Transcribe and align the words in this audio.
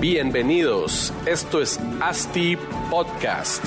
Bienvenidos, 0.00 1.12
esto 1.26 1.60
es 1.60 1.78
ASTI 2.00 2.56
Podcast. 2.90 3.62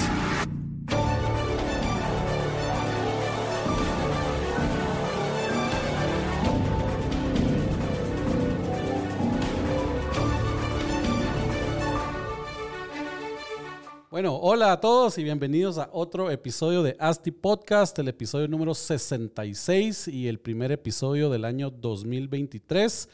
Bueno, 14.09 14.35
hola 14.37 14.71
a 14.71 14.81
todos 14.81 15.19
y 15.19 15.23
bienvenidos 15.23 15.77
a 15.77 15.91
otro 15.93 16.31
episodio 16.31 16.81
de 16.81 16.95
ASTI 16.97 17.29
Podcast, 17.29 17.99
el 17.99 18.07
episodio 18.07 18.47
número 18.47 18.73
66 18.73 20.07
y 20.07 20.27
el 20.27 20.39
primer 20.39 20.71
episodio 20.71 21.29
del 21.29 21.45
año 21.45 21.69
2023. 21.69 23.07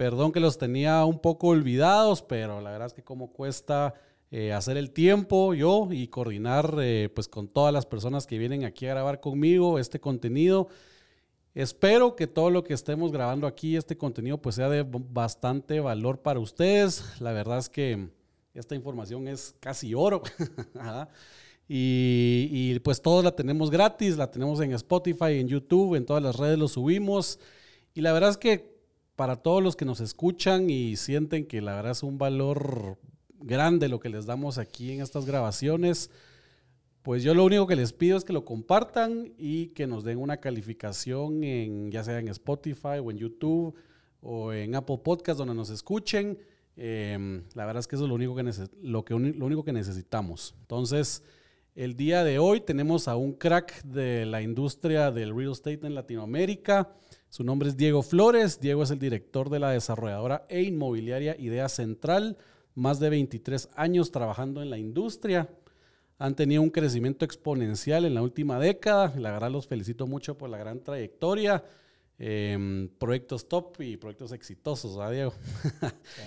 Perdón 0.00 0.32
que 0.32 0.40
los 0.40 0.56
tenía 0.56 1.04
un 1.04 1.18
poco 1.18 1.48
olvidados, 1.48 2.22
pero 2.22 2.62
la 2.62 2.70
verdad 2.70 2.86
es 2.86 2.94
que 2.94 3.02
como 3.02 3.34
cuesta 3.34 3.92
eh, 4.30 4.50
hacer 4.50 4.78
el 4.78 4.92
tiempo 4.92 5.52
yo 5.52 5.88
y 5.90 6.08
coordinar 6.08 6.74
eh, 6.80 7.10
pues 7.14 7.28
con 7.28 7.48
todas 7.48 7.70
las 7.70 7.84
personas 7.84 8.26
que 8.26 8.38
vienen 8.38 8.64
aquí 8.64 8.86
a 8.86 8.94
grabar 8.94 9.20
conmigo 9.20 9.78
este 9.78 10.00
contenido. 10.00 10.68
Espero 11.54 12.16
que 12.16 12.26
todo 12.26 12.48
lo 12.48 12.64
que 12.64 12.72
estemos 12.72 13.12
grabando 13.12 13.46
aquí, 13.46 13.76
este 13.76 13.98
contenido, 13.98 14.40
pues 14.40 14.54
sea 14.54 14.70
de 14.70 14.86
bastante 14.88 15.80
valor 15.80 16.22
para 16.22 16.40
ustedes. 16.40 17.20
La 17.20 17.32
verdad 17.32 17.58
es 17.58 17.68
que 17.68 18.08
esta 18.54 18.74
información 18.74 19.28
es 19.28 19.54
casi 19.60 19.92
oro. 19.92 20.22
y, 21.68 22.48
y, 22.50 22.78
pues 22.78 23.02
todos 23.02 23.22
la 23.22 23.36
tenemos 23.36 23.70
gratis, 23.70 24.16
la 24.16 24.30
tenemos 24.30 24.62
en 24.62 24.72
Spotify, 24.72 25.40
en 25.40 25.48
YouTube, 25.48 25.94
en 25.94 26.06
todas 26.06 26.22
las 26.22 26.36
redes 26.36 26.58
lo 26.58 26.68
subimos. 26.68 27.38
Y 27.92 28.00
la 28.00 28.14
verdad 28.14 28.30
es 28.30 28.38
que 28.38 28.79
para 29.20 29.36
todos 29.36 29.62
los 29.62 29.76
que 29.76 29.84
nos 29.84 30.00
escuchan 30.00 30.70
y 30.70 30.96
sienten 30.96 31.44
que 31.44 31.60
la 31.60 31.74
verdad 31.74 31.92
es 31.92 32.02
un 32.02 32.16
valor 32.16 32.96
grande 33.38 33.90
lo 33.90 34.00
que 34.00 34.08
les 34.08 34.24
damos 34.24 34.56
aquí 34.56 34.92
en 34.92 35.02
estas 35.02 35.26
grabaciones, 35.26 36.10
pues 37.02 37.22
yo 37.22 37.34
lo 37.34 37.44
único 37.44 37.66
que 37.66 37.76
les 37.76 37.92
pido 37.92 38.16
es 38.16 38.24
que 38.24 38.32
lo 38.32 38.46
compartan 38.46 39.34
y 39.36 39.66
que 39.74 39.86
nos 39.86 40.04
den 40.04 40.16
una 40.16 40.38
calificación 40.38 41.44
en 41.44 41.90
ya 41.90 42.02
sea 42.02 42.18
en 42.18 42.28
Spotify 42.28 42.98
o 43.04 43.10
en 43.10 43.18
YouTube 43.18 43.74
o 44.22 44.54
en 44.54 44.74
Apple 44.74 45.00
Podcast 45.04 45.36
donde 45.36 45.54
nos 45.54 45.68
escuchen. 45.68 46.38
Eh, 46.78 47.42
la 47.52 47.66
verdad 47.66 47.80
es 47.80 47.88
que 47.88 47.96
eso 47.96 48.06
es 48.06 48.08
lo 48.08 48.14
único 48.14 48.34
que 48.34 48.42
lo 48.82 49.44
único 49.44 49.64
que 49.64 49.72
necesitamos. 49.74 50.54
Entonces, 50.62 51.22
el 51.74 51.94
día 51.94 52.24
de 52.24 52.38
hoy 52.38 52.62
tenemos 52.62 53.06
a 53.06 53.16
un 53.16 53.34
crack 53.34 53.82
de 53.82 54.24
la 54.24 54.40
industria 54.40 55.10
del 55.10 55.36
real 55.36 55.52
estate 55.52 55.86
en 55.86 55.94
Latinoamérica. 55.94 56.94
Su 57.30 57.44
nombre 57.44 57.68
es 57.68 57.76
Diego 57.76 58.02
Flores. 58.02 58.58
Diego 58.58 58.82
es 58.82 58.90
el 58.90 58.98
director 58.98 59.50
de 59.50 59.60
la 59.60 59.70
desarrolladora 59.70 60.46
e 60.48 60.62
inmobiliaria 60.62 61.36
Idea 61.38 61.68
Central. 61.68 62.36
Más 62.74 62.98
de 62.98 63.08
23 63.08 63.68
años 63.76 64.10
trabajando 64.10 64.62
en 64.62 64.68
la 64.68 64.78
industria. 64.78 65.48
Han 66.18 66.34
tenido 66.34 66.60
un 66.60 66.70
crecimiento 66.70 67.24
exponencial 67.24 68.04
en 68.04 68.14
la 68.14 68.22
última 68.22 68.58
década. 68.58 69.14
La 69.16 69.30
verdad 69.30 69.48
los 69.52 69.68
felicito 69.68 70.08
mucho 70.08 70.36
por 70.36 70.50
la 70.50 70.58
gran 70.58 70.82
trayectoria. 70.82 71.62
Eh, 72.18 72.88
proyectos 72.98 73.48
top 73.48 73.80
y 73.80 73.96
proyectos 73.96 74.32
exitosos, 74.32 74.96
¿verdad, 74.96 75.12
Diego? 75.12 75.34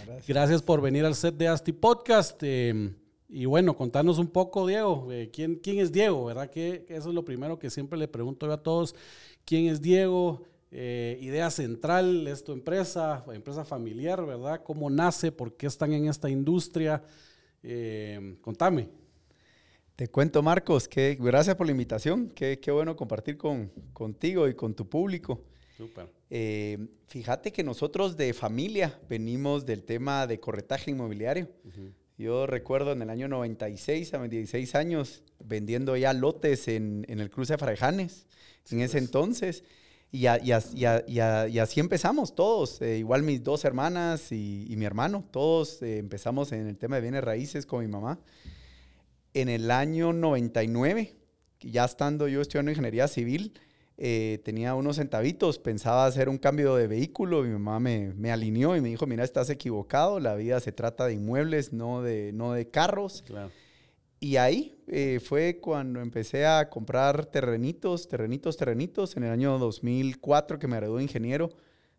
Gracias. 0.06 0.28
Gracias. 0.28 0.62
por 0.62 0.80
venir 0.80 1.04
al 1.04 1.16
set 1.16 1.36
de 1.36 1.50
Asti 1.50 1.74
Podcast. 1.74 2.40
Eh, 2.44 2.94
y 3.28 3.44
bueno, 3.44 3.76
contanos 3.76 4.20
un 4.20 4.28
poco, 4.28 4.66
Diego, 4.66 5.12
eh, 5.12 5.30
¿quién, 5.34 5.56
¿quién 5.56 5.80
es 5.80 5.92
Diego? 5.92 6.24
¿Verdad? 6.24 6.50
Que 6.50 6.86
eso 6.88 7.10
es 7.10 7.16
lo 7.16 7.26
primero 7.26 7.60
que 7.60 7.70
siempre 7.70 8.00
le 8.00 8.08
pregunto 8.08 8.50
a 8.50 8.64
todos. 8.64 8.96
¿Quién 9.44 9.66
es 9.66 9.82
Diego? 9.82 10.53
Eh, 10.76 11.20
idea 11.22 11.52
central 11.52 12.26
es 12.26 12.44
tu 12.44 12.52
empresa, 12.52 13.24
empresa 13.32 13.64
familiar, 13.64 14.26
¿verdad? 14.26 14.64
¿Cómo 14.64 14.90
nace? 14.90 15.32
¿Por 15.32 15.56
qué 15.56 15.68
están 15.68 15.94
en 15.94 16.08
esta 16.08 16.32
industria? 16.32 17.04
Eh, 17.62 18.38
contame. 18.42 18.90
Te 19.96 20.08
cuento, 20.08 20.42
Marcos, 20.42 20.88
que 20.88 21.16
gracias 21.22 21.56
por 21.56 21.68
la 21.68 21.74
invitación. 21.74 22.30
Qué, 22.30 22.60
qué 22.60 22.72
bueno 22.72 22.96
compartir 22.96 23.38
con, 23.38 23.72
contigo 23.94 24.48
y 24.48 24.56
con 24.56 24.74
tu 24.74 24.90
público. 24.90 25.44
Súper. 25.78 26.10
Eh, 26.32 26.80
fíjate 27.06 27.52
que 27.52 27.64
nosotros 27.64 28.18
de 28.18 28.34
familia 28.34 29.00
venimos 29.08 29.68
del 29.68 29.84
tema 29.84 30.26
de 30.26 30.40
corretaje 30.40 30.90
inmobiliario. 30.90 31.50
Uh 31.66 31.70
-huh. 31.70 31.94
Yo 32.18 32.48
recuerdo 32.48 32.94
en 32.94 33.04
el 33.04 33.12
año 33.12 33.28
96, 33.28 34.16
a 34.16 34.20
mis 34.20 34.32
16 34.32 34.74
años, 34.74 35.24
vendiendo 35.40 35.96
ya 35.98 36.14
lotes 36.14 36.68
en, 36.68 37.06
en 37.10 37.20
el 37.20 37.30
cruce 37.30 37.54
de 37.54 37.58
Farejanes. 37.60 38.26
Sí, 38.64 38.74
en 38.74 38.82
ese 38.82 38.94
pues. 38.94 39.04
entonces. 39.04 39.64
Y, 40.16 40.28
a, 40.28 40.38
y, 40.38 40.52
a, 40.52 41.04
y, 41.08 41.16
y, 41.56 41.60
así 41.60 41.80
empezamos 41.80 42.36
todos, 42.36 42.80
eh, 42.84 43.00
igual 43.00 43.24
mis 43.24 43.44
dos 43.44 43.66
hermanas 43.66 44.32
y, 44.32 44.72
mi 44.78 44.86
hermano, 44.86 45.26
todos 45.32 45.82
eh, 45.82 45.98
empezamos 45.98 46.52
en 46.52 46.68
el 46.68 46.78
tema 46.78 46.98
de 46.98 47.02
bienes 47.02 47.24
raíces 47.24 47.66
con 47.66 47.80
mi 47.80 47.88
mamá. 47.88 48.20
En 49.34 49.50
el 49.50 49.72
año 49.72 50.14
99, 50.14 51.16
ya 51.62 51.86
estando 51.86 52.28
yo 52.28 52.42
estudiando 52.42 52.70
ingeniería 52.70 53.08
civil, 53.08 53.60
eh, 53.98 54.40
tenía 54.46 54.76
unos 54.76 54.98
centavitos, 54.98 55.58
pensaba 55.58 56.06
hacer 56.06 56.30
un 56.30 56.38
cambio 56.38 56.76
de 56.76 56.86
vehículo, 56.86 57.42
mi 57.42 57.50
mamá 57.50 57.80
me, 57.80 58.14
me, 58.14 58.32
alineó 58.32 58.76
y 58.76 58.82
me 58.82 58.90
dijo, 58.90 59.08
mira, 59.08 59.24
estás 59.24 59.50
equivocado, 59.50 60.20
la 60.20 60.36
vida 60.36 60.60
se 60.60 60.72
trata 60.72 61.08
de 61.08 61.14
inmuebles, 61.14 61.74
no 61.74 62.04
de, 62.04 62.30
no 62.34 62.54
de 62.54 62.70
carros. 62.70 63.24
Claro. 63.26 63.50
Y 64.20 64.36
ahí 64.36 64.73
eh, 64.88 65.20
fue 65.24 65.60
cuando 65.60 66.02
empecé 66.02 66.46
a 66.46 66.70
comprar 66.70 67.26
terrenitos, 67.26 68.08
terrenitos, 68.08 68.58
terrenitos. 68.58 69.16
En 69.18 69.24
el 69.24 69.32
año 69.32 69.58
2004 69.58 70.60
que 70.60 70.68
me 70.68 70.76
gradué 70.76 71.02
ingeniero, 71.02 71.50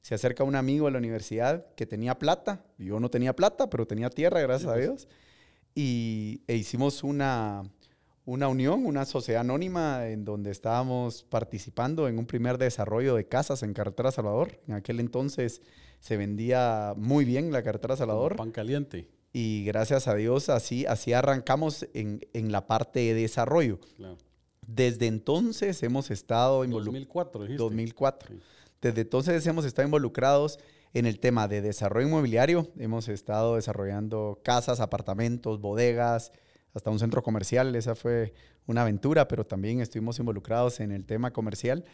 se 0.02 0.14
acerca 0.14 0.44
un 0.44 0.54
amigo 0.54 0.86
a 0.86 0.90
la 0.90 0.98
universidad 0.98 1.66
que 1.76 1.86
tenía 1.86 2.18
plata. 2.18 2.64
Yo 2.78 3.00
no 3.00 3.10
tenía 3.10 3.34
plata, 3.34 3.70
pero 3.70 3.86
tenía 3.86 4.10
tierra, 4.10 4.40
gracias 4.40 4.70
a 4.70 4.76
Dios. 4.76 5.08
Y 5.74 6.42
e 6.46 6.56
hicimos 6.56 7.02
una, 7.02 7.62
una 8.26 8.48
unión, 8.48 8.84
una 8.84 9.06
sociedad 9.06 9.40
anónima 9.40 10.08
en 10.08 10.24
donde 10.24 10.50
estábamos 10.50 11.24
participando 11.24 12.06
en 12.06 12.18
un 12.18 12.26
primer 12.26 12.58
desarrollo 12.58 13.14
de 13.14 13.26
casas 13.26 13.62
en 13.62 13.72
Carretera 13.72 14.12
Salvador. 14.12 14.60
En 14.68 14.74
aquel 14.74 15.00
entonces 15.00 15.62
se 16.00 16.16
vendía 16.18 16.92
muy 16.96 17.24
bien 17.24 17.50
la 17.50 17.62
Carretera 17.62 17.96
Salvador. 17.96 18.36
Pan 18.36 18.50
caliente 18.50 19.08
y 19.36 19.64
gracias 19.64 20.06
a 20.06 20.14
Dios 20.14 20.48
así, 20.48 20.86
así 20.86 21.12
arrancamos 21.12 21.88
en, 21.92 22.20
en 22.32 22.52
la 22.52 22.68
parte 22.68 23.00
de 23.00 23.14
desarrollo. 23.14 23.80
Claro. 23.96 24.16
Desde 24.64 25.08
entonces 25.08 25.82
hemos 25.82 26.12
estado 26.12 26.64
involucrados. 26.64 26.94
2004, 26.94 27.42
dijiste. 27.42 27.62
2004. 27.62 28.28
Sí. 28.28 28.40
Desde 28.80 29.00
entonces 29.00 29.44
hemos 29.46 29.64
estado 29.64 29.86
involucrados 29.86 30.60
en 30.92 31.04
el 31.06 31.18
tema 31.18 31.48
de 31.48 31.62
desarrollo 31.62 32.06
inmobiliario. 32.06 32.70
Hemos 32.78 33.08
estado 33.08 33.56
desarrollando 33.56 34.40
casas, 34.44 34.78
apartamentos, 34.78 35.60
bodegas, 35.60 36.30
hasta 36.72 36.90
un 36.90 37.00
centro 37.00 37.24
comercial. 37.24 37.74
Esa 37.74 37.96
fue 37.96 38.34
una 38.66 38.82
aventura, 38.82 39.26
pero 39.26 39.44
también 39.44 39.80
estuvimos 39.80 40.16
involucrados 40.20 40.78
en 40.78 40.92
el 40.92 41.04
tema 41.04 41.32
comercial. 41.32 41.84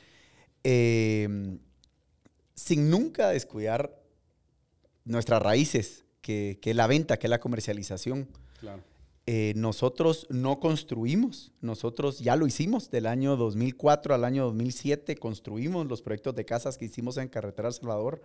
Eh, 0.63 1.59
sin 2.55 2.91
nunca 2.91 3.31
descuidar 3.31 3.99
nuestras 5.07 5.43
raíces, 5.43 6.05
que, 6.21 6.59
que, 6.61 6.71
es 6.71 6.77
la 6.77 6.87
venta, 6.87 7.19
que 7.19 7.27
es 7.27 7.31
la 7.31 7.41
comercialización. 7.41 8.29
Claro. 8.61 8.83
Eh, 9.27 9.53
nosotros 9.55 10.27
no 10.29 10.59
construimos, 10.59 11.53
nosotros 11.61 12.19
ya 12.19 12.35
lo 12.37 12.49
hicimos 12.49 12.91
del 12.91 13.07
año 13.07 13.37
2004 13.37 14.15
al 14.15 14.25
año 14.25 14.45
2007, 14.47 15.15
construimos 15.17 15.87
los 15.87 16.03
proyectos 16.03 16.35
de 16.35 16.45
casas 16.45 16.77
que 16.77 16.87
hicimos 16.87 17.17
en 17.17 17.29
Carretera 17.29 17.69
El 17.69 17.75
Salvador. 17.75 18.23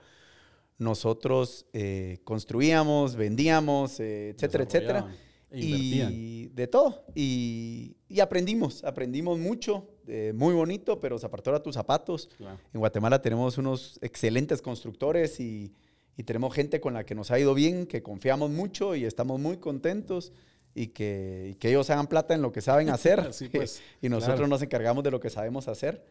Nosotros 0.80 1.68
eh, 1.74 2.22
construíamos, 2.24 3.16
vendíamos, 3.16 4.00
eh, 4.00 4.30
etcétera, 4.30 4.64
etcétera. 4.64 5.16
E 5.52 5.60
y 5.60 6.48
de 6.48 6.68
todo. 6.68 7.06
Y, 7.14 7.98
y 8.10 8.20
aprendimos, 8.20 8.84
aprendimos 8.84 9.38
mucho, 9.38 9.88
eh, 10.08 10.34
muy 10.36 10.54
bonito, 10.54 11.00
pero 11.00 11.20
zapatora 11.20 11.62
tus 11.62 11.76
zapatos. 11.76 12.30
Claro. 12.38 12.60
En 12.74 12.80
Guatemala 12.80 13.22
tenemos 13.22 13.58
unos 13.58 14.00
excelentes 14.02 14.62
constructores 14.62 15.40
y, 15.40 15.72
y 16.18 16.24
tenemos 16.24 16.54
gente 16.54 16.80
con 16.80 16.94
la 16.94 17.06
que 17.06 17.16
nos 17.16 17.32
ha 17.32 17.40
ido 17.40 17.54
bien, 17.54 17.88
que 17.88 18.02
confiamos 18.02 18.50
mucho 18.50 18.96
y 18.96 19.06
estamos 19.06 19.40
muy 19.40 19.58
contentos 19.58 20.32
y 20.74 20.88
que, 20.88 21.52
y 21.52 21.56
que 21.56 21.70
ellos 21.70 21.90
hagan 21.90 22.08
plata 22.08 22.34
en 22.34 22.42
lo 22.42 22.52
que 22.52 22.62
saben 22.62 22.90
hacer 22.90 23.34
sí, 23.34 23.50
pues, 23.54 23.82
y 24.02 24.10
nosotros 24.10 24.38
claro. 24.38 24.48
nos 24.48 24.62
encargamos 24.62 25.04
de 25.04 25.12
lo 25.12 25.20
que 25.20 25.30
sabemos 25.30 25.68
hacer. 25.68 26.06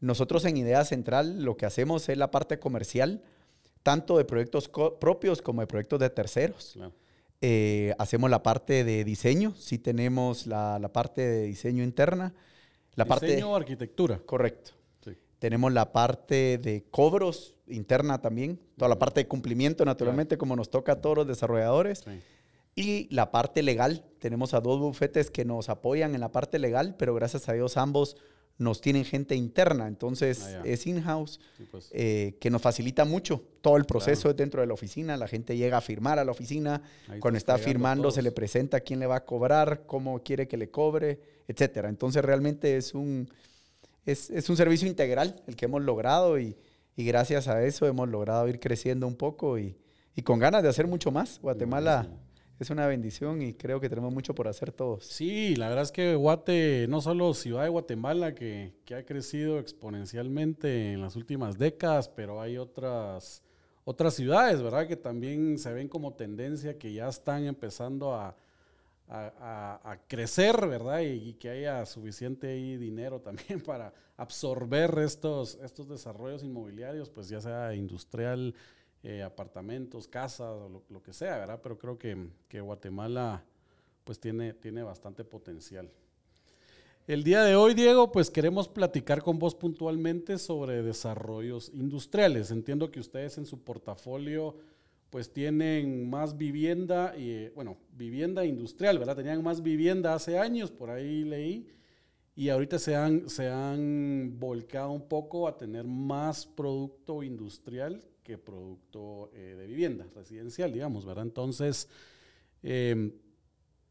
Nosotros 0.00 0.44
en 0.44 0.56
Idea 0.56 0.84
Central 0.84 1.42
lo 1.42 1.56
que 1.56 1.66
hacemos 1.66 2.08
es 2.08 2.18
la 2.18 2.30
parte 2.30 2.58
comercial, 2.58 3.22
tanto 3.82 4.18
de 4.18 4.24
proyectos 4.24 4.68
propios 5.00 5.42
como 5.42 5.60
de 5.60 5.66
proyectos 5.66 6.00
de 6.00 6.10
terceros. 6.10 6.72
Claro. 6.74 6.92
Eh, 7.40 7.94
hacemos 7.98 8.30
la 8.30 8.42
parte 8.42 8.82
de 8.82 9.04
diseño, 9.04 9.54
sí 9.56 9.78
tenemos 9.78 10.46
la, 10.46 10.78
la 10.78 10.92
parte 10.92 11.20
de 11.22 11.42
diseño 11.42 11.84
interna. 11.84 12.34
La 12.94 13.04
diseño 13.04 13.20
parte, 13.20 13.44
o 13.44 13.56
arquitectura. 13.56 14.18
Correcto. 14.24 14.72
Tenemos 15.46 15.72
la 15.72 15.92
parte 15.92 16.58
de 16.58 16.82
cobros 16.90 17.54
interna 17.68 18.20
también, 18.20 18.58
toda 18.76 18.88
la 18.88 18.98
parte 18.98 19.20
de 19.20 19.28
cumplimiento 19.28 19.84
naturalmente 19.84 20.30
Claro. 20.30 20.40
como 20.40 20.56
nos 20.56 20.70
toca 20.70 20.92
a 20.94 21.00
todos 21.00 21.18
los 21.18 21.28
desarrolladores. 21.28 22.00
Sí. 22.00 22.20
Y 22.74 23.14
la 23.14 23.30
parte 23.30 23.62
legal, 23.62 24.04
tenemos 24.18 24.54
a 24.54 24.60
dos 24.60 24.80
bufetes 24.80 25.30
que 25.30 25.44
nos 25.44 25.68
apoyan 25.68 26.16
en 26.16 26.20
la 26.20 26.32
parte 26.32 26.58
legal, 26.58 26.96
pero 26.98 27.14
gracias 27.14 27.48
a 27.48 27.52
Dios 27.52 27.76
ambos 27.76 28.16
nos 28.58 28.80
tienen 28.80 29.04
gente 29.04 29.36
interna, 29.36 29.86
entonces 29.86 30.42
Ah, 30.42 30.62
es 30.64 30.84
in-house, 30.88 31.38
Sí, 31.56 31.68
pues. 31.70 31.90
eh, 31.92 32.36
que 32.40 32.50
nos 32.50 32.60
facilita 32.60 33.04
mucho 33.04 33.40
todo 33.60 33.76
el 33.76 33.84
proceso 33.84 34.34
dentro 34.34 34.62
de 34.62 34.66
la 34.66 34.74
oficina. 34.74 35.16
La 35.16 35.28
gente 35.28 35.56
llega 35.56 35.76
a 35.76 35.80
firmar 35.80 36.18
a 36.18 36.24
la 36.24 36.32
oficina, 36.32 36.82
Ahí 37.08 37.20
cuando 37.20 37.38
está 37.38 37.56
firmando 37.56 38.10
se 38.10 38.20
le 38.22 38.32
presenta 38.32 38.80
quién 38.80 38.98
le 38.98 39.06
va 39.06 39.16
a 39.18 39.24
cobrar, 39.24 39.84
cómo 39.86 40.18
quiere 40.24 40.48
que 40.48 40.56
le 40.56 40.70
cobre, 40.72 41.20
etcétera. 41.46 41.88
Entonces 41.88 42.24
realmente 42.24 42.76
es 42.76 42.94
un, 42.94 43.28
es, 44.06 44.30
es 44.30 44.48
un 44.48 44.56
servicio 44.56 44.88
integral 44.88 45.42
el 45.46 45.56
que 45.56 45.66
hemos 45.66 45.82
logrado 45.82 46.38
y, 46.38 46.56
y 46.96 47.04
gracias 47.04 47.48
a 47.48 47.62
eso 47.64 47.86
hemos 47.86 48.08
logrado 48.08 48.48
ir 48.48 48.60
creciendo 48.60 49.06
un 49.06 49.16
poco 49.16 49.58
y, 49.58 49.76
y 50.14 50.22
con 50.22 50.38
ganas 50.38 50.62
de 50.62 50.68
hacer 50.68 50.86
mucho 50.86 51.10
más. 51.10 51.40
Guatemala 51.40 52.08
es 52.58 52.70
una 52.70 52.86
bendición 52.86 53.42
y 53.42 53.52
creo 53.52 53.80
que 53.80 53.88
tenemos 53.90 54.14
mucho 54.14 54.34
por 54.34 54.48
hacer 54.48 54.72
todos. 54.72 55.04
Sí, 55.04 55.56
la 55.56 55.68
verdad 55.68 55.84
es 55.84 55.92
que 55.92 56.14
Guate, 56.14 56.86
no 56.88 57.02
solo 57.02 57.34
ciudad 57.34 57.64
de 57.64 57.68
Guatemala, 57.68 58.34
que, 58.34 58.72
que 58.86 58.94
ha 58.94 59.04
crecido 59.04 59.58
exponencialmente 59.58 60.92
en 60.92 61.02
las 61.02 61.16
últimas 61.16 61.58
décadas, 61.58 62.08
pero 62.08 62.40
hay 62.40 62.56
otras, 62.56 63.42
otras 63.84 64.14
ciudades, 64.14 64.62
¿verdad? 64.62 64.86
Que 64.86 64.96
también 64.96 65.58
se 65.58 65.72
ven 65.72 65.88
como 65.88 66.14
tendencia, 66.14 66.78
que 66.78 66.94
ya 66.94 67.08
están 67.08 67.44
empezando 67.44 68.14
a, 68.14 68.36
a- 69.08 69.98
crecer, 70.08 70.66
¿verdad? 70.66 71.00
Y, 71.00 71.34
que 71.34 71.50
haya 71.50 71.84
suficiente 71.86 72.48
dinero 72.78 73.20
también 73.20 73.60
para 73.64 73.92
absorber 74.16 74.98
estos, 74.98 75.56
estos 75.62 75.88
desarrollos 75.88 76.42
inmobiliarios, 76.42 77.10
pues 77.10 77.28
ya 77.28 77.40
sea 77.40 77.74
industrial, 77.74 78.54
eh, 79.02 79.22
apartamentos, 79.22 80.08
casas, 80.08 80.70
lo, 80.70 80.82
lo 80.88 81.02
que 81.02 81.12
sea, 81.12 81.38
¿verdad? 81.38 81.60
Pero 81.62 81.78
creo 81.78 81.98
que, 81.98 82.28
que 82.48 82.60
Guatemala 82.60 83.44
pues 84.04 84.18
tiene, 84.20 84.54
tiene 84.54 84.82
bastante 84.82 85.24
potencial. 85.24 85.90
El 87.06 87.22
día 87.22 87.44
de 87.44 87.54
hoy, 87.54 87.74
Diego, 87.74 88.10
pues 88.10 88.30
queremos 88.30 88.66
platicar 88.66 89.22
con 89.22 89.38
vos 89.38 89.54
puntualmente 89.54 90.38
sobre 90.38 90.82
desarrollos 90.82 91.70
industriales. 91.72 92.50
Entiendo 92.50 92.90
que 92.90 92.98
ustedes 92.98 93.38
en 93.38 93.46
su 93.46 93.62
portafolio 93.62 94.56
pues 95.10 95.32
tienen 95.32 96.08
más 96.10 96.36
vivienda, 96.36 97.16
y, 97.16 97.48
bueno, 97.50 97.76
vivienda 97.92 98.44
industrial, 98.44 98.98
¿verdad? 98.98 99.16
Tenían 99.16 99.42
más 99.42 99.62
vivienda 99.62 100.14
hace 100.14 100.38
años, 100.38 100.70
por 100.70 100.90
ahí 100.90 101.24
leí, 101.24 101.68
y 102.34 102.50
ahorita 102.50 102.78
se 102.78 102.94
han, 102.94 103.30
se 103.30 103.48
han 103.48 104.38
volcado 104.38 104.90
un 104.90 105.08
poco 105.08 105.48
a 105.48 105.56
tener 105.56 105.86
más 105.86 106.46
producto 106.46 107.22
industrial 107.22 108.02
que 108.22 108.36
producto 108.36 109.30
eh, 109.32 109.54
de 109.56 109.66
vivienda 109.66 110.06
residencial, 110.14 110.72
digamos, 110.72 111.06
¿verdad? 111.06 111.24
Entonces, 111.24 111.88
eh, 112.62 113.12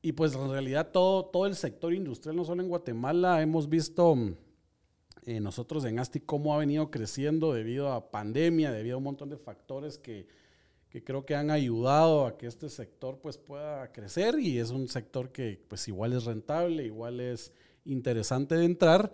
y 0.01 0.11
pues 0.11 0.35
en 0.35 0.51
realidad 0.51 0.91
todo, 0.91 1.25
todo 1.25 1.47
el 1.47 1.55
sector 1.55 1.93
industrial, 1.93 2.35
no 2.35 2.45
solo 2.45 2.61
en 2.61 2.69
Guatemala, 2.69 3.41
hemos 3.41 3.67
visto 3.67 4.15
mm, 4.15 4.35
eh, 5.25 5.39
nosotros 5.39 5.83
en 5.85 5.97
ASTI 5.97 6.19
cómo 6.19 6.53
ha 6.53 6.59
venido 6.59 6.91
creciendo 6.91 7.53
debido 7.53 7.91
a 7.91 8.11
pandemia, 8.11 8.71
debido 8.71 8.95
a 8.95 8.97
un 8.99 9.05
montón 9.05 9.29
de 9.29 9.37
factores 9.37 9.97
que, 9.97 10.27
que 10.95 11.03
creo 11.03 11.25
que 11.25 11.35
han 11.35 11.51
ayudado 11.51 12.25
a 12.25 12.37
que 12.37 12.47
este 12.47 12.69
sector 12.69 13.19
pues 13.21 13.37
pueda 13.37 13.91
crecer 13.91 14.39
y 14.39 14.59
es 14.59 14.69
un 14.69 14.87
sector 14.87 15.29
que 15.29 15.59
pues 15.67 15.89
igual 15.89 16.13
es 16.13 16.23
rentable, 16.23 16.85
igual 16.85 17.19
es 17.19 17.51
interesante 17.83 18.55
de 18.55 18.63
entrar. 18.63 19.11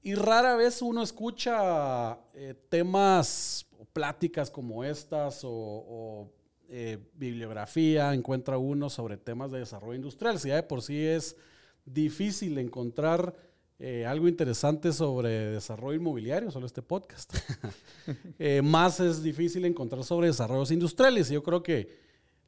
Y 0.00 0.14
rara 0.14 0.56
vez 0.56 0.80
uno 0.80 1.02
escucha 1.02 2.18
eh, 2.32 2.54
temas 2.70 3.66
o 3.78 3.84
pláticas 3.84 4.50
como 4.50 4.84
estas 4.84 5.42
o, 5.44 6.32
eh, 6.70 6.96
bibliografía, 7.12 8.14
encuentra 8.14 8.56
uno 8.56 8.88
sobre 8.88 9.18
temas 9.18 9.50
de 9.50 9.58
desarrollo 9.58 9.96
industrial. 9.96 10.38
Si 10.38 10.48
ya 10.48 10.54
de 10.54 10.62
por 10.62 10.80
sí 10.80 10.98
es 11.04 11.36
difícil 11.84 12.56
encontrar 12.56 13.34
eh, 13.80 14.04
algo 14.06 14.26
interesante 14.26 14.92
sobre 14.92 15.50
desarrollo 15.50 15.94
inmobiliario, 16.00 16.50
solo 16.50 16.66
este 16.66 16.82
podcast, 16.82 17.32
eh, 18.38 18.60
más 18.60 18.98
es 18.98 19.22
difícil 19.22 19.64
encontrar 19.64 20.02
sobre 20.02 20.26
desarrollos 20.26 20.72
industriales. 20.72 21.28
Yo 21.30 21.42
creo 21.44 21.62
que 21.62 21.88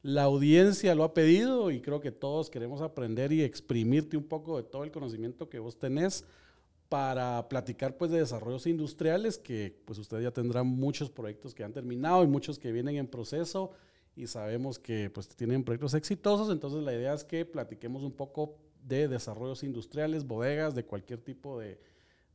la 0.03 0.23
audiencia 0.23 0.93
lo 0.93 1.03
ha 1.03 1.13
pedido 1.13 1.71
y 1.71 1.79
creo 1.79 2.01
que 2.01 2.11
todos 2.11 2.49
queremos 2.49 2.81
aprender 2.81 3.31
y 3.31 3.43
exprimirte 3.43 4.17
un 4.17 4.25
poco 4.25 4.57
de 4.57 4.63
todo 4.63 4.83
el 4.83 4.91
conocimiento 4.91 5.47
que 5.47 5.59
vos 5.59 5.77
tenés 5.77 6.25
para 6.89 7.47
platicar 7.47 7.95
pues 7.95 8.11
de 8.11 8.19
desarrollos 8.19 8.67
industriales 8.67 9.37
que 9.37 9.79
pues 9.85 9.99
ustedes 9.99 10.23
ya 10.23 10.31
tendrán 10.31 10.67
muchos 10.67 11.09
proyectos 11.09 11.53
que 11.53 11.63
han 11.63 11.71
terminado 11.71 12.23
y 12.23 12.27
muchos 12.27 12.59
que 12.59 12.73
vienen 12.73 12.97
en 12.97 13.07
proceso 13.07 13.71
y 14.17 14.27
sabemos 14.27 14.77
que 14.79 15.09
pues 15.09 15.29
tienen 15.29 15.63
proyectos 15.63 15.93
exitosos, 15.93 16.51
entonces 16.51 16.83
la 16.83 16.93
idea 16.93 17.13
es 17.13 17.23
que 17.23 17.45
platiquemos 17.45 18.03
un 18.03 18.11
poco 18.11 18.57
de 18.83 19.07
desarrollos 19.07 19.63
industriales, 19.63 20.25
bodegas, 20.25 20.75
de 20.75 20.85
cualquier 20.85 21.19
tipo 21.21 21.59
de, 21.59 21.79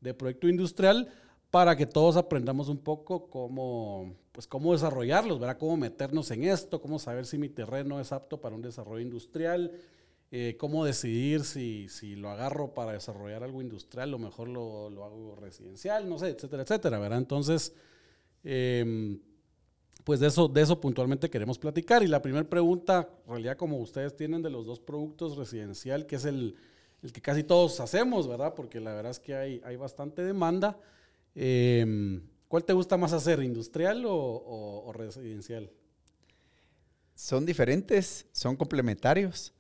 de 0.01 0.15
proyecto 0.15 0.49
industrial 0.49 1.09
para 1.51 1.77
que 1.77 1.87
todos 1.87 2.17
aprendamos 2.17 2.69
un 2.69 2.79
poco 2.79 3.29
cómo, 3.31 4.15
pues, 4.33 4.47
cómo 4.47 4.73
desarrollarlos, 4.73 5.39
¿verdad? 5.39 5.59
Cómo 5.59 5.77
meternos 5.77 6.31
en 6.31 6.45
esto, 6.45 6.81
cómo 6.81 6.99
saber 6.99 7.27
si 7.27 7.39
mi 7.39 7.49
terreno 7.49 8.01
es 8.01 8.13
apto 8.13 8.41
para 8.41 8.55
un 8.55 8.63
desarrollo 8.63 9.01
industrial, 9.01 9.73
eh, 10.33 10.57
cómo 10.59 10.85
decidir 10.85 11.45
si, 11.45 11.89
si 11.89 12.17
lo 12.17 12.31
agarro 12.31 12.75
para 12.75 12.93
desarrollar 12.93 13.45
algo 13.45 13.63
industrial 13.63 14.13
o 14.13 14.19
mejor 14.19 14.49
lo, 14.49 14.91
lo 14.91 15.05
hago 15.05 15.37
residencial, 15.37 16.09
no 16.09 16.19
sé, 16.19 16.31
etcétera, 16.31 16.63
etcétera, 16.63 16.99
¿verdad? 16.99 17.19
Entonces, 17.19 17.73
eh, 18.43 19.19
pues 20.07 20.21
de 20.21 20.29
eso, 20.29 20.47
de 20.47 20.63
eso 20.63 20.81
puntualmente 20.81 21.29
queremos 21.29 21.59
platicar. 21.59 22.03
Y 22.03 22.07
la 22.07 22.23
primera 22.23 22.49
pregunta, 22.49 23.11
en 23.27 23.33
realidad 23.33 23.57
como 23.57 23.79
ustedes 23.79 24.15
tienen 24.15 24.41
de 24.41 24.51
los 24.51 24.65
dos 24.65 24.79
productos 24.79 25.37
residencial, 25.37 26.07
que 26.07 26.15
es 26.15 26.25
el, 26.25 26.55
el 27.03 27.13
que 27.13 27.21
casi 27.21 27.43
todos 27.43 27.81
hacemos, 27.81 28.29
¿verdad? 28.29 28.55
Porque 28.55 28.79
la 28.79 28.95
verdad 28.95 29.11
es 29.11 29.19
que 29.19 29.35
hay, 29.35 29.61
hay 29.65 29.75
bastante 29.75 30.23
demanda. 30.23 30.79
Eh, 31.35 32.21
¿Cuál 32.47 32.65
te 32.65 32.73
gusta 32.73 32.97
más 32.97 33.13
hacer, 33.13 33.43
industrial 33.43 34.05
o 34.07 34.93
residencial? 34.95 35.71
Son 37.17 37.45
diferentes, 37.45 38.27
son 38.31 38.55
complementarios. 38.55 39.53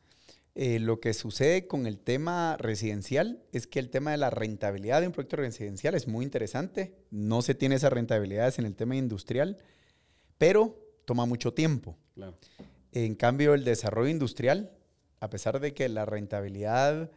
Eh, 0.58 0.78
lo 0.78 1.00
que 1.00 1.12
sucede 1.12 1.66
con 1.66 1.86
el 1.86 1.98
tema 1.98 2.56
residencial 2.58 3.42
es 3.52 3.66
que 3.66 3.78
el 3.78 3.90
tema 3.90 4.12
de 4.12 4.16
la 4.16 4.30
rentabilidad 4.30 5.02
de 5.02 5.06
un 5.06 5.12
proyecto 5.12 5.36
residencial 5.36 5.94
es 5.94 6.08
muy 6.08 6.24
interesante. 6.24 6.94
No 7.10 7.42
se 7.42 7.54
tiene 7.54 7.74
esas 7.74 7.92
rentabilidades 7.92 8.58
en 8.58 8.64
el 8.64 8.74
tema 8.74 8.96
industrial, 8.96 9.58
pero 10.38 10.78
toma 11.04 11.26
mucho 11.26 11.52
tiempo. 11.52 11.96
Claro. 12.14 12.36
En 12.92 13.14
cambio, 13.14 13.54
el 13.54 13.64
desarrollo 13.64 14.08
industrial, 14.08 14.72
a 15.20 15.28
pesar 15.30 15.60
de 15.60 15.74
que 15.74 15.88
la 15.88 16.06
rentabilidad 16.06 17.10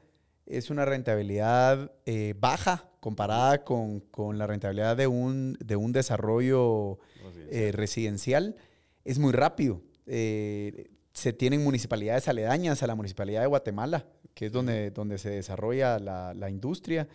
es 0.46 0.70
una 0.70 0.84
rentabilidad 0.84 1.92
eh, 2.06 2.34
baja 2.38 2.90
comparada 3.00 3.64
con, 3.64 4.00
con, 4.00 4.38
la 4.38 4.48
rentabilidad 4.48 4.98
de 4.98 5.08
un, 5.08 5.58
de 5.64 5.76
un 5.76 5.92
desarrollo 5.92 7.00
residencial, 7.24 7.48
eh, 7.52 7.72
residencial 7.72 8.56
es 9.06 9.20
muy 9.20 9.32
rápido. 9.32 9.82
Eh, 10.08 10.90
se 11.14 11.34
tienen 11.34 11.64
municipalidades 11.64 12.28
aledañas 12.28 12.82
a 12.84 12.88
la 12.88 12.96
municipalidad 12.96 13.42
de 13.42 13.48
Guatemala, 13.48 14.08
que 14.34 14.48
es 14.48 14.52
donde, 14.52 14.92
donde 14.92 15.18
se 15.18 15.30
desarrolla 15.30 16.00
la, 16.00 16.34
la 16.34 16.50
industria, 16.50 17.08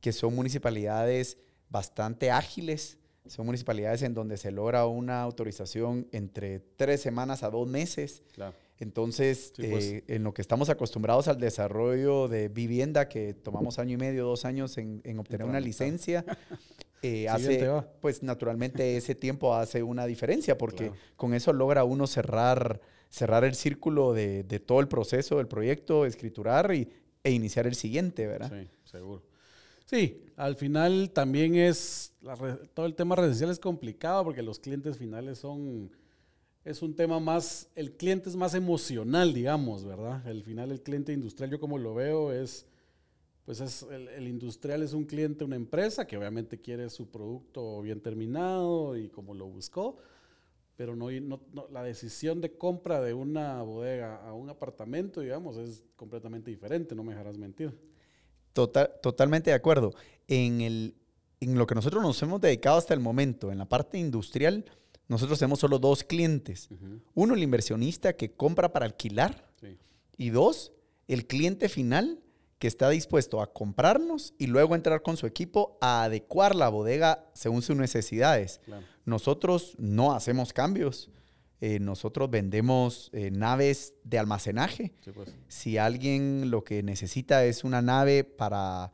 que 0.00 0.12
son 0.12 0.34
municipalidades 0.34 1.36
bastante 1.68 2.30
ágiles, 2.30 2.98
son 3.30 3.46
municipalidades 3.46 4.02
en 4.02 4.12
donde 4.14 4.36
se 4.36 4.50
logra 4.50 4.86
una 4.86 5.22
autorización 5.22 6.06
entre 6.12 6.58
tres 6.76 7.00
semanas 7.00 7.42
a 7.42 7.50
dos 7.50 7.68
meses. 7.68 8.22
Claro. 8.32 8.54
Entonces, 8.78 9.52
Sí, 9.54 9.68
pues. 9.70 9.84
eh, 9.84 10.04
en 10.08 10.24
lo 10.24 10.32
que 10.34 10.42
estamos 10.42 10.68
acostumbrados 10.70 11.28
al 11.28 11.38
desarrollo 11.38 12.28
de 12.28 12.48
vivienda, 12.48 13.08
que 13.08 13.34
tomamos 13.34 13.78
año 13.78 13.94
y 13.94 13.98
medio, 13.98 14.24
dos 14.24 14.44
años 14.44 14.78
en, 14.78 15.00
en 15.04 15.18
obtener 15.18 15.46
una 15.46 15.60
licencia, 15.60 16.24
eh, 17.02 17.28
hace, 17.28 17.70
pues 18.00 18.22
naturalmente 18.22 18.96
ese 18.96 19.14
tiempo 19.14 19.54
hace 19.54 19.82
una 19.82 20.06
diferencia, 20.06 20.56
porque 20.58 20.86
Claro. 20.88 20.94
con 21.16 21.34
eso 21.34 21.52
logra 21.52 21.84
uno 21.84 22.06
cerrar, 22.06 22.80
cerrar 23.10 23.44
el 23.44 23.54
círculo 23.54 24.12
de, 24.12 24.44
de 24.44 24.60
todo 24.60 24.80
el 24.80 24.88
proceso 24.88 25.36
del 25.36 25.46
proyecto, 25.46 26.04
escriturar 26.06 26.74
y, 26.74 26.88
e 27.22 27.30
iniciar 27.32 27.66
el 27.66 27.74
siguiente, 27.74 28.26
¿verdad? 28.26 28.50
Sí, 28.62 28.68
seguro. 28.84 29.22
Sí, 29.86 30.22
al 30.36 30.56
final 30.56 31.10
también 31.12 31.56
es, 31.56 32.12
la 32.22 32.36
todo 32.74 32.86
el 32.86 32.94
tema 32.94 33.16
residencial 33.16 33.50
es 33.50 33.58
complicado 33.58 34.24
porque 34.24 34.42
los 34.42 34.58
clientes 34.60 34.96
finales 34.98 35.38
son, 35.38 35.90
es 36.64 36.82
un 36.82 36.94
tema 36.96 37.20
más, 37.20 37.68
el 37.76 37.92
cliente 37.92 38.28
es 38.30 38.36
más 38.36 38.54
emocional, 38.54 39.34
digamos, 39.34 39.84
¿verdad? 39.84 40.26
Al 40.26 40.42
final 40.44 40.72
el 40.72 40.82
cliente 40.82 41.12
industrial, 41.12 41.50
yo 41.50 41.60
como 41.60 41.78
lo 41.78 41.94
veo, 41.94 42.32
es, 42.32 42.66
pues 43.46 43.60
es, 43.60 43.84
el, 43.90 44.28
industrial 44.28 44.82
es 44.82 44.94
un 44.94 45.04
cliente, 45.04 45.44
una 45.44 45.56
empresa 45.56 46.06
que 46.06 46.18
obviamente 46.18 46.60
quiere 46.60 46.90
su 46.90 47.10
producto 47.10 47.82
bien 47.82 48.00
terminado 48.00 48.96
y 48.96 49.08
como 49.10 49.34
lo 49.34 49.46
buscó, 49.46 49.98
pero 50.76 50.96
no- 50.96 51.10
no- 51.10 51.68
la 51.70 51.82
decisión 51.84 52.40
de 52.40 52.56
compra 52.58 53.00
de 53.02 53.14
una 53.14 53.62
bodega 53.62 54.16
a 54.26 54.34
un 54.34 54.50
apartamento, 54.50 55.20
digamos, 55.20 55.56
es 55.58 55.84
completamente 55.96 56.50
diferente, 56.50 56.94
no 56.94 57.04
me 57.04 57.12
dejarás 57.12 57.38
mentir. 57.38 57.72
Total- 58.52 58.90
totalmente 59.02 59.50
de 59.50 59.56
acuerdo. 59.56 59.92
En, 60.28 60.60
el, 60.60 60.94
en 61.40 61.56
lo 61.56 61.66
que 61.66 61.74
nosotros 61.74 62.02
nos 62.02 62.20
hemos 62.22 62.40
dedicado 62.40 62.78
hasta 62.78 62.94
el 62.94 63.00
momento, 63.00 63.50
en 63.52 63.58
la 63.58 63.68
parte 63.68 63.98
industrial, 63.98 64.64
nosotros 65.08 65.38
tenemos 65.38 65.58
solo 65.58 65.78
dos 65.78 66.04
clientes. 66.04 66.68
Uno, 67.14 67.34
el 67.34 67.42
inversionista 67.42 68.12
que 68.12 68.32
compra 68.32 68.72
para 68.72 68.86
alquilar 68.86 69.50
sí. 69.60 69.76
y 70.16 70.30
dos, 70.30 70.72
el 71.08 71.26
cliente 71.26 71.68
final 71.68 72.20
que 72.60 72.68
está 72.68 72.90
dispuesto 72.90 73.40
a 73.40 73.52
comprarnos 73.52 74.34
y 74.38 74.46
luego 74.46 74.74
entrar 74.74 75.02
con 75.02 75.16
su 75.16 75.26
equipo 75.26 75.78
a 75.80 76.04
adecuar 76.04 76.54
la 76.54 76.68
bodega 76.68 77.30
según 77.32 77.62
sus 77.62 77.74
necesidades. 77.76 78.60
Claro. 78.64 78.84
Nosotros 79.06 79.74
no 79.78 80.12
hacemos 80.12 80.52
cambios. 80.52 81.08
Eh, 81.62 81.78
nosotros 81.78 82.30
vendemos 82.30 83.10
eh, 83.12 83.30
naves 83.30 83.92
de 84.04 84.18
almacenaje. 84.18 84.92
Sí, 85.04 85.10
pues. 85.12 85.34
Si 85.48 85.76
alguien 85.76 86.50
lo 86.50 86.64
que 86.64 86.82
necesita 86.82 87.44
es 87.44 87.64
una 87.64 87.82
nave 87.82 88.24
para, 88.24 88.90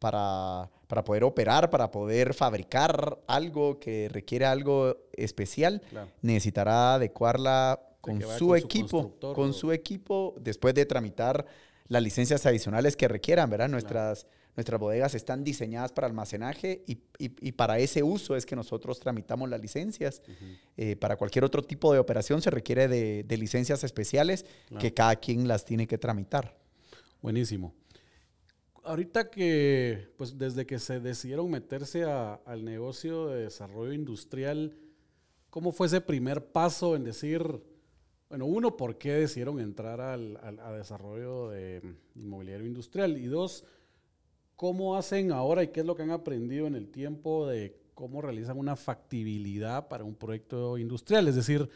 para, 0.00 0.68
para 0.88 1.04
poder 1.04 1.22
operar, 1.24 1.70
para 1.70 1.90
poder 1.90 2.34
fabricar 2.34 3.18
algo 3.28 3.78
que 3.78 4.08
requiere 4.08 4.46
algo 4.46 4.96
especial, 5.12 5.80
Claro. 5.90 6.08
necesitará 6.22 6.94
adecuarla 6.94 7.80
con 8.00 8.20
su 8.20 8.48
con 8.48 8.58
equipo, 8.58 9.14
con 9.20 9.50
o- 9.50 9.52
su 9.52 9.70
equipo, 9.70 10.34
después 10.40 10.74
de 10.74 10.84
tramitar 10.86 11.46
las 11.86 12.02
licencias 12.02 12.44
adicionales 12.46 12.96
que 12.96 13.06
requieran, 13.06 13.48
¿verdad? 13.48 13.68
Nuestras, 13.68 14.26
nuestras 14.56 14.78
bodegas 14.80 15.14
están 15.14 15.44
diseñadas 15.44 15.92
para 15.92 16.06
almacenaje 16.06 16.82
y, 16.86 16.98
y- 17.18 17.34
y 17.40 17.52
para 17.52 17.78
ese 17.78 18.02
uso 18.02 18.36
es 18.36 18.44
que 18.44 18.54
nosotros 18.56 19.00
tramitamos 19.00 19.48
las 19.48 19.60
licencias. 19.60 20.20
Eh, 20.76 20.96
para 20.96 21.16
cualquier 21.16 21.44
otro 21.44 21.62
tipo 21.62 21.92
de 21.92 21.98
operación 21.98 22.42
se 22.42 22.50
requiere 22.50 22.86
de, 22.88 23.24
de 23.24 23.36
licencias 23.38 23.82
especiales 23.84 24.44
Claro. 24.68 24.80
que 24.82 24.92
cada 24.92 25.16
quien 25.16 25.48
las 25.48 25.64
tiene 25.64 25.86
que 25.86 25.96
tramitar. 25.98 26.56
Buenísimo. 27.22 27.74
Ahorita 28.84 29.30
que, 29.30 30.08
pues 30.16 30.36
desde 30.38 30.66
que 30.66 30.78
se 30.80 30.98
decidieron 30.98 31.48
meterse 31.50 32.02
a- 32.04 32.34
al 32.44 32.64
negocio 32.64 33.28
de 33.28 33.44
desarrollo 33.44 33.92
industrial, 33.92 34.76
¿cómo 35.50 35.70
fue 35.70 35.86
ese 35.86 36.00
primer 36.00 36.46
paso 36.46 36.96
en 36.96 37.04
decir, 37.04 37.42
bueno, 38.28 38.46
uno, 38.46 38.76
¿por 38.76 38.98
qué 38.98 39.12
decidieron 39.12 39.60
entrar 39.60 40.00
al, 40.00 40.36
al- 40.42 40.58
a 40.58 40.72
desarrollo 40.72 41.48
de 41.50 41.80
inmobiliario 42.16 42.66
industrial? 42.66 43.18
Y 43.18 43.26
dos, 43.26 43.62
¿cómo 44.62 44.94
hacen 44.94 45.32
ahora 45.32 45.64
y 45.64 45.72
qué 45.72 45.80
es 45.80 45.86
lo 45.86 45.96
que 45.96 46.04
han 46.04 46.12
aprendido 46.12 46.68
en 46.68 46.76
el 46.76 46.86
tiempo 46.86 47.48
de 47.48 47.76
cómo 47.94 48.22
realizan 48.22 48.56
una 48.56 48.76
factibilidad 48.76 49.88
para 49.88 50.04
un 50.04 50.14
proyecto 50.14 50.78
industrial? 50.78 51.26
Es 51.26 51.34
decir, 51.34 51.68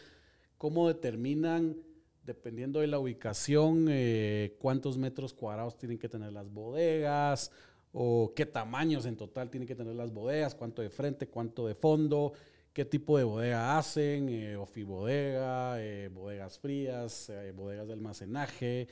¿cómo 0.57 0.87
determinan, 0.87 1.79
dependiendo 2.23 2.79
de 2.79 2.87
la 2.87 3.01
ubicación, 3.01 3.87
eh, 3.91 4.55
cuántos 4.61 4.99
metros 4.99 5.35
cuadrados 5.35 5.77
tienen 5.77 5.99
que 5.99 6.09
tener 6.09 6.33
las 6.33 6.49
bodegas? 6.49 7.51
¿O 7.91 8.33
qué 8.37 8.47
tamaños 8.47 9.05
en 9.05 9.17
total 9.17 9.51
tienen 9.51 9.67
que 9.67 9.75
tener 9.75 9.97
las 9.97 10.13
bodegas? 10.13 10.55
¿Cuánto 10.55 10.81
de 10.81 10.89
frente, 10.89 11.27
cuánto 11.27 11.67
de 11.67 11.75
fondo? 11.75 12.35
¿Qué 12.73 12.85
tipo 12.85 13.19
de 13.19 13.25
bodega 13.25 13.77
hacen? 13.79 14.29
Eh, 14.29 14.55
ofibodega, 14.55 15.83
eh, 15.83 16.07
bodegas 16.07 16.61
frías, 16.61 17.31
eh, 17.31 17.51
bodegas 17.51 17.89
de 17.89 17.95
almacenaje. 17.95 18.87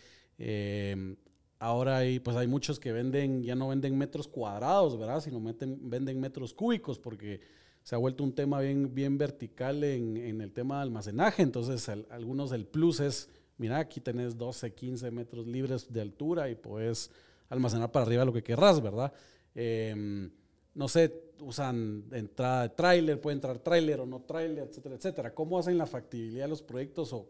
Ahora 1.59 1.99
hay, 1.99 2.19
pues 2.21 2.37
hay 2.37 2.47
muchos 2.47 2.79
que 2.79 2.93
venden, 2.93 3.43
ya 3.43 3.55
no 3.55 3.69
venden 3.69 3.97
metros 3.97 4.29
cuadrados, 4.29 4.99
¿verdad? 4.99 5.21
Sino 5.21 5.41
meten, 5.41 5.79
venden 5.89 6.21
metros 6.21 6.53
cúbicos 6.55 6.99
porque 6.99 7.41
se 7.83 7.95
ha 7.95 7.99
vuelto 7.99 8.25
un 8.25 8.35
tema 8.35 8.61
bien, 8.61 8.95
bien 8.95 9.19
vertical 9.19 9.85
en, 9.85 10.41
el 10.41 10.53
tema 10.53 10.77
de 10.77 10.83
almacenaje. 10.83 11.43
Entonces, 11.43 11.89
al- 11.89 12.07
algunos 12.11 12.53
el 12.53 12.67
plus 12.67 13.01
es, 13.01 13.29
mira, 13.59 13.79
aquí 13.79 14.01
tenés 14.01 14.37
12, 14.37 14.73
15 14.75 15.11
metros 15.11 15.47
libres 15.47 15.93
de 15.93 16.01
altura 16.01 16.49
y 16.51 16.55
puedes 16.55 17.11
almacenar 17.49 17.93
para 17.93 18.07
arriba 18.07 18.25
lo 18.25 18.33
que 18.33 18.43
querrás, 18.43 18.83
¿verdad? 18.83 19.13
Em, 19.55 20.31
no 20.75 20.89
sé, 20.89 21.13
usan 21.41 22.05
entrada 22.13 22.63
de 22.63 22.69
tráiler, 22.71 23.21
puede 23.21 23.35
entrar 23.37 23.59
tráiler 23.59 24.01
o 24.01 24.07
no 24.07 24.21
tráiler, 24.23 24.67
etcétera, 24.69 24.95
etcétera. 24.97 25.35
¿Cómo 25.35 25.59
hacen 25.59 25.79
la 25.79 25.87
factibilidad 25.87 26.45
de 26.45 26.49
los 26.49 26.63
proyectos 26.63 27.13
o 27.13 27.29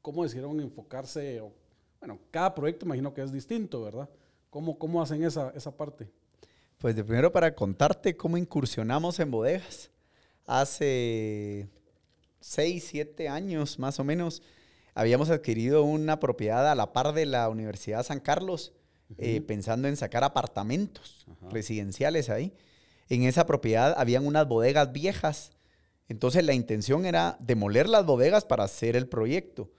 cómo 0.00 0.22
decidieron 0.22 0.60
enfocarse? 0.60 1.40
O, 1.40 1.52
bueno, 2.00 2.18
cada 2.30 2.54
proyecto 2.54 2.86
imagino 2.86 3.12
que 3.12 3.22
es 3.22 3.32
distinto, 3.32 3.82
¿verdad? 3.82 4.08
¿Cómo, 4.50 4.78
cómo 4.78 5.02
hacen 5.02 5.24
esa, 5.24 5.52
esa 5.54 5.76
parte? 5.76 6.08
Pues 6.78 6.94
de 6.94 7.04
primero 7.04 7.32
para 7.32 7.54
contarte 7.54 8.16
cómo 8.16 8.36
incursionamos 8.36 9.18
en 9.18 9.30
bodegas. 9.30 9.90
Hace 10.46 11.68
seis, 12.40 12.86
siete 12.88 13.28
años 13.28 13.78
más 13.78 13.98
o 13.98 14.04
menos, 14.04 14.42
habíamos 14.94 15.30
adquirido 15.30 15.82
una 15.84 16.20
propiedad 16.20 16.70
a 16.70 16.74
la 16.74 16.92
par 16.92 17.12
de 17.12 17.26
la 17.26 17.48
Universidad 17.48 18.04
San 18.04 18.20
Carlos, 18.20 18.72
eh, 19.18 19.40
pensando 19.40 19.88
en 19.88 19.96
sacar 19.96 20.24
apartamentos 20.24 21.26
Ajá. 21.30 21.50
residenciales 21.50 22.28
ahí. 22.28 22.52
En 23.08 23.22
esa 23.22 23.46
propiedad 23.46 23.94
habían 23.98 24.26
unas 24.26 24.48
bodegas 24.48 24.92
viejas. 24.92 25.52
Entonces 26.08 26.44
la 26.44 26.54
intención 26.54 27.04
era 27.06 27.36
demoler 27.40 27.88
las 27.88 28.04
bodegas 28.04 28.44
para 28.44 28.64
hacer 28.64 28.96
el 28.96 29.08
proyecto. 29.08 29.70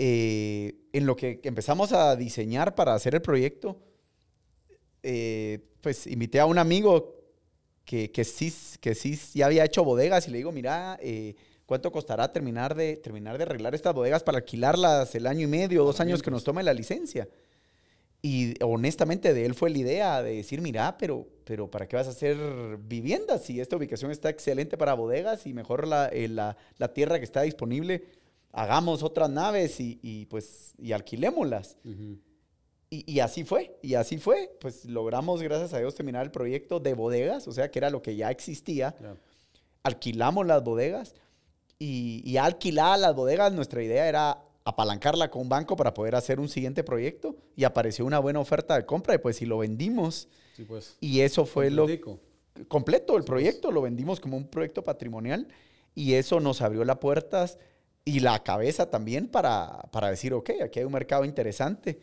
Eh, 0.00 0.76
en 0.92 1.06
lo 1.06 1.16
que 1.16 1.40
empezamos 1.42 1.92
a 1.92 2.14
diseñar 2.14 2.76
para 2.76 2.94
hacer 2.94 3.16
el 3.16 3.20
proyecto, 3.20 3.80
eh, 5.02 5.58
pues 5.80 6.06
invité 6.06 6.38
a 6.38 6.46
un 6.46 6.56
amigo 6.56 7.16
que, 7.84 8.12
que, 8.12 8.24
sí, 8.24 8.52
que 8.80 8.94
sí 8.94 9.18
ya 9.34 9.46
había 9.46 9.64
hecho 9.64 9.82
bodegas 9.82 10.28
y 10.28 10.30
le 10.30 10.38
digo, 10.38 10.52
mira, 10.52 10.98
eh, 11.02 11.34
¿cuánto 11.66 11.90
costará 11.90 12.32
terminar 12.32 12.76
de, 12.76 12.96
terminar 12.96 13.38
de 13.38 13.44
arreglar 13.44 13.74
estas 13.74 13.92
bodegas 13.92 14.22
para 14.22 14.38
alquilarlas 14.38 15.14
el 15.16 15.26
año 15.26 15.44
y 15.44 15.50
medio, 15.50 15.82
dos 15.84 15.98
años 15.98 16.22
que 16.22 16.30
nos 16.30 16.44
tome 16.44 16.62
la 16.62 16.74
licencia? 16.74 17.28
Y 18.20 18.54
honestamente 18.62 19.32
de 19.32 19.46
él 19.46 19.54
fue 19.54 19.70
la 19.70 19.78
idea 19.78 20.22
de 20.22 20.36
decir, 20.36 20.60
mira, 20.60 20.96
pero, 20.98 21.26
pero 21.44 21.70
¿para 21.70 21.88
qué 21.88 21.96
vas 21.96 22.08
a 22.08 22.10
hacer 22.10 22.36
viviendas 22.78 23.44
si 23.44 23.60
esta 23.60 23.76
ubicación 23.76 24.10
está 24.10 24.28
excelente 24.28 24.76
para 24.76 24.94
bodegas 24.94 25.46
y 25.46 25.54
mejor 25.54 25.86
la, 25.86 26.08
eh, 26.08 26.28
la, 26.28 26.56
la 26.76 26.92
tierra 26.92 27.18
que 27.18 27.24
está 27.24 27.42
disponible, 27.42 28.04
hagamos 28.52 29.02
otras 29.02 29.30
naves 29.30 29.78
y, 29.80 29.98
y, 30.02 30.26
pues 30.26 30.74
y 30.78 30.92
alquilémoslas? 30.92 31.76
Y, 32.90 33.04
y 33.12 33.20
así 33.20 33.44
fue, 33.44 33.76
y 33.82 33.94
así 33.94 34.18
fue. 34.18 34.50
Pues 34.60 34.84
logramos, 34.86 35.42
gracias 35.42 35.74
a 35.74 35.78
Dios, 35.78 35.94
terminar 35.94 36.24
el 36.24 36.30
proyecto 36.30 36.80
de 36.80 36.94
bodegas, 36.94 37.46
o 37.46 37.52
sea, 37.52 37.70
que 37.70 37.78
era 37.78 37.90
lo 37.90 38.00
que 38.02 38.16
ya 38.16 38.30
existía. 38.30 38.94
Alquilamos 39.82 40.46
las 40.46 40.62
bodegas 40.64 41.14
y, 41.78 42.22
y 42.24 42.36
alquiladas 42.36 43.00
las 43.00 43.14
bodegas, 43.14 43.52
nuestra 43.52 43.82
idea 43.82 44.08
era 44.08 44.42
apalancarla 44.64 45.30
con 45.30 45.42
un 45.42 45.48
banco 45.48 45.76
para 45.76 45.94
poder 45.94 46.14
hacer 46.14 46.40
un 46.40 46.48
siguiente 46.48 46.84
proyecto 46.84 47.36
y 47.56 47.64
apareció 47.64 48.04
una 48.04 48.18
buena 48.18 48.40
oferta 48.40 48.74
de 48.76 48.84
compra 48.84 49.14
y 49.14 49.18
pues 49.18 49.36
si 49.36 49.46
lo 49.46 49.58
vendimos 49.58 50.28
Sí, 50.54 50.64
pues. 50.64 50.96
y 51.00 51.20
eso 51.20 51.46
fue 51.46 51.70
lo 51.70 51.86
completo 52.66 53.16
el 53.16 53.24
proyecto, 53.24 53.70
lo 53.70 53.80
vendimos 53.80 54.20
como 54.20 54.36
un 54.36 54.46
proyecto 54.48 54.82
patrimonial 54.84 55.48
y 55.94 56.14
eso 56.14 56.38
nos 56.40 56.60
abrió 56.60 56.84
las 56.84 56.98
puertas 56.98 57.56
y 58.08 58.20
la 58.20 58.42
cabeza 58.42 58.88
también 58.90 59.28
para, 59.28 59.80
para 59.90 60.10
decir, 60.10 60.32
ok, 60.34 60.50
aquí 60.64 60.78
hay 60.80 60.84
un 60.84 60.92
mercado 60.92 61.24
interesante. 61.24 61.98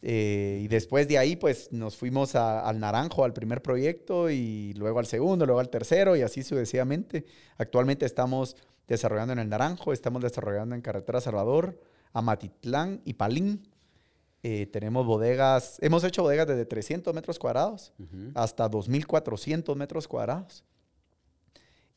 Eh, 0.00 0.60
y 0.62 0.68
después 0.68 1.08
de 1.08 1.18
ahí, 1.18 1.34
pues 1.34 1.72
nos 1.72 1.96
fuimos 1.96 2.36
a- 2.36 2.60
al 2.60 2.78
Naranjo, 2.78 3.24
al 3.24 3.32
primer 3.32 3.62
proyecto, 3.62 4.30
y 4.30 4.72
luego 4.74 5.00
al 5.00 5.06
segundo, 5.06 5.44
luego 5.44 5.58
al 5.60 5.70
tercero, 5.70 6.14
y 6.16 6.22
así 6.22 6.42
sucesivamente. 6.44 7.24
Actualmente 7.56 8.06
estamos 8.06 8.56
desarrollando 8.86 9.32
en 9.32 9.40
el 9.40 9.48
Naranjo, 9.48 9.92
estamos 9.92 10.22
desarrollando 10.22 10.74
en 10.76 10.80
Carretera 10.82 11.20
Salvador, 11.20 11.80
Amatitlán 12.12 13.00
y 13.04 13.14
Palín. 13.14 13.66
Eh, 14.44 14.66
tenemos 14.66 15.04
bodegas, 15.04 15.78
hemos 15.80 16.04
hecho 16.04 16.22
bodegas 16.22 16.46
desde 16.46 16.64
300 16.64 17.12
metros 17.12 17.38
cuadrados 17.40 17.92
Ujú. 17.98 18.30
hasta 18.34 18.68
2.400 18.70 19.74
metros 19.76 20.06
cuadrados. 20.06 20.64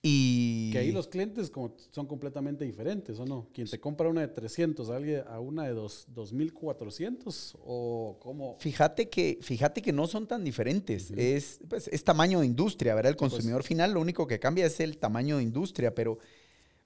Y 0.04 0.72
Que 0.72 0.80
ahí 0.80 0.92
los 0.92 1.08
clientes 1.08 1.52
como 1.52 1.76
son 1.92 2.08
completamente 2.08 2.66
diferentes, 2.66 3.20
¿o 3.20 3.26
no? 3.26 3.48
Quien 3.54 3.68
te 3.68 3.80
compra 3.80 4.10
una 4.10 4.22
de 4.22 4.30
300, 4.30 4.90
alguien 4.90 5.24
a 5.28 5.40
una 5.40 5.66
de 5.66 5.74
dos- 5.74 6.06
2400 6.08 7.56
o 7.64 8.18
cómo. 8.20 8.56
fíjate 8.60 9.10
que, 9.10 9.38
fíjate 9.42 9.82
que 9.84 9.94
no 9.94 10.08
son 10.08 10.26
tan 10.26 10.44
diferentes. 10.44 11.12
es, 11.12 11.60
pues, 11.70 11.88
es 11.88 12.04
tamaño 12.04 12.40
de 12.40 12.48
industria, 12.48 12.96
¿verdad? 12.96 13.12
El 13.12 13.16
pues. 13.18 13.32
consumidor 13.32 13.62
final 13.64 13.94
lo 13.94 14.02
único 14.02 14.26
que 14.26 14.40
cambia 14.40 14.66
es 14.66 14.80
el 14.80 14.98
tamaño 14.98 15.38
de 15.38 15.44
industria, 15.44 15.94
pero 15.94 16.18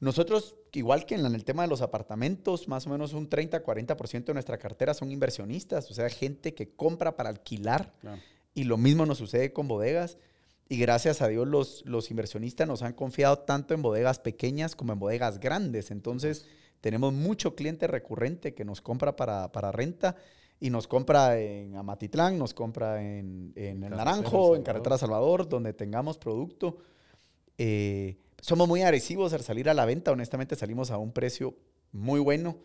nosotros, 0.02 0.56
igual 0.74 1.06
que 1.06 1.16
en 1.16 1.26
el 1.26 1.46
tema 1.46 1.64
de 1.64 1.70
los 1.70 1.82
apartamentos, 1.82 2.68
más 2.68 2.86
o 2.86 2.90
menos 2.90 3.14
un 3.14 3.30
30-40% 3.30 4.26
de 4.26 4.34
nuestra 4.34 4.58
cartera 4.58 4.94
son 4.94 5.10
inversionistas, 5.10 5.90
o 5.90 5.94
sea, 5.94 6.10
gente 6.10 6.54
que 6.54 6.68
compra 6.76 7.16
para 7.16 7.30
alquilar. 7.30 7.94
Claro. 8.02 8.22
Y 8.54 8.66
lo 8.66 8.76
mismo 8.78 9.06
nos 9.06 9.18
sucede 9.20 9.54
con 9.54 9.70
bodegas. 9.70 10.18
Y 10.68 10.78
gracias 10.78 11.22
a 11.22 11.28
Dios 11.28 11.48
los, 11.48 11.84
los 11.86 12.10
inversionistas 12.10 12.68
nos 12.68 12.82
han 12.82 12.94
confiado 12.94 13.40
tanto 13.40 13.74
en 13.74 13.82
bodegas 13.82 14.20
pequeñas 14.20 14.76
como 14.76 14.94
en 14.94 15.00
bodegas 15.00 15.40
grandes. 15.40 15.92
Entonces 15.92 16.46
tenemos 16.82 17.14
mucho 17.14 17.56
cliente 17.56 17.88
recurrente 17.88 18.54
que 18.54 18.66
nos 18.66 18.82
compra 18.82 19.16
para, 19.16 19.52
para 19.52 19.72
renta 19.72 20.16
y 20.60 20.70
nos 20.70 20.88
compra 20.88 21.40
en 21.40 21.76
Amatitlán, 21.76 22.38
nos 22.38 22.54
compra 22.54 23.02
en, 23.02 23.52
en 23.56 23.84
el 23.84 23.92
Naranjo, 23.92 24.30
Salvador. 24.30 24.58
en 24.58 24.64
Carretera 24.64 24.98
Salvador, 24.98 25.50
donde 25.50 25.74
tengamos 25.74 26.18
producto. 26.18 26.78
Eh, 27.58 28.18
somos 28.42 28.68
muy 28.68 28.82
agresivos 28.82 29.34
al 29.34 29.42
salir 29.42 29.70
a 29.70 29.74
la 29.74 29.86
venta. 29.86 30.12
Honestamente 30.12 30.56
salimos 30.56 30.92
a 30.92 30.98
un 30.98 31.12
precio 31.12 31.56
muy 31.92 32.20
bueno. 32.20 32.58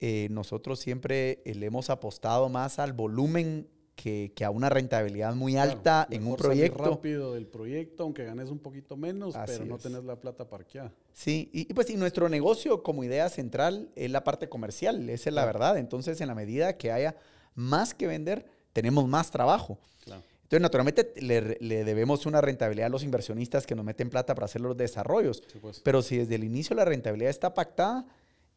Eh, 0.00 0.28
nosotros 0.30 0.78
siempre 0.78 1.42
eh, 1.44 1.54
le 1.54 1.66
hemos 1.66 1.90
apostado 1.90 2.48
más 2.48 2.78
al 2.78 2.92
volumen 2.92 3.68
que, 3.96 4.30
que 4.36 4.44
a 4.44 4.50
una 4.50 4.68
rentabilidad 4.68 5.34
muy 5.34 5.54
Claro, 5.54 5.72
alta 5.72 6.06
en 6.10 6.22
un 6.26 6.36
salir 6.38 6.70
proyecto. 6.70 6.84
rápido 6.84 7.34
del 7.34 7.46
proyecto, 7.46 8.02
aunque 8.04 8.24
ganes 8.24 8.50
un 8.50 8.58
poquito 8.58 8.96
menos, 8.96 9.34
Así 9.34 9.54
pero 9.54 9.64
no 9.64 9.76
es. 9.76 9.82
tenés 9.82 10.04
la 10.04 10.20
plata 10.20 10.48
parqueada. 10.48 10.92
Sí, 11.12 11.50
y, 11.52 11.62
y 11.62 11.74
pues 11.74 11.88
y 11.90 11.96
nuestro 11.96 12.28
negocio 12.28 12.82
como 12.82 13.02
idea 13.02 13.28
central 13.30 13.88
es 13.96 14.10
la 14.10 14.22
parte 14.22 14.48
comercial, 14.48 15.08
esa 15.10 15.30
es 15.30 15.34
la 15.34 15.42
Claro. 15.42 15.58
verdad. 15.58 15.78
Entonces, 15.78 16.20
en 16.20 16.28
la 16.28 16.34
medida 16.34 16.76
que 16.76 16.92
haya 16.92 17.16
más 17.54 17.94
que 17.94 18.06
vender, 18.06 18.44
tenemos 18.72 19.08
más 19.08 19.30
trabajo. 19.30 19.78
Entonces, 20.04 20.62
naturalmente, 20.62 21.12
le, 21.20 21.56
le, 21.58 21.82
debemos 21.84 22.24
una 22.24 22.40
rentabilidad 22.40 22.86
a 22.86 22.90
los 22.90 23.02
inversionistas 23.02 23.66
que 23.66 23.74
nos 23.74 23.84
meten 23.84 24.10
plata 24.10 24.32
para 24.36 24.44
hacer 24.44 24.60
los 24.60 24.76
desarrollos. 24.76 25.42
Pues. 25.60 25.80
Pero 25.80 26.02
si 26.02 26.18
desde 26.18 26.36
el 26.36 26.44
inicio 26.44 26.76
la 26.76 26.84
rentabilidad 26.84 27.30
está 27.30 27.52
pactada 27.52 28.06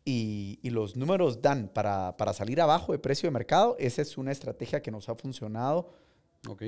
y, 0.09 0.57
y 0.63 0.71
los 0.71 0.95
números 0.95 1.39
dan 1.39 1.67
para, 1.67 2.17
para, 2.17 2.33
salir 2.33 2.59
abajo 2.61 2.93
de 2.93 2.97
precio 2.97 3.27
de 3.27 3.31
mercado, 3.31 3.75
esa 3.77 4.01
es 4.01 4.17
una 4.17 4.31
estrategia 4.31 4.81
que 4.81 4.89
nos 4.89 5.07
ha 5.07 5.13
funcionado, 5.13 5.93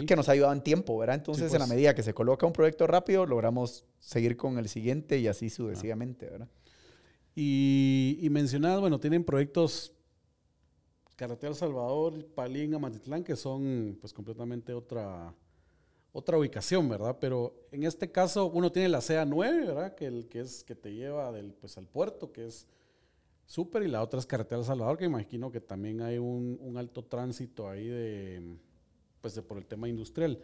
que 0.05 0.15
nos 0.15 0.29
ha 0.29 0.33
ayudado 0.33 0.53
en 0.53 0.62
tiempo, 0.62 0.95
¿verdad? 0.95 1.15
Entonces, 1.15 1.51
en 1.51 1.60
la 1.60 1.65
pues. 1.65 1.69
medida 1.69 1.95
que 1.95 2.03
se 2.03 2.13
coloca 2.13 2.45
un 2.45 2.53
proyecto 2.53 2.86
rápido, 2.86 3.25
logramos 3.25 3.83
seguir 4.00 4.38
con 4.38 4.60
el 4.60 4.69
siguiente 4.69 5.17
y 5.17 5.27
así 5.27 5.50
sucesivamente, 5.50 6.27
¿verdad? 6.27 6.50
Y, 7.33 8.19
y 8.21 8.29
mencionadas, 8.29 8.79
bueno, 8.79 9.00
tienen 9.00 9.24
proyectos 9.24 9.91
Carretera 11.15 11.55
Salvador, 11.55 12.24
Palín, 12.36 12.75
Amatitlán, 12.75 13.24
que 13.24 13.36
son 13.36 13.98
pues 14.00 14.13
completamente 14.13 14.71
otra, 14.71 15.33
otra 16.12 16.38
ubicación, 16.38 16.88
¿verdad? 16.89 17.17
Pero 17.19 17.55
en 17.71 17.86
este 17.86 18.12
caso 18.12 18.45
uno 18.48 18.71
tiene 18.71 18.89
la 18.89 19.00
CA9, 19.00 19.65
¿verdad? 19.65 19.95
Que, 19.95 20.05
el, 20.05 20.27
que, 20.27 20.41
es, 20.41 20.63
que 20.63 20.75
te 20.75 20.93
lleva 20.93 21.31
del, 21.31 21.53
pues, 21.53 21.75
al 21.79 21.88
puerto, 21.88 22.31
que 22.31 22.45
es 22.45 22.67
súper, 23.51 23.84
y 23.84 23.89
la 23.89 24.01
otra 24.01 24.17
es 24.17 24.25
Carretera 24.25 24.63
Salvador, 24.63 24.98
que 24.98 25.03
imagino 25.03 25.51
que 25.51 25.60
también 25.60 26.01
hay 26.01 26.17
un, 26.17 26.58
un 26.62 26.77
alto 26.77 27.03
tránsito 27.03 27.70
ahí 27.70 27.86
de, 27.86 28.55
pues, 29.20 29.36
de, 29.36 29.41
por 29.41 29.58
el 29.58 29.65
tema 29.65 29.89
industrial. 29.89 30.39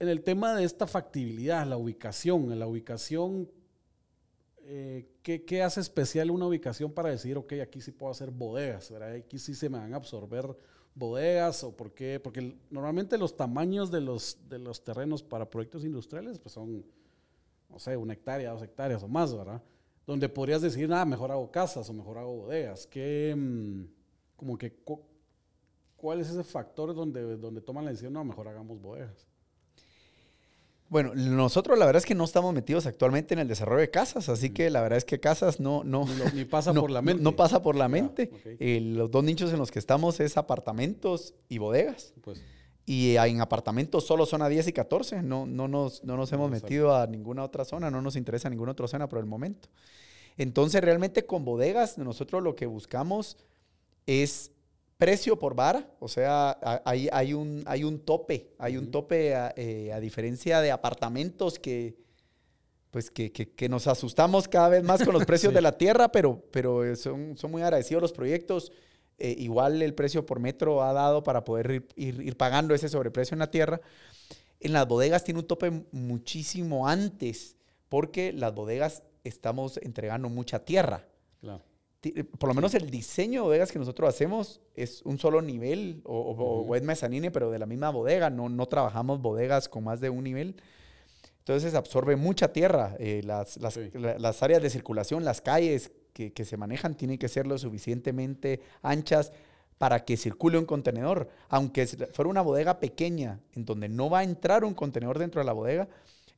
En 0.00 0.08
el 0.08 0.24
tema 0.24 0.56
de 0.56 0.64
esta 0.64 0.88
factibilidad, 0.88 1.64
la 1.64 1.76
ubicación, 1.76 2.58
la 2.58 2.66
ubicación 2.66 3.48
eh, 4.64 5.06
¿qué, 5.22 5.62
hace 5.62 5.80
especial 5.80 6.28
una 6.32 6.48
ubicación 6.48 6.90
para 6.92 7.10
decir, 7.10 7.36
ok, 7.36 7.52
aquí 7.62 7.80
sí 7.80 7.92
puedo 7.92 8.10
hacer 8.10 8.32
bodegas, 8.32 8.90
¿verdad? 8.90 9.12
Aquí 9.12 9.38
sí 9.38 9.54
se 9.54 9.68
me 9.68 9.78
van 9.78 9.94
a 9.94 9.96
absorber 9.96 10.56
bodegas 10.92 11.62
o 11.62 11.76
por 11.76 11.94
qué? 11.94 12.18
Porque 12.18 12.56
normalmente 12.68 13.16
los 13.16 13.36
tamaños 13.36 13.92
de 13.92 14.00
los, 14.00 14.38
de 14.48 14.58
los 14.58 14.82
terrenos 14.82 15.22
para 15.22 15.48
proyectos 15.48 15.84
industriales 15.84 16.40
pues 16.40 16.52
son, 16.52 16.84
no 17.70 17.78
sé, 17.78 17.96
una 17.96 18.14
hectárea, 18.14 18.50
dos 18.50 18.62
hectáreas 18.62 19.04
o 19.04 19.08
más, 19.08 19.32
¿verdad? 19.32 19.62
Donde 20.06 20.28
podrías 20.28 20.62
decir, 20.62 20.88
nada, 20.88 21.04
mejor 21.04 21.32
hago 21.32 21.50
casas 21.50 21.88
o 21.90 21.92
mejor 21.92 22.18
hago 22.18 22.36
bodegas. 22.36 22.86
¿Qué, 22.86 23.34
mm, 23.36 23.84
como 24.36 24.56
que, 24.56 24.72
cuál 25.96 26.20
es 26.20 26.30
ese 26.30 26.44
factor 26.44 26.94
donde, 26.94 27.36
donde 27.36 27.60
toman 27.60 27.84
la 27.84 27.90
decisión, 27.90 28.12
no, 28.12 28.24
mejor 28.24 28.48
hagamos 28.48 28.80
bodegas? 28.80 29.26
Bueno, 30.88 31.14
nosotros 31.14 31.76
la 31.76 31.84
verdad 31.84 31.98
es 31.98 32.06
que 32.06 32.14
no 32.14 32.22
estamos 32.22 32.54
metidos 32.54 32.86
actualmente 32.86 33.34
en 33.34 33.40
el 33.40 33.48
desarrollo 33.48 33.80
de 33.80 33.90
casas, 33.90 34.28
así 34.28 34.50
que 34.50 34.70
la 34.70 34.80
verdad 34.80 34.98
es 34.98 35.04
que 35.04 35.18
casas 35.18 35.58
no... 35.58 35.82
no 35.82 36.06
ni, 36.32 36.44
pasa 36.44 36.72
por 36.74 36.90
la 36.90 37.02
mente. 37.02 37.22
No, 37.22 37.34
pasa 37.34 37.60
por 37.60 37.74
la 37.74 37.88
mente. 37.88 38.30
Eh, 38.60 38.80
los 38.80 39.10
dos 39.10 39.24
nichos 39.24 39.52
en 39.52 39.58
los 39.58 39.72
que 39.72 39.80
estamos 39.80 40.20
es 40.20 40.36
apartamentos 40.36 41.34
y 41.48 41.58
bodegas. 41.58 42.14
Pues. 42.22 42.40
Y 42.88 43.16
en 43.16 43.40
apartamentos 43.40 44.06
solo 44.06 44.26
zona 44.26 44.48
10 44.48 44.68
y 44.68 44.72
14. 44.72 45.22
No, 45.22 45.44
no, 45.44 45.66
nos, 45.66 46.04
no 46.04 46.16
nos 46.16 46.32
hemos 46.32 46.50
metido 46.50 46.94
a 46.94 47.08
ninguna 47.08 47.42
otra 47.42 47.64
zona, 47.64 47.90
no 47.90 48.00
nos 48.00 48.14
interesa 48.14 48.48
ninguna 48.48 48.72
otra 48.72 48.86
zona 48.86 49.08
por 49.08 49.18
el 49.18 49.26
momento. 49.26 49.68
Entonces, 50.36 50.80
realmente 50.82 51.26
con 51.26 51.44
bodegas, 51.44 51.98
nosotros 51.98 52.42
lo 52.44 52.54
que 52.54 52.66
buscamos 52.66 53.36
es 54.06 54.52
precio 54.98 55.38
por 55.38 55.54
vara, 55.54 55.90
o 55.98 56.08
sea, 56.08 56.58
hay, 56.84 57.08
hay, 57.12 57.34
un, 57.34 57.62
hay 57.66 57.84
un 57.84 57.98
tope, 58.00 58.54
hay 58.58 58.76
un 58.76 58.90
tope 58.90 59.34
eh, 59.56 59.92
a, 59.92 60.00
diferencia 60.00 60.60
de 60.60 60.70
apartamentos 60.70 61.58
que, 61.58 61.96
pues 62.90 63.10
que, 63.10 63.30
que, 63.30 63.68
nos 63.68 63.86
asustamos 63.88 64.48
cada 64.48 64.70
vez 64.70 64.82
más 64.82 65.04
con 65.04 65.12
los 65.12 65.24
precios 65.26 65.52
de 65.52 65.60
la 65.60 65.76
tierra, 65.76 66.10
pero, 66.10 66.42
pero 66.50 66.96
son, 66.96 67.36
son 67.36 67.50
muy 67.50 67.62
agradecidos 67.62 68.00
los 68.00 68.12
proyectos. 68.12 68.72
Eh, 69.18 69.34
igual 69.38 69.80
el 69.82 69.94
precio 69.94 70.26
por 70.26 70.40
metro 70.40 70.82
ha 70.82 70.92
dado 70.92 71.22
para 71.22 71.44
poder 71.44 71.86
ir, 71.96 72.20
ir, 72.20 72.36
pagando 72.36 72.74
ese 72.74 72.88
sobreprecio 72.88 73.34
en 73.34 73.38
la 73.40 73.50
tierra. 73.50 73.80
En 74.60 74.72
las 74.72 74.86
bodegas 74.86 75.24
tiene 75.24 75.40
un 75.40 75.46
tope 75.46 75.70
muchísimo 75.92 76.88
antes, 76.88 77.56
porque 77.88 78.32
las 78.32 78.54
bodegas 78.54 79.02
estamos 79.24 79.78
entregando 79.78 80.28
mucha 80.28 80.64
tierra. 80.64 81.06
Claro 81.40 81.64
por 82.38 82.48
lo 82.48 82.54
menos 82.54 82.74
el 82.74 82.90
diseño 82.90 83.42
de 83.42 83.46
bodegas 83.46 83.72
que 83.72 83.78
nosotros 83.78 84.08
hacemos 84.08 84.60
es 84.74 85.02
un 85.02 85.18
solo 85.18 85.42
nivel 85.42 86.02
o, 86.04 86.74
es 86.76 86.82
mezanine, 86.82 87.30
pero 87.30 87.50
de 87.50 87.58
la 87.58 87.66
misma 87.66 87.90
bodega. 87.90 88.30
No, 88.30 88.48
no 88.48 88.66
trabajamos 88.66 89.20
bodegas 89.20 89.68
con 89.68 89.84
más 89.84 90.00
de 90.00 90.10
un 90.10 90.24
nivel. 90.24 90.56
Entonces 91.38 91.74
absorbe 91.74 92.16
mucha 92.16 92.52
tierra. 92.52 92.96
Eh, 92.98 93.22
las, 93.24 93.56
las, 93.58 93.78
las, 93.94 94.42
áreas 94.42 94.62
de 94.62 94.70
circulación, 94.70 95.24
las 95.24 95.40
calles 95.40 95.92
que, 96.16 96.32
que, 96.32 96.46
se 96.46 96.56
manejan 96.56 96.96
tienen 96.96 97.18
que 97.18 97.28
ser 97.28 97.46
lo 97.46 97.58
suficientemente 97.58 98.60
anchas 98.80 99.32
para 99.76 100.06
que 100.06 100.16
circule 100.16 100.56
un 100.56 100.64
contenedor. 100.64 101.28
Aunque 101.50 101.86
fuera 101.86 102.30
una 102.30 102.40
bodega 102.40 102.80
pequeña 102.80 103.40
en 103.52 103.66
donde 103.66 103.90
no 103.90 104.08
va 104.08 104.20
a 104.20 104.24
entrar 104.24 104.64
un 104.64 104.72
contenedor 104.72 105.18
dentro 105.18 105.42
de 105.42 105.44
la 105.44 105.52
bodega, 105.52 105.88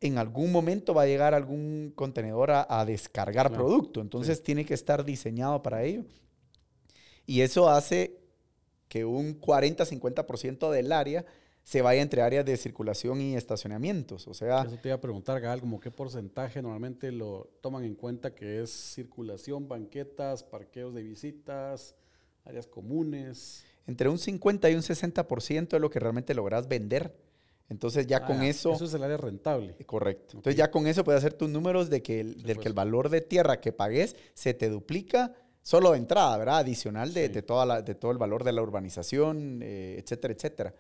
en 0.01 0.19
algún 0.19 0.51
momento 0.51 0.95
va 0.95 1.03
a 1.03 1.07
llegar 1.07 1.33
algún 1.33 1.93
contenedor 1.95 2.51
a, 2.51 2.85
descargar 2.85 3.53
producto. 3.53 4.01
Entonces 4.01 4.43
tiene 4.43 4.65
que 4.65 4.75
estar 4.75 5.05
diseñado 5.05 5.63
para 5.63 5.85
ello. 5.85 6.05
Y 7.25 7.43
eso 7.43 7.69
hace 7.69 8.19
que 8.89 9.05
un 9.05 9.41
40-50% 9.41 10.71
del 10.71 10.91
área 10.91 11.25
se 11.69 11.83
vaya 11.83 12.01
entre 12.01 12.23
áreas 12.23 12.47
de 12.47 12.57
circulación 12.57 13.21
y 13.21 13.37
estacionamientos. 13.37 14.27
O 14.27 14.33
sea, 14.33 14.63
eso 14.63 14.79
te 14.79 14.89
iba 14.89 14.95
a 14.95 15.01
preguntar, 15.03 15.61
como 15.61 15.79
qué 15.79 15.91
porcentaje 15.91 16.63
normalmente 16.63 17.13
lo 17.13 17.51
toman 17.61 17.85
en 17.85 17.95
cuenta 17.95 18.35
que 18.35 18.63
es 18.63 18.71
circulación, 18.71 19.69
banquetas, 19.69 20.43
parqueos 20.43 20.95
de 20.95 21.03
visitas, 21.03 21.95
áreas 22.47 22.67
comunes. 22.67 23.67
Entre 23.87 24.09
un 24.09 24.17
50 24.17 24.71
y 24.71 24.77
un 24.77 24.81
60% 24.81 25.75
es 25.75 25.79
lo 25.79 25.91
que 25.91 26.01
realmente 26.01 26.33
logras 26.33 26.69
vender 26.69 27.15
entonces 27.69 28.07
ya 28.07 28.25
con 28.25 28.41
ah, 28.41 28.49
eso... 28.49 28.73
Eso 28.73 28.87
es 28.87 28.95
el 28.95 29.03
área 29.03 29.19
rentable. 29.19 29.75
Correcto. 29.85 30.39
Entonces 30.39 30.57
ya 30.57 30.71
con 30.71 30.87
eso 30.87 31.05
puedes 31.05 31.19
hacer 31.19 31.35
tus 31.35 31.51
números 31.51 31.91
de 31.91 32.01
que 32.03 32.21
el, 32.21 32.43
que 32.43 32.67
el 32.67 32.73
valor 32.73 33.11
de 33.11 33.21
tierra 33.21 33.61
que 33.61 33.73
pagues 33.73 34.17
se 34.33 34.55
te 34.55 34.71
duplica 34.71 35.35
solo 35.61 35.93
de 35.93 35.99
entrada, 35.99 36.39
¿verdad? 36.39 36.61
Adicional 36.61 37.13
de, 37.13 37.29
toda 37.43 37.67
la, 37.67 37.83
de 37.83 37.95
todo 37.95 38.11
el 38.11 38.17
valor 38.17 38.43
de 38.43 38.53
la 38.53 38.63
urbanización, 38.63 39.61
eh, 39.63 39.97
etcétera, 39.99 40.33
etcétera. 40.33 40.75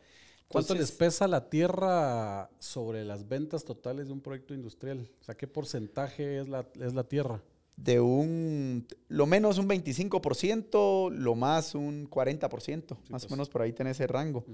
¿Cuánto 0.48 0.74
les 0.74 0.92
pesa 0.92 1.28
la 1.28 1.48
tierra 1.50 2.50
sobre 2.58 3.04
las 3.04 3.28
ventas 3.28 3.64
totales 3.64 4.06
de 4.06 4.14
un 4.14 4.20
proyecto 4.20 4.54
industrial? 4.54 5.10
O 5.20 5.24
sea, 5.24 5.36
¿qué 5.36 5.46
porcentaje 5.46 6.40
es 6.40 6.48
la, 6.48 6.66
es 6.80 6.94
la 6.94 7.04
tierra? 7.04 7.42
de 7.78 8.00
un, 8.00 8.86
lo 9.06 9.26
menos 9.26 9.58
un 9.58 9.68
25%, 9.68 11.12
lo 11.12 11.34
más 11.36 11.76
un 11.76 12.10
40%, 12.10 12.96
más 13.08 13.24
o 13.24 13.28
pues. 13.28 13.30
menos 13.30 13.48
por 13.48 13.62
ahí 13.62 13.72
tiene 13.72 13.92
ese 13.92 14.06
rango. 14.08 14.44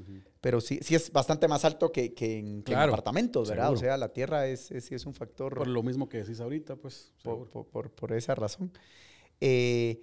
Pero 0.42 0.60
sí, 0.60 0.78
sí 0.82 0.94
es 0.94 1.10
bastante 1.10 1.48
más 1.48 1.64
alto 1.64 1.90
que, 1.90 2.12
que 2.12 2.38
en, 2.38 2.62
apartamentos, 2.68 3.48
¿verdad? 3.48 3.72
O 3.72 3.76
sea, 3.76 3.96
la 3.96 4.10
tierra 4.12 4.46
es, 4.46 4.70
es, 4.70 4.92
es, 4.92 5.06
un 5.06 5.14
factor... 5.14 5.54
Por 5.56 5.68
lo 5.68 5.82
mismo 5.82 6.08
que 6.08 6.18
decís 6.18 6.40
ahorita, 6.40 6.76
pues. 6.76 7.12
Por, 7.22 7.48
por, 7.48 7.90
por, 7.90 8.12
esa 8.12 8.34
razón. 8.34 8.70
Eh, 9.40 10.02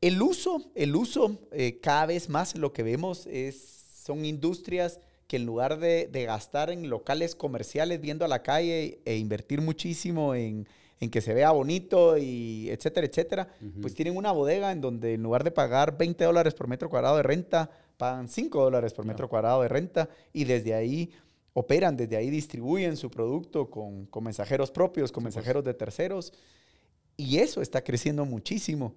el 0.00 0.22
uso, 0.22 0.70
el 0.76 0.94
uso, 0.94 1.40
eh, 1.50 1.80
cada 1.80 2.06
vez 2.06 2.28
más 2.28 2.56
lo 2.56 2.72
que 2.72 2.84
vemos 2.84 3.26
es, 3.26 3.77
son 4.08 4.24
industrias 4.24 5.00
que 5.28 5.36
en 5.36 5.46
lugar 5.46 5.78
de, 5.78 6.08
de 6.10 6.24
gastar 6.24 6.70
en 6.70 6.90
locales 6.90 7.36
comerciales 7.36 8.00
viendo 8.00 8.24
a 8.24 8.28
la 8.28 8.42
calle 8.42 9.00
e 9.04 9.16
invertir 9.16 9.60
muchísimo 9.60 10.34
en 10.34 10.66
en 11.00 11.10
que 11.10 11.20
se 11.20 11.34
vea 11.34 11.50
bonito 11.50 12.18
y 12.18 12.70
etcétera, 12.70 13.06
etcétera, 13.06 13.48
pues 13.80 13.94
tienen 13.94 14.16
una 14.16 14.32
bodega 14.32 14.72
en 14.72 14.80
donde 14.80 15.14
en 15.14 15.22
lugar 15.22 15.44
de 15.44 15.50
pagar 15.50 15.96
20 15.96 16.24
dólares 16.24 16.54
por 16.54 16.66
metro 16.66 16.90
cuadrado 16.90 17.16
de 17.16 17.22
renta, 17.22 17.70
pagan 17.96 18.28
5 18.28 18.60
dólares 18.60 18.92
por 18.92 19.04
metro 19.04 19.28
cuadrado 19.28 19.62
de 19.62 19.68
renta 19.68 20.08
y 20.32 20.44
desde 20.44 20.74
ahí 20.74 21.12
operan, 21.52 21.96
desde 21.96 22.16
ahí 22.16 22.30
distribuyen 22.30 22.96
su 22.96 23.10
producto 23.10 23.70
con, 23.70 24.06
con 24.06 24.24
mensajeros 24.24 24.70
propios, 24.70 25.12
con 25.12 25.22
pues. 25.22 25.34
mensajeros 25.34 25.64
de 25.64 25.74
terceros. 25.74 26.32
Y 27.20 27.38
eso 27.38 27.60
está 27.62 27.82
creciendo 27.82 28.24
muchísimo. 28.24 28.94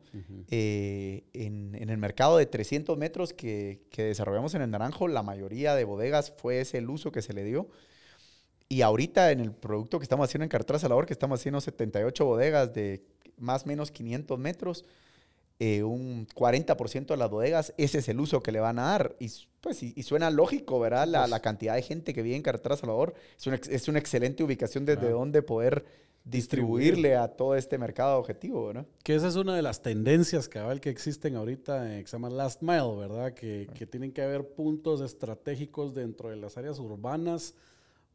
Eh, 0.52 1.24
en, 1.34 1.74
en, 1.74 1.90
el 1.90 1.98
mercado 1.98 2.38
de 2.38 2.46
300 2.46 2.96
metros 2.96 3.34
que, 3.34 3.82
que, 3.90 4.04
desarrollamos 4.04 4.54
en 4.54 4.62
el 4.62 4.70
Naranjo, 4.70 5.08
la 5.08 5.24
mayoría 5.24 5.74
de 5.74 5.86
bodegas 5.86 6.32
fue 6.38 6.62
ese 6.62 6.78
el 6.78 6.92
uso 6.92 7.12
que 7.12 7.24
se 7.24 7.34
le 7.34 7.44
dio. 7.44 7.68
Y 8.70 8.84
ahorita 8.84 9.32
en 9.32 9.40
el 9.40 9.52
producto 9.52 9.98
que 9.98 10.04
estamos 10.04 10.30
haciendo 10.30 10.44
en 10.44 10.50
Carretera 10.50 10.78
Salvador, 10.78 11.08
que 11.08 11.14
estamos 11.14 11.40
haciendo 11.40 11.62
78 11.62 12.24
bodegas 12.24 12.72
de 12.76 13.04
más 13.38 13.64
o 13.64 13.68
menos 13.70 13.90
500 13.90 14.38
metros, 14.38 14.86
eh, 15.60 15.82
un 15.82 16.28
40% 16.28 17.08
de 17.08 17.18
las 17.18 17.30
bodegas, 17.32 17.74
ese 17.78 17.98
es 17.98 18.08
el 18.08 18.20
uso 18.20 18.44
que 18.44 18.52
le 18.52 18.60
van 18.60 18.78
a 18.78 18.84
dar. 18.84 19.16
Y, 19.20 19.32
pues, 19.62 19.82
y, 19.82 20.04
suena 20.04 20.30
lógico, 20.30 20.80
¿verdad? 20.80 21.08
La, 21.08 21.26
la, 21.26 21.40
cantidad 21.40 21.74
de 21.74 21.82
gente 21.82 22.14
que 22.14 22.22
vive 22.22 22.36
en 22.36 22.44
Carretera 22.44 22.78
Salvador 22.78 23.16
es 23.36 23.48
una, 23.48 23.56
es 23.56 23.88
una 23.88 23.98
excelente 23.98 24.44
ubicación 24.44 24.86
desde 24.86 25.10
donde 25.10 25.42
poder 25.42 25.86
distribuirle 26.24 27.16
a 27.16 27.28
todo 27.28 27.56
este 27.56 27.78
mercado 27.78 28.20
objetivo, 28.20 28.68
¿verdad? 28.68 28.86
Que 29.04 29.16
esa 29.16 29.28
es 29.28 29.36
una 29.36 29.56
de 29.56 29.62
las 29.62 29.82
tendencias 29.82 30.48
cabal 30.48 30.80
que 30.80 30.90
existen 30.90 31.36
ahorita, 31.36 31.98
eh, 31.98 32.02
que 32.02 32.08
se 32.08 32.14
llama 32.14 32.30
Last 32.30 32.62
Mile, 32.62 32.96
¿verdad? 32.96 33.34
Que, 33.34 33.68
que 33.74 33.88
tienen 33.88 34.12
que 34.12 34.22
haber 34.22 34.48
puntos 34.54 35.02
estratégicos 35.02 35.94
dentro 35.94 36.30
de 36.30 36.36
las 36.36 36.58
áreas 36.58 36.80
urbanas 36.80 37.56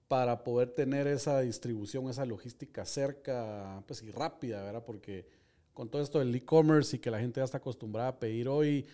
para 0.08 0.44
poder 0.44 0.70
tener 0.70 1.06
esa 1.08 1.40
distribución, 1.40 2.08
esa 2.08 2.24
logística 2.24 2.84
cerca 2.84 3.82
pues, 3.86 4.02
y 4.02 4.10
rápida, 4.10 4.62
¿verdad? 4.62 4.84
Porque 4.84 5.26
con 5.74 5.88
todo 5.88 6.00
esto 6.00 6.20
del 6.20 6.34
e-commerce 6.34 6.96
y 6.96 6.98
que 7.00 7.10
la 7.10 7.18
gente 7.18 7.40
ya 7.40 7.44
está 7.44 7.58
acostumbrada 7.58 8.08
a 8.08 8.18
pedir 8.18 8.48
hoy, 8.48 8.86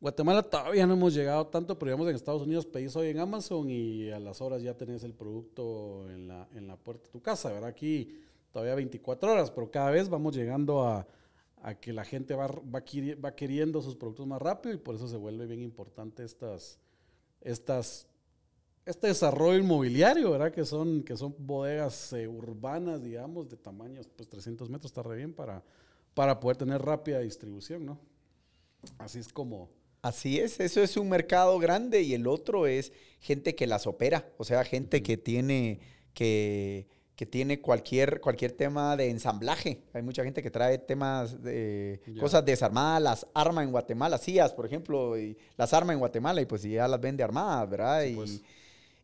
Guatemala 0.00 0.42
todavía 0.42 0.86
no 0.86 0.94
hemos 0.94 1.14
llegado 1.14 1.46
tanto, 1.46 1.78
pero 1.78 1.90
digamos 1.90 2.08
en 2.08 2.16
Estados 2.16 2.42
Unidos 2.42 2.66
pedís 2.66 2.94
hoy 2.96 3.08
en 3.08 3.18
Amazon 3.18 3.70
y 3.70 4.10
a 4.10 4.18
las 4.18 4.40
horas 4.40 4.60
ya 4.60 4.76
tenés 4.76 5.04
el 5.04 5.14
producto 5.14 6.10
en 6.10 6.28
la, 6.28 6.48
en 6.54 6.66
la 6.66 6.76
puerta 6.76 7.04
de 7.04 7.10
tu 7.12 7.22
casa, 7.22 7.50
¿verdad? 7.50 7.70
Aquí 7.70 8.20
todavía 8.52 8.74
24 8.74 9.32
horas, 9.32 9.50
pero 9.50 9.70
cada 9.70 9.90
vez 9.90 10.08
vamos 10.08 10.36
llegando 10.36 10.86
a, 10.86 11.06
a 11.62 11.74
que 11.74 11.92
la 11.92 12.04
gente 12.04 12.34
va, 12.34 12.46
va, 12.46 12.84
va, 13.24 13.34
queriendo 13.34 13.82
sus 13.82 13.96
productos 13.96 14.26
más 14.26 14.40
rápido 14.40 14.74
y 14.74 14.78
por 14.78 14.94
eso 14.94 15.08
se 15.08 15.16
vuelve 15.16 15.46
bien 15.46 15.62
importante 15.62 16.24
estas, 16.24 16.78
estas, 17.40 18.06
este 18.84 19.08
desarrollo 19.08 19.58
inmobiliario, 19.58 20.30
¿verdad? 20.30 20.52
Que 20.52 20.64
son, 20.64 21.02
que 21.02 21.16
son 21.16 21.34
bodegas 21.38 22.12
eh, 22.12 22.28
urbanas, 22.28 23.02
digamos, 23.02 23.48
de 23.48 23.56
tamaños, 23.56 24.08
pues 24.14 24.28
300 24.28 24.68
metros 24.70 24.90
está 24.90 25.02
re 25.02 25.16
bien 25.16 25.32
para, 25.32 25.64
para 26.14 26.38
poder 26.38 26.56
tener 26.56 26.82
rápida 26.82 27.20
distribución, 27.20 27.86
¿no? 27.86 27.98
Así 28.98 29.18
es 29.18 29.32
como 29.32 29.70
Así 30.02 30.40
es, 30.40 30.58
eso 30.58 30.82
es 30.82 30.96
un 30.96 31.08
mercado 31.08 31.60
grande 31.60 32.02
y 32.02 32.14
el 32.14 32.26
otro 32.26 32.66
es 32.66 32.92
gente 33.20 33.54
que 33.54 33.68
las 33.68 33.86
opera, 33.86 34.28
o 34.36 34.44
sea, 34.44 34.64
gente 34.64 35.00
que 35.00 35.16
tiene 35.16 35.78
que, 36.12 36.88
que, 37.16 37.26
tiene 37.26 37.60
cualquier, 37.60 38.20
cualquier 38.20 38.52
tema 38.52 38.96
de 38.96 39.10
ensamblaje. 39.10 39.82
Hay 39.92 40.02
mucha 40.02 40.24
gente 40.24 40.42
que 40.42 40.50
trae 40.50 40.78
temas 40.78 41.42
de 41.42 42.00
cosas 42.18 42.44
desarmadas, 42.44 43.02
las 43.02 43.26
arma 43.34 43.62
en 43.62 43.70
Guatemala, 43.70 44.18
CIAS, 44.18 44.52
por 44.52 44.66
ejemplo, 44.66 45.18
y 45.18 45.36
las 45.56 45.72
arma 45.72 45.92
en 45.92 45.98
Guatemala 45.98 46.40
y 46.40 46.46
pues 46.46 46.62
ya 46.62 46.88
las 46.88 47.00
vende 47.00 47.22
armadas, 47.22 47.70
¿verdad? 47.70 48.04
y, 48.04 48.14
pues. 48.14 48.42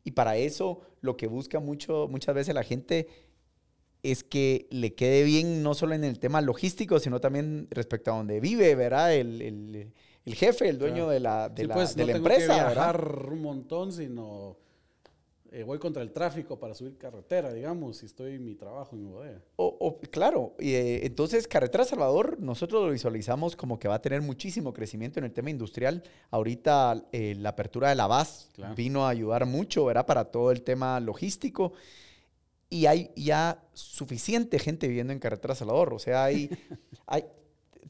y 0.05 0.11
para 0.11 0.37
eso 0.37 0.81
lo 1.01 1.17
que 1.17 1.27
busca 1.27 1.61
mucho, 1.61 2.09
muchas 2.09 2.35
veces 2.35 2.55
la 2.55 2.65
gente 2.65 3.09
es 4.03 4.25
que 4.25 4.67
le 4.71 4.95
quede 4.95 5.23
bien 5.25 5.63
no 5.63 5.75
solo 5.75 5.95
en 5.95 6.05
el 6.05 6.19
tema 6.19 6.41
logístico, 6.41 7.01
sino 7.01 7.21
también 7.21 7.69
respecto 7.71 8.13
a 8.13 8.17
donde 8.17 8.41
vive, 8.41 8.75
¿verdad? 8.75 9.15
el 9.15 9.93
el 10.29 10.35
jefe, 10.35 10.69
el 10.69 10.79
dueño 10.79 11.09
de 11.09 11.21
la, 11.21 11.49
de 11.49 11.67
la, 11.67 11.75
pues, 11.75 11.97
de 11.97 12.03
no 12.03 12.07
la 12.09 12.13
tengo 12.13 12.29
empresa. 12.29 12.55
Que 12.55 12.61
viajar 12.61 13.27
un 13.31 13.41
montón, 13.41 13.93
sino 13.93 14.59
eh, 15.51 15.63
voy 15.63 15.79
contra 15.79 16.03
el 16.03 16.13
tráfico 16.13 16.59
para 16.59 16.75
subir 16.75 16.99
carretera, 16.99 17.53
digamos, 17.53 17.99
si 17.99 18.07
estoy 18.07 18.35
en 18.35 18.45
mi 18.45 18.55
trabajo 18.55 18.97
en 18.97 19.03
mi 19.03 19.09
bodega. 19.11 19.43
O, 19.57 19.99
claro, 20.11 20.55
y, 20.59 20.75
eh, 20.75 21.07
entonces 21.07 21.49
Carretera 21.49 21.85
Salvador 21.85 22.39
nosotros 22.41 22.85
lo 22.85 22.93
visualizamos 22.93 23.57
como 23.57 23.79
que 23.79 23.89
va 23.89 23.97
a 23.97 24.03
tener 24.03 24.21
muchísimo 24.21 24.73
crecimiento 24.73 25.19
en 25.19 25.25
el 25.25 25.33
tema 25.33 25.51
industrial. 25.51 26.03
Ahorita 26.31 27.03
eh, 27.13 27.35
la 27.39 27.51
apertura 27.51 27.89
de 27.89 27.95
la 27.95 28.07
VAS 28.07 28.51
vino 28.77 29.07
a 29.07 29.11
ayudar 29.11 29.47
mucho, 29.47 29.85
¿verdad? 29.87 30.07
Para 30.07 30.27
todo 30.27 30.51
el 30.51 30.63
tema 30.63 31.01
logístico. 31.01 31.73
Y 32.71 32.85
hay 32.85 33.11
ya 33.17 33.65
suficiente 33.73 34.59
gente 34.59 34.87
viviendo 34.89 35.13
en 35.13 35.19
Carretera 35.19 35.55
Salvador. 35.55 35.95
O 35.95 35.99
sea, 35.99 36.25
hay, 36.25 36.51
hay, 37.07 37.25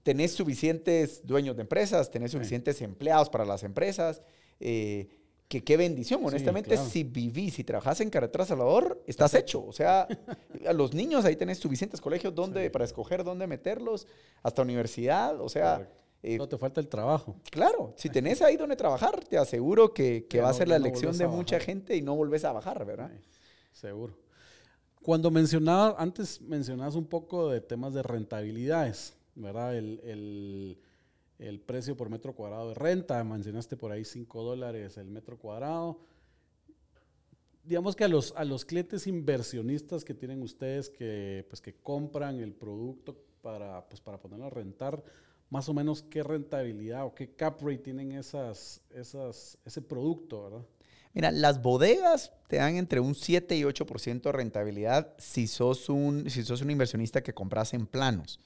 tenés 0.04 0.32
suficientes 0.32 1.26
dueños 1.26 1.56
de 1.56 1.62
empresas, 1.62 2.10
tenés 2.10 2.30
suficientes 2.30 2.80
empleados 2.82 3.28
para 3.28 3.44
las 3.44 3.64
empresas. 3.64 4.22
Eh, 4.60 5.08
que 5.48 5.64
qué 5.64 5.76
bendición, 5.76 6.24
honestamente, 6.24 6.76
si 6.76 7.04
vivís, 7.04 7.54
si 7.54 7.64
trabajás 7.64 8.00
en 8.00 8.10
Carretera 8.10 8.44
Salvador, 8.44 9.02
estás 9.06 9.34
hecho. 9.34 9.64
O 9.64 9.72
sea, 9.72 10.06
a 10.66 10.72
los 10.72 10.92
niños 10.92 11.24
ahí 11.24 11.36
tenés 11.36 11.58
suficientes 11.58 12.00
colegios 12.00 12.34
donde, 12.34 12.70
para 12.70 12.84
escoger 12.84 13.24
dónde 13.24 13.46
meterlos, 13.46 14.06
hasta 14.42 14.62
universidad, 14.62 15.40
o 15.40 15.48
sea... 15.48 15.88
Eh, 16.20 16.36
no 16.36 16.48
te 16.48 16.58
falta 16.58 16.80
el 16.80 16.88
trabajo. 16.88 17.36
Claro, 17.48 17.94
si 17.96 18.10
tenés 18.10 18.42
ahí 18.42 18.56
donde 18.56 18.74
trabajar, 18.74 19.20
te 19.24 19.38
aseguro 19.38 19.94
que, 19.94 20.26
que 20.28 20.40
va 20.40 20.48
a 20.48 20.52
ser 20.52 20.66
la 20.66 20.74
elección 20.74 21.16
de 21.16 21.28
mucha 21.28 21.60
gente 21.60 21.94
y 21.94 22.02
no 22.02 22.16
volvés 22.16 22.44
a 22.44 22.50
bajar, 22.50 22.84
¿verdad? 22.84 23.12
seguro. 23.70 24.18
Cuando 25.00 25.30
mencionabas, 25.30 25.94
antes 25.96 26.40
mencionabas 26.40 26.96
un 26.96 27.06
poco 27.06 27.50
de 27.50 27.60
temas 27.60 27.94
de 27.94 28.02
rentabilidades. 28.02 29.14
¿verdad? 29.38 29.76
El, 29.76 30.78
precio 31.60 31.96
por 31.96 32.10
metro 32.10 32.34
cuadrado 32.34 32.68
de 32.68 32.74
renta, 32.74 33.22
mencionaste 33.22 33.76
por 33.76 33.92
ahí 33.92 34.04
5 34.04 34.42
dólares 34.42 34.96
el 34.96 35.10
metro 35.10 35.38
cuadrado. 35.38 36.00
Digamos 37.64 37.94
que 37.94 38.04
a 38.04 38.08
los, 38.08 38.32
a 38.36 38.44
los 38.44 38.64
clientes 38.64 39.06
inversionistas 39.06 40.04
que 40.04 40.14
tienen 40.14 40.42
ustedes 40.42 40.88
que, 40.88 41.46
pues, 41.48 41.60
que 41.60 41.74
compran 41.74 42.40
el 42.40 42.54
producto 42.54 43.16
para, 43.42 43.86
pues, 43.88 44.00
para 44.00 44.18
ponerlo 44.18 44.46
a 44.46 44.50
rentar, 44.50 45.02
más 45.50 45.68
o 45.68 45.74
menos 45.74 46.02
qué 46.02 46.22
rentabilidad 46.22 47.04
o 47.04 47.14
qué 47.14 47.34
cap 47.34 47.60
rate 47.60 47.78
tienen 47.78 48.12
esas, 48.12 48.80
esas, 48.90 49.58
ese 49.64 49.82
producto, 49.82 50.44
¿verdad? 50.44 50.66
Mira, 51.14 51.30
las 51.30 51.62
bodegas 51.62 52.32
te 52.48 52.56
dan 52.56 52.76
entre 52.76 53.00
un 53.00 53.14
7 53.14 53.56
y 53.56 53.62
8% 53.62 54.22
de 54.22 54.32
rentabilidad 54.32 55.14
si 55.18 55.46
sos, 55.46 55.88
un, 55.88 56.28
si 56.30 56.44
sos 56.44 56.62
un 56.62 56.70
inversionista 56.70 57.22
que 57.22 57.34
compras 57.34 57.74
en 57.74 57.86
planos. 57.86 58.40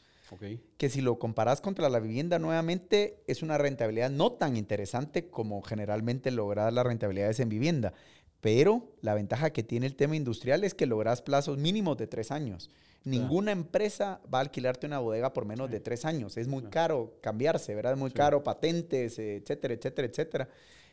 Que 0.76 0.88
si 0.88 1.00
lo 1.00 1.18
comparas 1.18 1.60
contra 1.60 1.88
la 1.88 2.00
vivienda 2.00 2.38
nuevamente 2.38 3.22
es 3.26 3.42
una 3.42 3.58
rentabilidad 3.58 4.10
no 4.10 4.32
tan 4.32 4.56
interesante 4.56 5.28
como 5.28 5.62
generalmente 5.62 6.30
lograr 6.30 6.72
las 6.72 6.86
rentabilidades 6.86 7.40
en 7.40 7.48
vivienda. 7.48 7.92
Pero 8.40 8.88
la 9.02 9.14
ventaja 9.14 9.50
que 9.50 9.62
tiene 9.62 9.86
el 9.86 9.94
tema 9.94 10.16
industrial 10.16 10.64
es 10.64 10.74
que 10.74 10.86
logras 10.86 11.22
plazos 11.22 11.58
mínimos 11.58 11.96
de 11.96 12.08
tres 12.08 12.32
años. 12.32 12.70
Ninguna 13.04 13.52
empresa 13.52 14.20
va 14.32 14.38
a 14.38 14.42
alquilarte 14.42 14.86
una 14.86 14.98
bodega 14.98 15.32
por 15.32 15.44
menos 15.44 15.70
de 15.70 15.80
tres 15.80 16.04
años. 16.04 16.36
Es 16.36 16.48
muy 16.48 16.64
caro 16.64 17.18
cambiarse, 17.20 17.74
¿verdad? 17.74 17.92
Es 17.92 17.98
muy 17.98 18.10
caro, 18.10 18.42
patentes, 18.42 19.18
etcétera, 19.18 19.74
etcétera, 19.74 20.08
etcétera. 20.08 20.48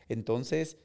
Entonces, 0.08 0.76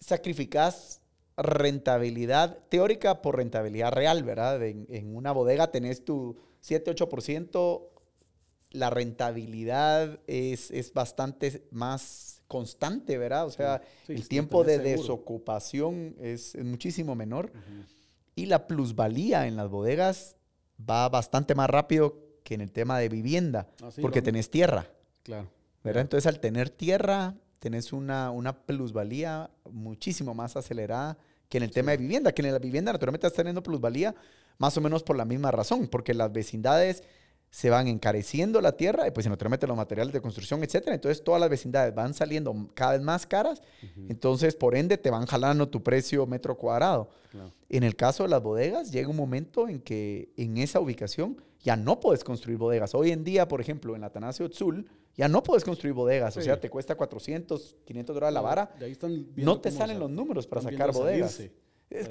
sacrificas 0.00 1.00
rentabilidad 1.36 2.58
teórica 2.68 3.22
por 3.22 3.36
rentabilidad 3.36 3.92
real, 3.92 4.24
¿verdad? 4.24 4.62
En, 4.64 4.86
en 4.90 5.14
una 5.14 5.30
bodega 5.30 5.70
tenés 5.70 6.04
tu 6.04 6.36
7-8%, 6.62 7.88
la 8.70 8.90
rentabilidad 8.90 10.20
es, 10.26 10.70
es, 10.70 10.92
bastante 10.92 11.66
más 11.70 12.42
constante, 12.48 13.18
¿verdad? 13.18 13.46
O 13.46 13.50
sea, 13.50 13.82
el 14.08 14.28
tiempo 14.28 14.64
de 14.64 14.78
desocupación 14.78 16.16
es, 16.20 16.56
muchísimo 16.62 17.14
menor. 17.14 17.52
Y 18.34 18.46
la 18.46 18.66
plusvalía 18.66 19.46
en 19.46 19.56
las 19.56 19.68
bodegas 19.68 20.36
va 20.78 21.08
bastante 21.08 21.54
más 21.54 21.68
rápido 21.68 22.18
que 22.44 22.54
en 22.54 22.60
el 22.60 22.72
tema 22.72 22.98
de 22.98 23.08
vivienda, 23.08 23.68
ah, 23.82 23.90
porque 24.00 24.22
tenés 24.22 24.50
tierra. 24.50 24.90
Claro. 25.22 25.50
¿verdad? 25.82 26.02
Entonces, 26.02 26.26
al 26.26 26.40
tener 26.40 26.70
tierra, 26.70 27.34
tenés 27.58 27.92
una, 27.92 28.30
una 28.30 28.64
plusvalía 28.64 29.50
muchísimo 29.70 30.34
más 30.34 30.56
acelerada 30.56 31.18
que 31.48 31.58
en 31.58 31.64
el 31.64 31.70
tema 31.70 31.92
de 31.92 31.96
vivienda, 31.96 32.32
que 32.32 32.42
en 32.42 32.52
la 32.52 32.58
vivienda 32.58 32.92
naturalmente 32.92 33.26
estás 33.26 33.36
teniendo 33.38 33.62
plusvalía 33.62 34.14
más 34.58 34.76
o 34.76 34.80
menos 34.80 35.02
por 35.02 35.16
la 35.16 35.24
misma 35.24 35.50
razón, 35.50 35.88
porque 35.88 36.14
las 36.14 36.32
vecindades 36.32 37.02
se 37.50 37.70
van 37.70 37.88
encareciendo 37.88 38.60
la 38.60 38.72
tierra 38.72 39.06
y 39.06 39.10
pues 39.10 39.26
naturalmente 39.26 39.66
los 39.66 39.76
materiales 39.76 40.12
de 40.12 40.20
construcción, 40.20 40.62
etcétera. 40.62 40.94
Entonces 40.94 41.24
todas 41.24 41.40
las 41.40 41.48
vecindades 41.48 41.94
van 41.94 42.12
saliendo 42.12 42.54
cada 42.74 42.92
vez 42.92 43.02
más 43.02 43.26
caras, 43.26 43.62
entonces 44.08 44.54
por 44.54 44.76
ende 44.76 44.98
te 44.98 45.10
van 45.10 45.26
jalando 45.26 45.68
tu 45.68 45.82
precio 45.82 46.26
metro 46.26 46.56
cuadrado. 46.56 47.08
En 47.68 47.84
el 47.84 47.96
caso 47.96 48.24
de 48.24 48.28
las 48.28 48.42
bodegas 48.42 48.90
llega 48.90 49.08
un 49.08 49.16
momento 49.16 49.68
en 49.68 49.80
que 49.80 50.30
en 50.36 50.58
esa 50.58 50.80
ubicación 50.80 51.40
ya 51.60 51.76
no 51.76 52.00
puedes 52.00 52.22
construir 52.22 52.58
bodegas. 52.58 52.94
Hoy 52.94 53.10
en 53.10 53.24
día, 53.24 53.48
por 53.48 53.60
ejemplo, 53.60 53.94
en 53.94 54.02
la 54.02 54.10
Tanasio 54.10 54.48
Tzul, 54.50 54.86
ya 55.16 55.28
no 55.28 55.42
puedes 55.42 55.64
construir 55.64 55.94
bodegas, 55.94 56.36
o 56.36 56.40
sea, 56.42 56.60
te 56.60 56.70
cuesta 56.70 56.94
400, 56.96 57.76
500 57.84 58.14
dólares 58.14 58.34
la 58.34 58.40
vara. 58.40 58.74
no 59.36 59.60
te 59.60 59.70
salen 59.70 59.98
los 59.98 60.10
números 60.10 60.46
para 60.46 60.62
sacar 60.62 60.92
bodegas. 60.92 61.42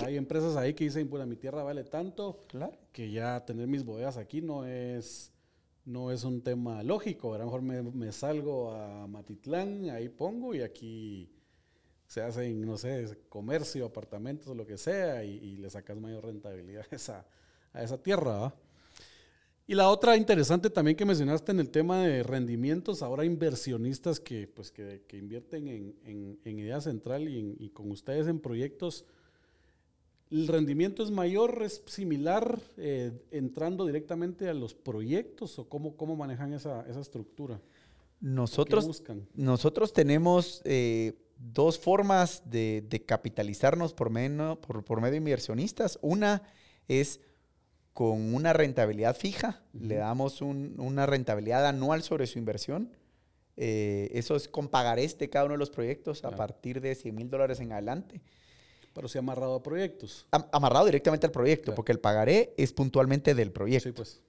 Hay 0.04 0.18
empresas 0.18 0.56
ahí 0.56 0.74
que 0.74 0.86
dicen, 0.86 1.10
bueno, 1.10 1.26
mi 1.28 1.36
tierra 1.36 1.62
vale 1.62 1.84
tanto 1.84 2.46
que 2.92 3.12
ya 3.12 3.46
tener 3.46 3.68
mis 3.68 3.86
bodegas 3.86 4.18
aquí 4.18 4.42
no 4.42 4.66
es, 4.66 5.32
no 5.86 6.12
es 6.12 6.24
un 6.24 6.42
tema 6.42 6.82
lógico. 6.82 7.34
A 7.36 7.38
lo 7.38 7.46
mejor 7.46 7.62
me, 7.62 8.12
salgo 8.12 8.72
a 8.72 9.06
Matitlán, 9.08 9.90
ahí 9.92 10.10
pongo 10.10 10.56
y 10.56 10.62
aquí 10.62 11.30
se 12.08 12.22
hacen, 12.22 12.62
no 12.62 12.78
sé, 12.78 13.20
comercio, 13.30 13.86
apartamentos, 13.86 14.56
lo 14.56 14.66
que 14.66 14.78
sea, 14.78 15.24
y, 15.24 15.58
le 15.58 15.70
sacas 15.70 15.98
mayor 15.98 16.26
rentabilidad 16.26 16.86
a 16.90 16.96
esa, 16.96 17.28
a 17.74 17.84
esa 17.84 18.02
tierra. 18.02 18.56
Y 19.68 19.76
la 19.76 19.90
otra 19.90 20.16
interesante 20.16 20.70
también 20.70 20.96
que 20.96 21.06
mencionaste 21.06 21.52
en 21.52 21.60
el 21.60 21.70
tema 21.70 22.02
de 22.02 22.24
rendimientos, 22.24 23.04
ahora 23.04 23.26
inversionistas 23.26 24.20
que, 24.20 24.48
pues, 24.48 24.72
que, 24.72 25.04
invierten 25.12 25.68
en, 25.68 26.40
en, 26.44 26.60
Idea 26.60 26.80
Central 26.80 27.28
y, 27.28 27.58
y, 27.60 27.70
con 27.70 27.92
ustedes 27.92 28.28
en 28.28 28.40
proyectos 28.40 29.06
¿El 30.30 30.48
rendimiento 30.48 31.04
es 31.04 31.12
mayor, 31.12 31.62
es 31.64 31.82
similar 31.86 32.60
eh, 32.78 33.12
entrando 33.32 33.86
directamente 33.86 34.50
a 34.50 34.54
los 34.54 34.74
proyectos 34.74 35.58
o 35.58 35.70
cómo, 35.70 35.96
cómo 35.96 36.16
manejan 36.16 36.54
esa, 36.54 36.86
estructura? 37.00 37.62
Nosotros, 38.20 39.04
nosotros 39.36 39.94
tenemos 39.94 40.62
eh, 40.66 41.14
dos 41.38 41.80
formas 41.80 42.44
de, 42.50 43.04
capitalizarnos 43.06 43.94
por, 43.94 44.10
medio, 44.10 44.60
por, 44.60 45.00
medio 45.00 45.12
de 45.12 45.18
inversionistas. 45.18 45.98
Una 46.02 46.44
es 46.88 47.22
con 47.94 48.34
una 48.34 48.54
rentabilidad 48.54 49.16
fija, 49.16 49.64
le 49.74 49.96
damos 49.96 50.42
una 50.42 51.06
rentabilidad 51.06 51.66
anual 51.66 52.04
sobre 52.04 52.28
su 52.28 52.38
inversión. 52.38 52.92
Eh, 53.56 54.12
eso 54.14 54.36
es 54.36 54.48
con 54.48 54.68
pagarés 54.68 55.18
de 55.18 55.30
cada 55.30 55.46
uno 55.46 55.56
de 55.56 55.60
los 55.60 55.72
proyectos 55.72 56.24
a 56.24 56.32
partir 56.32 56.80
de 56.80 56.94
100 56.94 57.16
mil 57.16 57.30
dólares 57.30 57.60
en 57.60 57.72
adelante. 57.72 58.22
Pero 58.98 59.08
sí 59.08 59.20
amarrado 59.20 59.54
a 59.54 59.62
proyectos. 59.62 60.26
amarrado 60.52 60.88
directamente 60.88 61.28
al 61.28 61.32
proyecto, 61.32 61.76
porque 61.76 61.92
el 61.92 62.00
pagaré 62.00 62.56
es 62.58 62.74
puntualmente 62.74 63.36
del 63.36 63.52
proyecto. 63.52 63.90
Sí, 63.90 63.94
pues. 63.94 64.22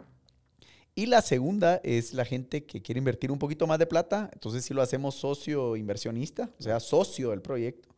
Y 0.94 1.06
la 1.06 1.22
segunda 1.22 1.80
es 1.84 2.12
la 2.12 2.26
gente 2.26 2.64
que 2.64 2.82
quiere 2.82 2.98
invertir 2.98 3.32
un 3.32 3.38
poquito 3.38 3.66
más 3.66 3.78
de 3.78 3.86
plata, 3.86 4.28
entonces 4.30 4.62
si 4.66 4.74
lo 4.74 4.82
hacemos 4.82 5.14
socio 5.14 5.74
inversionista, 5.74 6.50
o 6.58 6.62
sea, 6.62 6.80
socio 6.80 7.30
del 7.30 7.40
proyecto. 7.40 7.88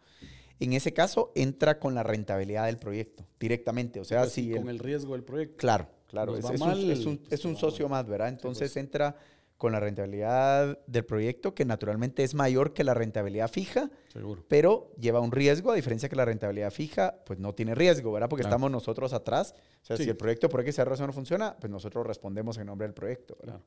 En 0.61 0.72
ese 0.72 0.92
caso 0.92 1.33
entra 1.35 1.80
con 1.80 1.96
la 1.96 2.04
rentabilidad 2.04 2.66
del 2.66 2.76
proyecto 2.76 3.24
directamente, 3.40 3.98
o 3.98 4.04
sea, 4.04 4.20
Pues, 4.20 4.33
si 4.35 4.52
con 4.52 4.62
el- 4.68 4.76
el 4.76 4.78
riesgo 4.78 5.14
del 5.14 5.24
proyecto. 5.24 5.56
Claro, 5.56 5.88
claro. 6.06 6.37
Es, 6.37 6.44
va 6.44 6.54
es 6.54 6.61
mal, 6.61 6.78
un, 6.78 6.90
es 6.92 7.04
un- 7.04 7.18
pues, 7.18 7.33
es 7.33 7.44
un 7.44 7.54
va 7.56 7.59
socio 7.59 7.88
más, 7.88 8.06
¿verdad? 8.06 8.28
Entonces 8.28 8.70
pues. 8.70 8.76
entra 8.85 9.16
con 9.60 9.72
la 9.72 9.78
rentabilidad 9.80 10.78
del 10.86 11.04
proyecto, 11.04 11.54
que 11.54 11.66
naturalmente 11.66 12.24
es 12.24 12.32
mayor 12.34 12.72
que 12.72 12.82
la 12.82 12.94
rentabilidad 12.94 13.50
fija, 13.50 13.90
Seguro. 14.10 14.42
pero 14.48 14.90
lleva 14.98 15.20
un 15.20 15.30
riesgo, 15.30 15.70
a 15.70 15.74
diferencia 15.74 16.08
que 16.08 16.16
la 16.16 16.24
rentabilidad 16.24 16.70
fija, 16.70 17.16
pues 17.26 17.38
no 17.38 17.54
tiene 17.54 17.74
riesgo, 17.74 18.10
¿verdad? 18.10 18.30
Porque 18.30 18.40
Claro. 18.40 18.54
estamos 18.56 18.70
nosotros 18.70 19.12
atrás. 19.12 19.54
O 19.82 19.84
sea, 19.84 19.98
Sí. 19.98 20.04
si 20.04 20.08
el 20.08 20.16
proyecto 20.16 20.48
por 20.48 20.62
X 20.62 20.78
razón 20.78 21.08
no 21.08 21.12
funciona, 21.12 21.58
pues 21.60 21.70
nosotros 21.70 22.06
respondemos 22.06 22.56
en 22.56 22.68
nombre 22.68 22.86
del 22.86 22.94
proyecto. 22.94 23.36
Claro. 23.36 23.62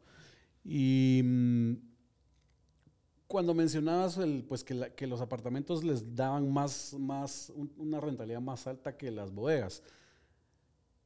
Y 0.64 1.22
mm, 1.24 1.74
cuando 3.28 3.54
mencionabas 3.54 4.18
el, 4.18 4.46
pues 4.48 4.64
que, 4.64 4.74
la- 4.74 4.90
que 4.90 5.06
los 5.06 5.22
apartamentos 5.22 5.84
les 5.84 6.16
daban 6.16 6.52
más, 6.52 6.96
más 7.00 7.52
un- 7.56 7.72
una 7.78 8.00
rentabilidad 8.00 8.42
más 8.42 8.66
alta 8.66 8.98
que 8.98 9.12
las 9.12 9.32
bodegas. 9.32 9.84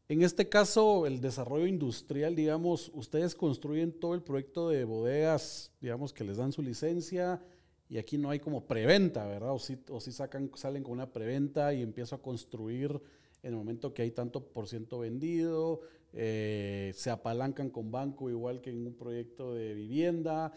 En 0.09 0.21
este 0.21 0.47
caso, 0.47 1.05
el 1.05 1.19
desarrollo 1.19 1.67
industrial, 1.67 2.33
digamos, 2.33 2.89
ustedes 2.93 3.35
construyen 3.35 3.91
todo 3.91 4.15
el 4.15 4.21
proyecto 4.21 4.69
de 4.69 4.85
bodegas, 4.85 5.73
digamos, 5.81 6.13
que 6.13 6.23
les 6.23 6.37
dan 6.37 6.53
su 6.53 6.61
licencia 6.61 7.41
y 7.89 7.97
aquí 7.97 8.17
no 8.17 8.29
hay 8.29 8.39
como 8.39 8.65
preventa, 8.65 9.25
¿verdad? 9.25 9.51
O 9.51 9.59
si, 9.59 10.11
sacan, 10.13 10.49
salen 10.55 10.83
con 10.83 10.93
una 10.93 11.11
preventa 11.11 11.73
y 11.73 11.81
empiezo 11.81 12.15
a 12.15 12.21
construir 12.21 13.01
en 13.43 13.51
el 13.51 13.57
momento 13.57 13.93
que 13.93 14.01
hay 14.01 14.11
tanto 14.11 14.45
por 14.45 14.69
ciento 14.69 14.99
vendido, 14.99 15.81
eh, 16.13 16.93
se 16.95 17.09
apalancan 17.09 17.69
con 17.69 17.91
banco 17.91 18.29
igual 18.29 18.61
que 18.61 18.69
en 18.69 18.87
un 18.87 18.93
proyecto 18.93 19.53
de 19.53 19.73
vivienda. 19.73 20.53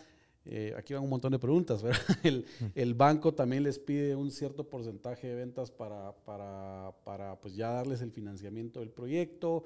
Eh, 0.46 0.74
aquí 0.76 0.94
van 0.94 1.03
un 1.03 1.11
montón 1.11 1.33
de 1.33 1.38
preguntas, 1.38 1.83
¿verdad? 1.83 2.00
El, 2.22 2.46
el 2.74 2.94
banco 2.94 3.35
también 3.35 3.62
les 3.62 3.79
pide 3.79 4.14
un 4.16 4.31
cierto 4.31 4.64
porcentaje 4.64 5.29
de 5.29 5.35
ventas 5.35 5.70
para, 5.70 6.12
para, 6.24 6.92
para 7.05 7.38
pues 7.40 7.55
ya 7.55 7.70
darles 7.70 8.00
el 8.00 8.11
financiamiento 8.11 8.81
del 8.81 8.90
proyecto. 8.90 9.64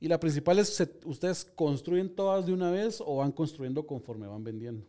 Y 0.00 0.08
la 0.08 0.18
principal 0.18 0.58
es, 0.58 0.88
¿ustedes 1.04 1.44
construyen 1.44 2.14
todas 2.14 2.46
de 2.46 2.52
una 2.52 2.70
vez 2.70 3.00
o 3.04 3.16
van 3.16 3.32
construyendo 3.32 3.86
conforme 3.86 4.26
van 4.26 4.42
vendiendo? 4.42 4.86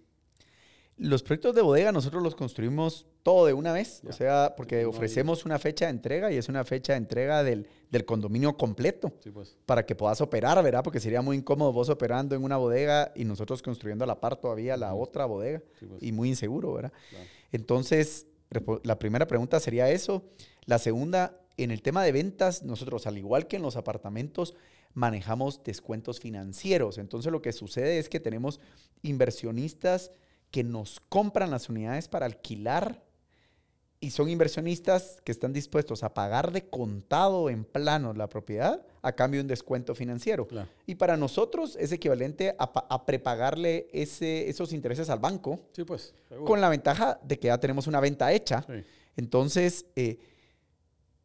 Los 0.98 1.24
proyectos 1.24 1.56
de 1.56 1.62
bodega 1.62 1.92
nosotros 1.92 2.22
los 2.22 2.36
construimos 2.36 3.08
todo 3.24 3.48
de 3.48 3.54
una 3.54 3.74
vez, 3.74 4.02
o 4.08 4.12
sea, 4.14 4.54
porque 4.56 4.76
No 4.76 4.80
hay- 4.82 4.86
ofrecemos 4.86 5.44
una 5.44 5.58
fecha 5.58 5.86
de 5.86 5.92
entrega 5.92 6.32
y 6.32 6.38
es 6.38 6.50
una 6.50 6.64
fecha 6.64 6.94
de 6.94 6.98
entrega 6.98 7.44
del, 7.44 7.68
del 7.90 8.06
condominio 8.06 8.56
completo. 8.58 9.12
Sí, 9.24 9.32
pues. 9.32 9.58
para 9.66 9.86
que 9.86 9.96
puedas 9.96 10.22
operar, 10.22 10.62
¿verdad? 10.64 10.84
Porque 10.84 11.00
sería 11.00 11.22
muy 11.24 11.38
incómodo 11.38 11.74
vos 11.74 11.90
operando 11.90 12.36
en 12.36 12.44
una 12.44 12.58
bodega 12.58 13.12
y 13.16 13.26
nosotros 13.26 13.62
construyendo 13.64 14.04
a 14.04 14.08
la 14.08 14.20
par 14.20 14.36
todavía 14.36 14.78
la 14.78 14.94
otra 14.94 15.26
bodega 15.26 15.62
pues. 15.80 16.02
y 16.04 16.12
muy 16.12 16.30
inseguro, 16.30 16.74
¿verdad? 16.74 16.94
Claro. 17.10 17.26
Entonces, 17.52 18.28
la 18.84 19.00
primera 19.00 19.26
pregunta 19.28 19.60
sería 19.60 19.90
eso. 19.90 20.24
La 20.66 20.78
segunda, 20.78 21.40
en 21.58 21.72
el 21.72 21.82
tema 21.82 22.04
de 22.04 22.12
ventas, 22.12 22.62
nosotros, 22.62 23.08
al 23.08 23.18
igual 23.18 23.48
que 23.48 23.56
en 23.56 23.64
los 23.64 23.76
apartamentos, 23.78 24.54
manejamos 24.94 25.64
descuentos 25.64 26.20
financieros. 26.20 27.00
Entonces, 27.00 27.32
lo 27.32 27.42
que 27.42 27.52
sucede 27.52 27.98
es 27.98 28.10
que 28.10 28.20
tenemos 28.20 28.60
inversionistas 29.02 30.12
que 30.54 30.64
nos 30.64 31.00
compran 31.10 31.50
las 31.50 31.68
unidades 31.68 32.08
para 32.08 32.28
alquilar 32.28 33.02
y 34.00 34.12
son 34.12 34.30
inversionistas 34.30 35.20
que 35.24 35.32
están 35.32 35.52
dispuestos 35.52 36.04
a 36.04 36.14
pagar 36.14 36.52
de 36.52 36.70
contado 36.70 37.50
en 37.50 37.64
plano 37.64 38.14
la 38.14 38.30
propiedad 38.30 38.86
a 39.02 39.14
cambio 39.14 39.40
de 39.40 39.46
un 39.46 39.48
descuento 39.48 39.96
financiero. 39.96 40.46
Claro. 40.46 40.70
Y 40.86 40.94
para 40.96 41.18
nosotros 41.18 41.76
es 41.80 41.92
equivalente 41.92 42.54
a, 42.60 42.72
pa- 42.72 42.86
a 42.88 43.04
prepagarle 43.06 43.88
ese, 43.94 44.48
esos 44.48 44.74
intereses 44.74 45.10
al 45.10 45.18
banco 45.20 45.60
Sí, 45.72 45.86
pues. 45.86 46.14
seguro. 46.30 46.46
con 46.46 46.62
la 46.62 46.70
ventaja 46.70 47.20
de 47.24 47.40
que 47.40 47.48
ya 47.48 47.58
tenemos 47.60 47.88
una 47.88 48.00
venta 48.00 48.32
hecha. 48.32 48.64
Sí. 48.68 48.84
Entonces, 49.16 49.86
eh, 49.96 50.20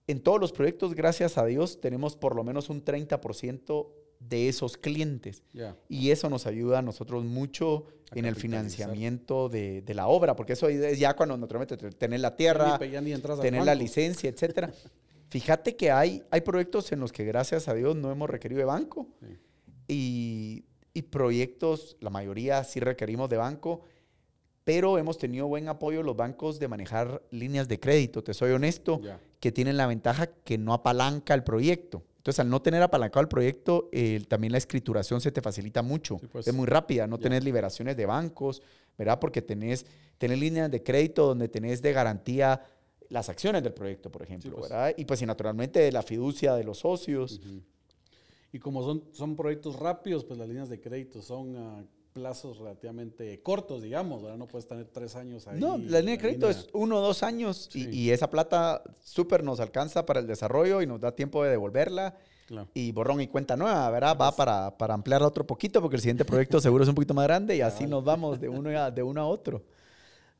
en 0.06 0.22
todos 0.22 0.40
los 0.40 0.52
proyectos, 0.52 0.94
gracias 0.94 1.36
a 1.36 1.44
Dios, 1.44 1.82
tenemos 1.82 2.16
por 2.16 2.34
lo 2.34 2.44
menos 2.44 2.70
un 2.70 2.82
30% 2.82 3.88
de 4.20 4.48
esos 4.48 4.76
clientes. 4.76 5.42
Y 5.88 6.10
eso 6.10 6.28
nos 6.28 6.46
ayuda 6.46 6.80
a 6.80 6.82
nosotros 6.82 7.24
mucho 7.24 7.86
A 8.10 8.18
en 8.18 8.24
el 8.24 8.34
financiamiento 8.36 9.48
de, 9.48 9.82
de 9.82 9.94
la 9.94 10.08
obra, 10.08 10.34
porque 10.36 10.54
eso 10.54 10.68
es 10.68 10.98
ya 10.98 11.14
cuando 11.14 11.36
naturalmente 11.36 11.76
te- 11.76 11.90
tener 11.90 12.20
la 12.20 12.34
tierra, 12.36 12.78
tener 13.42 13.64
la 13.64 13.74
licencia, 13.74 14.28
etcétera. 14.30 14.72
Fíjate 15.30 15.76
que 15.76 15.90
hay, 15.90 16.22
hay 16.30 16.40
proyectos 16.40 16.90
en 16.92 17.00
los 17.00 17.12
que 17.12 17.24
gracias 17.24 17.68
a 17.68 17.74
Dios 17.74 17.94
no 17.96 18.10
hemos 18.10 18.28
requerido 18.30 18.58
de 18.60 18.64
banco 18.64 19.08
Sí. 19.20 19.36
y, 19.88 20.64
y 20.94 21.02
proyectos, 21.02 21.96
la 22.00 22.10
mayoría 22.10 22.64
sí 22.64 22.80
requerimos 22.80 23.28
de 23.28 23.36
banco, 23.36 23.82
pero 24.64 24.98
hemos 24.98 25.16
tenido 25.18 25.46
buen 25.46 25.68
apoyo 25.68 26.02
los 26.02 26.16
bancos 26.16 26.58
de 26.58 26.68
manejar 26.68 27.22
líneas 27.30 27.68
de 27.68 27.78
crédito, 27.80 28.22
te 28.24 28.34
soy 28.34 28.50
honesto, 28.52 29.00
que 29.40 29.52
tienen 29.52 29.76
la 29.76 29.86
ventaja 29.86 30.26
que 30.26 30.58
no 30.58 30.74
apalanca 30.74 31.34
el 31.34 31.44
proyecto. 31.44 32.02
Entonces, 32.28 32.40
al 32.40 32.50
no 32.50 32.60
tener 32.60 32.82
apalancado 32.82 33.22
el 33.22 33.28
proyecto, 33.28 33.88
eh, 33.90 34.22
también 34.28 34.52
la 34.52 34.58
escrituración 34.58 35.18
se 35.18 35.32
te 35.32 35.40
facilita 35.40 35.80
mucho. 35.80 36.18
Sí, 36.20 36.26
pues. 36.30 36.46
Es 36.46 36.52
muy 36.52 36.66
rápida, 36.66 37.06
no 37.06 37.16
Ya. 37.16 37.22
tenés 37.22 37.42
liberaciones 37.42 37.96
de 37.96 38.04
bancos, 38.04 38.60
¿verdad? 38.98 39.18
Porque 39.18 39.40
tenés, 39.40 39.86
tenés 40.18 40.38
líneas 40.38 40.70
de 40.70 40.82
crédito 40.82 41.26
donde 41.26 41.48
tenés 41.48 41.80
de 41.80 41.90
garantía 41.94 42.60
las 43.08 43.30
acciones 43.30 43.62
del 43.62 43.72
proyecto, 43.72 44.10
por 44.10 44.20
ejemplo, 44.24 44.56
pues. 44.58 44.68
¿verdad? 44.68 44.92
Y 44.98 45.06
pues 45.06 45.22
y 45.22 45.24
naturalmente 45.24 45.90
la 45.90 46.02
fiducia 46.02 46.54
de 46.54 46.64
los 46.64 46.80
socios. 46.80 47.40
Y 48.52 48.58
como 48.58 48.82
son, 48.82 49.04
son 49.12 49.34
proyectos 49.34 49.76
rápidos, 49.76 50.22
pues 50.26 50.38
las 50.38 50.48
líneas 50.48 50.68
de 50.68 50.78
crédito 50.82 51.22
son 51.22 51.56
a 51.56 51.82
plazos 52.18 52.58
relativamente 52.58 53.40
cortos, 53.42 53.80
digamos, 53.82 54.22
¿verdad? 54.22 54.36
No 54.38 54.46
puedes 54.48 54.66
tener 54.66 54.86
tres 54.88 55.14
años 55.14 55.46
ahí. 55.46 55.60
No, 55.60 55.78
la 55.78 56.00
línea 56.00 56.16
de 56.16 56.18
crédito 56.18 56.48
línea- 56.48 56.60
es 56.62 56.68
uno 56.72 56.98
o 56.98 57.00
dos 57.00 57.22
años 57.22 57.68
y- 57.74 57.84
Sí. 57.84 57.90
y, 57.92 58.10
esa 58.10 58.28
plata 58.28 58.82
súper 59.04 59.44
nos 59.44 59.60
alcanza 59.60 60.04
para 60.04 60.20
el 60.20 60.26
desarrollo 60.26 60.82
y 60.82 60.86
nos 60.86 61.00
da 61.00 61.12
tiempo 61.12 61.44
de 61.44 61.50
devolverla 61.50 62.16
Claro. 62.46 62.68
y 62.74 62.90
borrón 62.92 63.20
y 63.20 63.28
cuenta 63.28 63.56
nueva, 63.56 63.88
¿verdad? 63.90 64.16
Va 64.20 64.32
para, 64.34 64.76
para 64.76 64.94
ampliarla 64.94 65.28
otro 65.28 65.46
poquito 65.46 65.80
porque 65.80 65.96
el 65.96 66.02
siguiente 66.02 66.24
proyecto 66.24 66.60
seguro 66.60 66.82
es 66.82 66.88
un 66.88 66.94
poquito 66.96 67.14
más 67.14 67.26
grande 67.26 67.54
y 67.56 67.60
así 67.60 67.86
nos 67.86 68.02
vamos 68.04 68.40
de 68.40 68.48
uno 68.48 68.70
a, 68.70 68.90
de 68.90 69.02
uno 69.02 69.20
a 69.20 69.26
otro. 69.26 69.62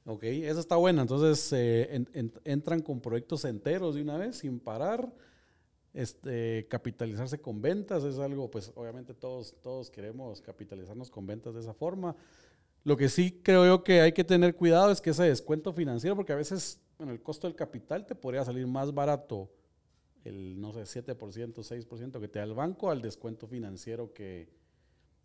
Ok, 0.05 0.25
eso 0.25 0.59
está 0.61 0.77
bueno. 0.77 1.03
Entonces 1.03 1.53
eh, 1.53 1.89
en- 1.95 2.09
en- 2.15 2.33
entran 2.45 2.81
con 2.83 3.01
proyectos 3.01 3.45
enteros 3.45 3.95
de 3.95 4.03
una 4.03 4.17
vez, 4.17 4.39
sin 4.39 4.59
parar. 4.59 5.09
Este, 5.95 6.67
capitalizarse 6.69 7.41
con 7.41 7.63
ventas 7.63 8.05
es 8.05 8.19
algo, 8.19 8.51
pues 8.51 8.71
obviamente 8.75 9.15
todos, 9.15 9.55
todos 9.63 9.91
queremos 9.91 10.41
capitalizarnos 10.41 11.11
con 11.11 11.27
ventas 11.27 11.55
de 11.55 11.61
esa 11.61 11.75
forma. 11.75 12.15
Lo 12.85 12.97
que 12.97 13.09
sí 13.09 13.41
creo 13.43 13.67
yo 13.67 13.85
que 13.85 14.01
hay 14.01 14.13
que 14.13 14.25
tener 14.25 14.55
cuidado 14.55 14.91
es 14.91 15.01
que 15.01 15.11
ese 15.11 15.25
descuento 15.25 15.73
financiero, 15.73 16.15
porque 16.15 16.33
a 16.33 16.37
veces, 16.37 16.81
bueno, 16.99 17.13
el 17.13 17.23
costo 17.23 17.47
del 17.47 17.57
capital 17.57 18.07
te 18.07 18.15
podría 18.15 18.45
salir 18.45 18.67
más 18.67 18.95
barato 18.95 19.51
el, 20.25 20.61
no 20.61 20.73
sé, 20.73 21.03
7%, 21.05 21.17
6% 21.17 22.21
que 22.21 22.29
te 22.29 22.39
da 22.39 22.45
el 22.45 22.55
banco 22.55 22.91
al 22.91 23.03
descuento 23.03 23.47
financiero 23.47 24.13
que, 24.13 24.49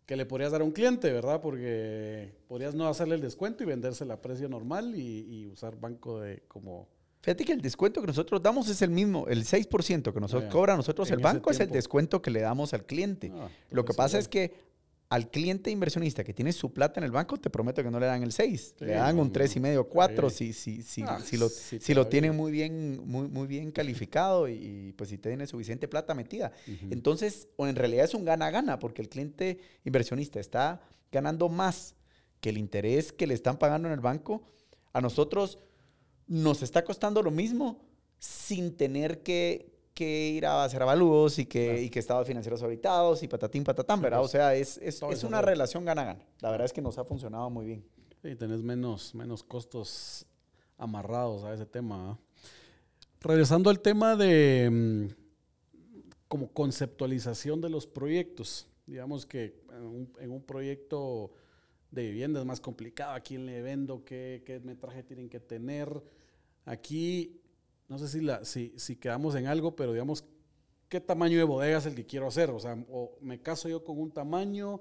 que 0.06 0.16
le 0.16 0.26
podrías 0.26 0.52
dar 0.52 0.62
a 0.62 0.64
un 0.64 0.72
cliente, 0.72 1.12
¿verdad? 1.12 1.40
Porque 1.40 2.34
podrías 2.48 2.74
no 2.74 2.86
hacerle 2.86 3.14
el 3.14 3.20
descuento 3.20 3.62
y 3.62 3.66
vendérsela 3.66 4.14
a 4.14 4.22
precio 4.22 4.48
normal 4.48 4.94
y, 4.94 5.20
y 5.28 5.46
usar 5.46 5.78
banco 5.78 6.20
de 6.20 6.42
como... 6.48 6.88
Fíjate 7.24 7.44
que 7.46 7.52
el 7.52 7.62
descuento 7.62 8.02
que 8.02 8.06
nosotros 8.06 8.42
damos 8.42 8.68
es 8.68 8.82
el 8.82 8.90
mismo, 8.90 9.26
el 9.28 9.44
6% 9.46 10.12
que 10.12 10.20
nosotros 10.20 10.44
Ah, 10.44 10.46
ya. 10.48 10.52
cobra 10.52 10.74
a 10.74 10.76
nosotros 10.76 11.10
el 11.10 11.20
banco 11.20 11.50
es 11.50 11.58
el 11.60 11.70
descuento 11.70 12.20
que 12.20 12.30
le 12.30 12.40
damos 12.40 12.74
al 12.74 12.84
cliente. 12.84 13.32
Ah, 13.34 13.48
Lo 13.70 13.84
que 13.86 13.94
pasa 13.94 14.18
es 14.18 14.28
que 14.28 14.52
al 15.08 15.30
cliente 15.30 15.70
inversionista 15.70 16.22
que 16.24 16.34
tiene 16.34 16.52
su 16.52 16.72
plata 16.72 17.00
en 17.00 17.04
el 17.04 17.12
banco, 17.12 17.38
te 17.38 17.48
prometo 17.48 17.82
que 17.82 17.90
no 17.90 17.98
le 17.98 18.06
dan 18.06 18.22
el 18.22 18.32
6, 18.32 18.74
Sí, 18.78 18.84
le 18.84 18.92
dan 18.94 19.18
un 19.18 19.28
no. 19.28 19.32
3,5, 19.32 19.88
4 19.88 20.28
Sí. 20.28 20.52
si, 20.52 20.82
si, 20.82 20.82
si, 20.82 21.02
Ah, 21.06 21.18
si 21.24 21.38
lo, 21.38 21.48
sí, 21.48 21.78
si 21.80 21.94
lo 21.94 22.08
tienen 22.08 22.36
muy 22.36 22.52
bien, 22.52 23.00
muy, 23.06 23.26
muy 23.28 23.46
bien 23.46 23.70
calificado 23.70 24.46
y, 24.48 24.52
y, 24.54 24.92
pues 24.92 25.08
si 25.08 25.16
tiene 25.16 25.46
suficiente 25.46 25.88
plata 25.88 26.12
metida. 26.14 26.52
Entonces, 26.90 27.48
o 27.56 27.66
en 27.66 27.76
realidad 27.76 28.04
es 28.04 28.12
un 28.14 28.24
gana-gana, 28.26 28.78
porque 28.78 29.00
el 29.00 29.08
cliente 29.08 29.58
inversionista 29.84 30.40
está 30.40 30.82
ganando 31.10 31.48
más 31.48 31.94
que 32.40 32.50
el 32.50 32.58
interés 32.58 33.12
que 33.12 33.26
le 33.26 33.32
están 33.32 33.56
pagando 33.58 33.88
en 33.88 33.94
el 33.94 34.00
banco. 34.00 34.42
A 34.92 35.00
nosotros 35.00 35.58
nos 36.26 36.62
está 36.62 36.84
costando 36.84 37.22
lo 37.22 37.30
mismo 37.30 37.80
sin 38.18 38.76
tener 38.76 39.22
que, 39.22 39.70
que 39.94 40.28
ir 40.30 40.46
a 40.46 40.64
hacer 40.64 40.82
avalúos 40.82 41.38
y 41.38 41.46
que, 41.46 41.64
Claro. 41.66 41.80
y 41.80 41.90
que 41.90 41.98
estados 41.98 42.26
financieros 42.26 42.62
auditados 42.62 43.22
y 43.22 43.28
patatín, 43.28 43.64
patatán, 43.64 44.00
¿verdad? 44.00 44.22
o 44.22 44.28
sea, 44.28 44.54
es, 44.54 44.78
es, 44.78 45.02
es 45.02 45.24
una 45.24 45.42
relación 45.42 45.84
gana-gana. 45.84 46.24
La 46.40 46.50
verdad 46.50 46.64
es 46.66 46.72
que 46.72 46.80
nos 46.82 46.98
ha 46.98 47.04
funcionado 47.04 47.50
muy 47.50 47.66
bien. 47.66 47.84
Sí, 48.22 48.34
tenés 48.36 48.62
menos, 48.62 49.14
menos 49.14 49.42
costos 49.42 50.24
amarrados 50.78 51.44
a 51.44 51.52
ese 51.52 51.66
tema. 51.66 52.12
¿ah? 52.12 52.18
Regresando 53.20 53.68
al 53.70 53.80
tema 53.80 54.16
de 54.16 54.70
mm, 54.70 55.06
como 56.28 56.48
conceptualización 56.48 57.60
de 57.60 57.68
los 57.68 57.86
proyectos. 57.86 58.66
Digamos 58.86 59.26
que 59.26 59.62
en 59.70 59.82
un, 59.82 60.12
en 60.18 60.30
un 60.30 60.42
proyecto 60.42 61.30
de 61.94 62.02
vivienda 62.02 62.40
es 62.40 62.46
más 62.46 62.60
complicado. 62.60 63.12
¿A 63.12 63.20
quién 63.20 63.46
le 63.46 63.62
vendo? 63.62 64.04
¿Qué, 64.04 64.42
qué 64.44 64.60
metraje 64.60 65.02
tienen 65.02 65.28
que 65.28 65.40
tener? 65.40 66.02
Aquí, 66.64 67.40
no 67.88 67.98
sé 67.98 68.08
si, 68.08 68.20
la, 68.20 68.44
si, 68.44 68.72
si 68.76 68.96
quedamos 68.96 69.34
en 69.34 69.46
algo, 69.46 69.76
pero 69.76 69.92
digamos, 69.92 70.24
¿qué 70.88 71.00
tamaño 71.00 71.38
de 71.38 71.44
bodega 71.44 71.78
es 71.78 71.86
el 71.86 71.94
que 71.94 72.06
quiero 72.06 72.26
hacer? 72.26 72.50
O 72.50 72.58
sea, 72.58 72.76
me 73.20 73.40
caso 73.40 73.68
yo 73.68 73.84
con 73.84 73.98
un 73.98 74.10
tamaño, 74.10 74.80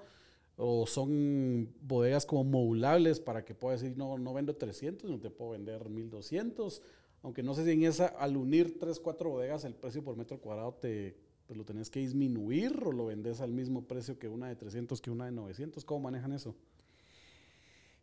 o 0.56 0.86
son 0.86 1.74
bodegas 1.82 2.26
como 2.26 2.44
modulables 2.44 3.20
para 3.20 3.44
que 3.44 3.56
puedas 3.56 3.82
decir, 3.82 3.98
no, 3.98 4.18
no 4.18 4.34
vendo 4.34 4.56
300, 4.56 5.10
no 5.10 5.20
te 5.20 5.30
puedo 5.30 5.52
vender 5.52 5.90
1200. 5.90 6.82
Aunque 7.24 7.42
no 7.42 7.54
sé 7.54 7.64
si 7.64 7.72
en 7.72 7.84
esa, 7.84 8.08
al 8.08 8.38
unir 8.38 8.78
3, 8.80 9.00
4 9.00 9.30
bodegas, 9.30 9.64
el 9.64 9.76
precio 9.76 10.04
por 10.04 10.18
metro 10.18 10.40
cuadrado 10.40 10.74
te, 10.74 11.16
pues 11.48 11.58
lo 11.58 11.66
tenés 11.66 11.90
que 11.90 12.00
disminuir 12.00 12.80
o 12.86 12.92
lo 12.92 13.06
vendes 13.06 13.42
al 13.42 13.52
mismo 13.52 13.88
precio 13.88 14.20
que 14.20 14.28
una 14.28 14.48
de 14.48 14.56
300 14.56 15.02
que 15.02 15.10
una 15.10 15.26
de 15.26 15.32
900. 15.32 15.86
¿Cómo 15.86 16.02
manejan 16.02 16.34
eso? 16.34 16.56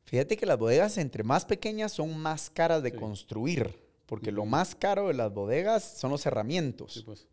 Fíjate 0.05 0.37
que 0.37 0.47
las 0.47 0.59
bodegas 0.59 0.99
entre 0.99 1.23
más 1.23 1.45
pequeñas 1.45 1.93
son 1.93 2.17
más 2.19 2.51
caras 2.51 2.83
de 2.83 2.91
Sí. 2.91 2.97
construir, 2.97 3.75
porque 4.07 4.33
lo 4.33 4.45
más 4.45 4.75
caro 4.75 5.09
de 5.09 5.15
las 5.15 5.33
bodegas 5.33 5.85
son 5.99 6.11
los 6.11 6.23
cerramientos. 6.23 6.95
Sí, 6.95 7.03
pues. 7.05 7.27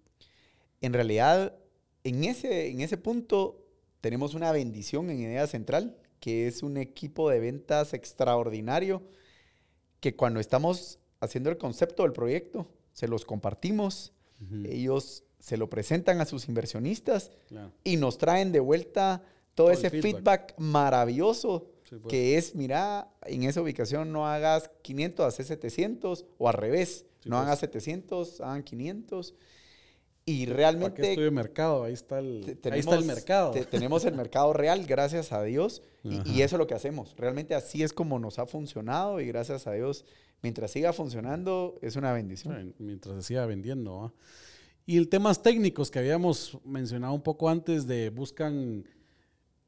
En 0.82 0.94
realidad, 0.94 1.56
en 2.04 2.24
ese, 2.24 2.70
en 2.70 2.82
ese 2.82 2.98
punto 2.98 3.66
tenemos 4.02 4.36
una 4.36 4.52
bendición 4.52 5.10
en 5.10 5.20
Idea 5.22 5.48
Central, 5.48 5.98
que 6.20 6.48
es 6.48 6.62
un 6.62 6.78
equipo 6.78 7.30
de 7.30 7.40
ventas 7.40 7.94
extraordinario, 7.94 9.02
que 10.00 10.16
cuando 10.16 10.40
estamos 10.40 11.00
haciendo 11.20 11.50
el 11.50 11.58
concepto 11.58 12.04
del 12.04 12.14
proyecto, 12.14 12.68
se 12.94 13.08
los 13.08 13.26
compartimos, 13.26 14.14
ellos 14.66 15.24
se 15.40 15.58
lo 15.58 15.68
presentan 15.70 16.22
a 16.22 16.26
sus 16.26 16.48
inversionistas 16.48 17.32
claro. 17.48 17.72
y 17.84 17.98
nos 17.98 18.20
traen 18.20 18.52
de 18.52 18.60
vuelta 18.60 19.24
todo, 19.56 19.72
ese 19.72 19.90
feedback. 19.90 20.04
feedback. 20.04 20.54
maravilloso 20.60 21.72
Sí, 21.90 21.96
pues. 21.96 22.12
que 22.12 22.38
es, 22.38 22.54
mira, 22.56 23.10
en 23.26 23.44
esa 23.44 23.62
ubicación 23.62 24.12
no 24.12 24.28
hagas 24.28 24.70
500, 24.82 25.26
haces 25.26 25.48
700 25.48 26.26
o 26.38 26.50
al 26.50 26.56
revés, 26.56 27.06
Sí, 27.24 27.30
no 27.30 27.38
pues. 27.38 27.46
hagas 27.48 27.60
700, 27.60 28.42
hagan 28.42 28.64
500. 28.64 29.36
Y 30.26 30.40
¿Para 30.46 30.50
qué 30.50 30.58
realmente 30.58 31.10
estudio 31.12 31.32
mercado? 31.32 31.84
Ahí 31.86 31.94
está 31.94 32.20
el, 32.20 32.58
te- 32.62 32.74
ahí 32.74 32.82
está 32.82 32.96
el 32.96 33.06
mercado. 33.06 33.52
te- 33.52 33.64
tenemos 33.66 34.04
el 34.04 34.14
mercado 34.16 34.52
real, 34.52 34.86
gracias 34.86 35.32
a 35.32 35.42
Dios, 35.44 35.82
y, 36.04 36.42
eso 36.42 36.56
es 36.56 36.60
lo 36.60 36.68
que 36.68 36.74
hacemos. 36.74 37.16
Realmente 37.18 37.56
así 37.56 37.82
es 37.84 37.94
como 37.94 38.20
nos 38.20 38.38
ha 38.40 38.46
funcionado 38.46 39.22
y 39.22 39.28
gracias 39.28 39.68
a 39.68 39.72
Dios, 39.72 40.04
mientras 40.42 40.72
siga 40.72 40.92
funcionando, 40.92 41.80
es 41.82 41.96
una 41.96 42.12
bendición. 42.12 42.76
Mientras 42.78 43.16
se 43.16 43.22
siga 43.22 43.46
vendiendo. 43.46 43.98
¿va? 44.00 44.14
Y 44.86 44.98
el 44.98 45.08
temas 45.08 45.42
técnicos 45.42 45.92
que 45.92 46.00
habíamos 46.00 46.58
mencionado 46.66 47.14
un 47.14 47.22
poco 47.24 47.48
antes 47.50 47.88
de 47.88 48.10
buscan 48.10 48.84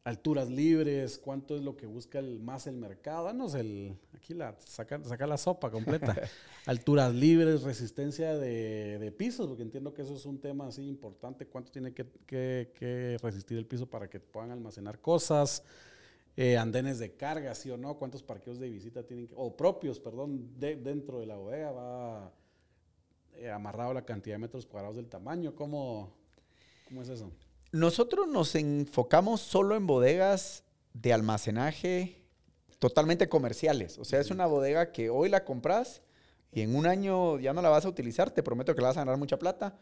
alturas 0.03 0.49
libres, 0.49 1.17
cuánto 1.19 1.55
es 1.55 1.61
lo 1.61 1.75
que 1.77 1.85
busca 1.85 2.19
el, 2.19 2.39
más 2.39 2.65
el 2.67 2.75
mercado. 2.77 3.25
Danos 3.25 3.53
el, 3.53 3.95
aquí 4.15 4.33
la, 4.33 4.55
saca, 4.59 5.03
saca 5.03 5.27
la 5.27 5.37
sopa 5.37 5.69
completa. 5.69 6.15
alturas 6.65 7.13
libres, 7.13 7.61
resistencia 7.63 8.35
de, 8.37 8.97
de 8.99 9.11
pisos, 9.11 9.47
porque 9.47 9.63
entiendo 9.63 9.93
que 9.93 10.01
eso 10.01 10.15
es 10.15 10.25
un 10.25 10.39
tema 10.39 10.67
así 10.67 10.87
importante. 10.87 11.45
¿Cuánto 11.47 11.71
tiene 11.71 11.93
que, 11.93 12.05
que- 12.25 12.71
que 12.73 13.17
resistir 13.21 13.57
el 13.57 13.65
piso 13.65 13.87
para 13.87 14.09
que 14.09 14.19
puedan 14.19 14.51
almacenar 14.51 14.99
cosas? 14.99 15.63
Eh, 16.37 16.57
andenes 16.57 16.99
de 16.99 17.15
carga, 17.17 17.53
sí 17.53 17.69
o 17.69 17.77
no, 17.77 17.97
cuántos 17.97 18.23
parqueos 18.23 18.59
de 18.59 18.69
visita 18.69 19.03
tienen 19.03 19.27
que, 19.27 19.33
o 19.35 19.57
propios, 19.57 19.99
perdón, 19.99 20.57
de- 20.57 20.77
dentro 20.77 21.19
de 21.19 21.25
la 21.25 21.35
bodega 21.35 21.71
va 21.71 22.31
eh, 23.35 23.49
amarrado 23.51 23.93
la 23.93 24.05
cantidad 24.05 24.35
de 24.35 24.39
metros 24.39 24.65
cuadrados 24.65 24.95
del 24.95 25.07
tamaño. 25.09 25.53
¿Cómo, 25.53 26.13
cómo 26.87 27.01
es 27.01 27.09
eso? 27.09 27.29
Nosotros 27.71 28.27
nos 28.27 28.55
enfocamos 28.55 29.41
solo 29.41 29.75
en 29.75 29.85
bodegas 29.85 30.63
de 30.93 31.13
almacenaje 31.13 32.23
totalmente 32.79 33.29
comerciales. 33.29 33.99
O 33.99 34.05
sea, 34.05 34.19
es 34.19 34.31
una 34.31 34.47
bodega 34.47 34.91
que 34.91 35.09
hoy 35.09 35.29
la 35.29 35.43
compras 35.45 36.01
y 36.51 36.61
en 36.61 36.75
un 36.75 36.87
año 36.87 37.39
ya 37.39 37.53
no 37.53 37.61
la 37.61 37.69
vas 37.69 37.85
a 37.85 37.89
utilizar. 37.89 38.31
Te 38.31 38.41
prometo 38.41 38.73
que 38.73 38.81
la 38.81 38.87
vas 38.87 38.97
a 38.97 39.01
ganar 39.01 39.17
mucha 39.17 39.37
plata 39.37 39.77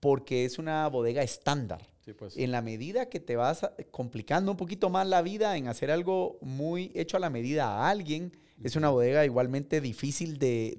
porque 0.00 0.44
es 0.44 0.58
una 0.58 0.88
bodega 0.88 1.22
estándar. 1.22 1.86
Sí, 2.04 2.12
pues. 2.14 2.36
En 2.36 2.50
la 2.50 2.62
medida 2.62 3.08
que 3.08 3.20
te 3.20 3.36
vas 3.36 3.70
complicando 3.92 4.50
un 4.50 4.56
poquito 4.56 4.90
más 4.90 5.06
la 5.06 5.22
vida 5.22 5.56
en 5.56 5.68
hacer 5.68 5.92
algo 5.92 6.38
muy 6.40 6.90
hecho 6.96 7.16
a 7.16 7.20
la 7.20 7.30
medida 7.30 7.68
a 7.68 7.90
alguien, 7.90 8.36
es 8.64 8.76
una 8.76 8.90
bodega 8.90 9.24
igualmente 9.24 9.80
difícil 9.80 10.38
de, 10.38 10.76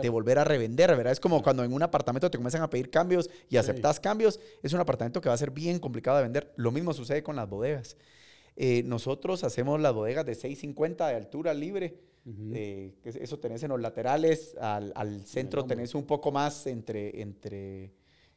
De 0.00 0.08
volver 0.08 0.38
a 0.38 0.44
revender, 0.44 0.90
¿verdad? 0.96 1.12
Es 1.12 1.20
como 1.20 1.42
cuando 1.42 1.64
en 1.64 1.72
un 1.72 1.82
apartamento 1.82 2.30
te 2.30 2.38
comienzan 2.38 2.62
a 2.62 2.70
pedir 2.70 2.90
cambios 2.90 3.28
y 3.48 3.52
Sí. 3.52 3.56
aceptas 3.58 4.00
cambios, 4.00 4.40
es 4.62 4.72
un 4.72 4.80
apartamento 4.80 5.20
que 5.20 5.28
va 5.28 5.34
a 5.34 5.38
ser 5.38 5.50
bien 5.50 5.78
complicado 5.78 6.16
de 6.18 6.22
vender. 6.24 6.52
Lo 6.56 6.70
mismo 6.72 6.92
sucede 6.94 7.22
con 7.22 7.36
las 7.36 7.48
bodegas. 7.48 7.96
Eh, 8.56 8.82
nosotros 8.84 9.44
hacemos 9.44 9.80
las 9.80 9.94
bodegas 9.94 10.26
de 10.26 10.34
650 10.34 11.08
de 11.08 11.14
altura 11.16 11.54
libre. 11.54 11.94
Eh, 12.54 12.92
eso 13.04 13.38
tenés 13.40 13.62
en 13.64 13.70
los 13.70 13.80
laterales, 13.80 14.54
al, 14.60 14.92
al 14.94 15.24
centro 15.26 15.64
tenés 15.64 15.94
un 15.96 16.04
poco 16.04 16.30
más 16.30 16.66
entre, 16.68 17.20
entre, 17.20 17.90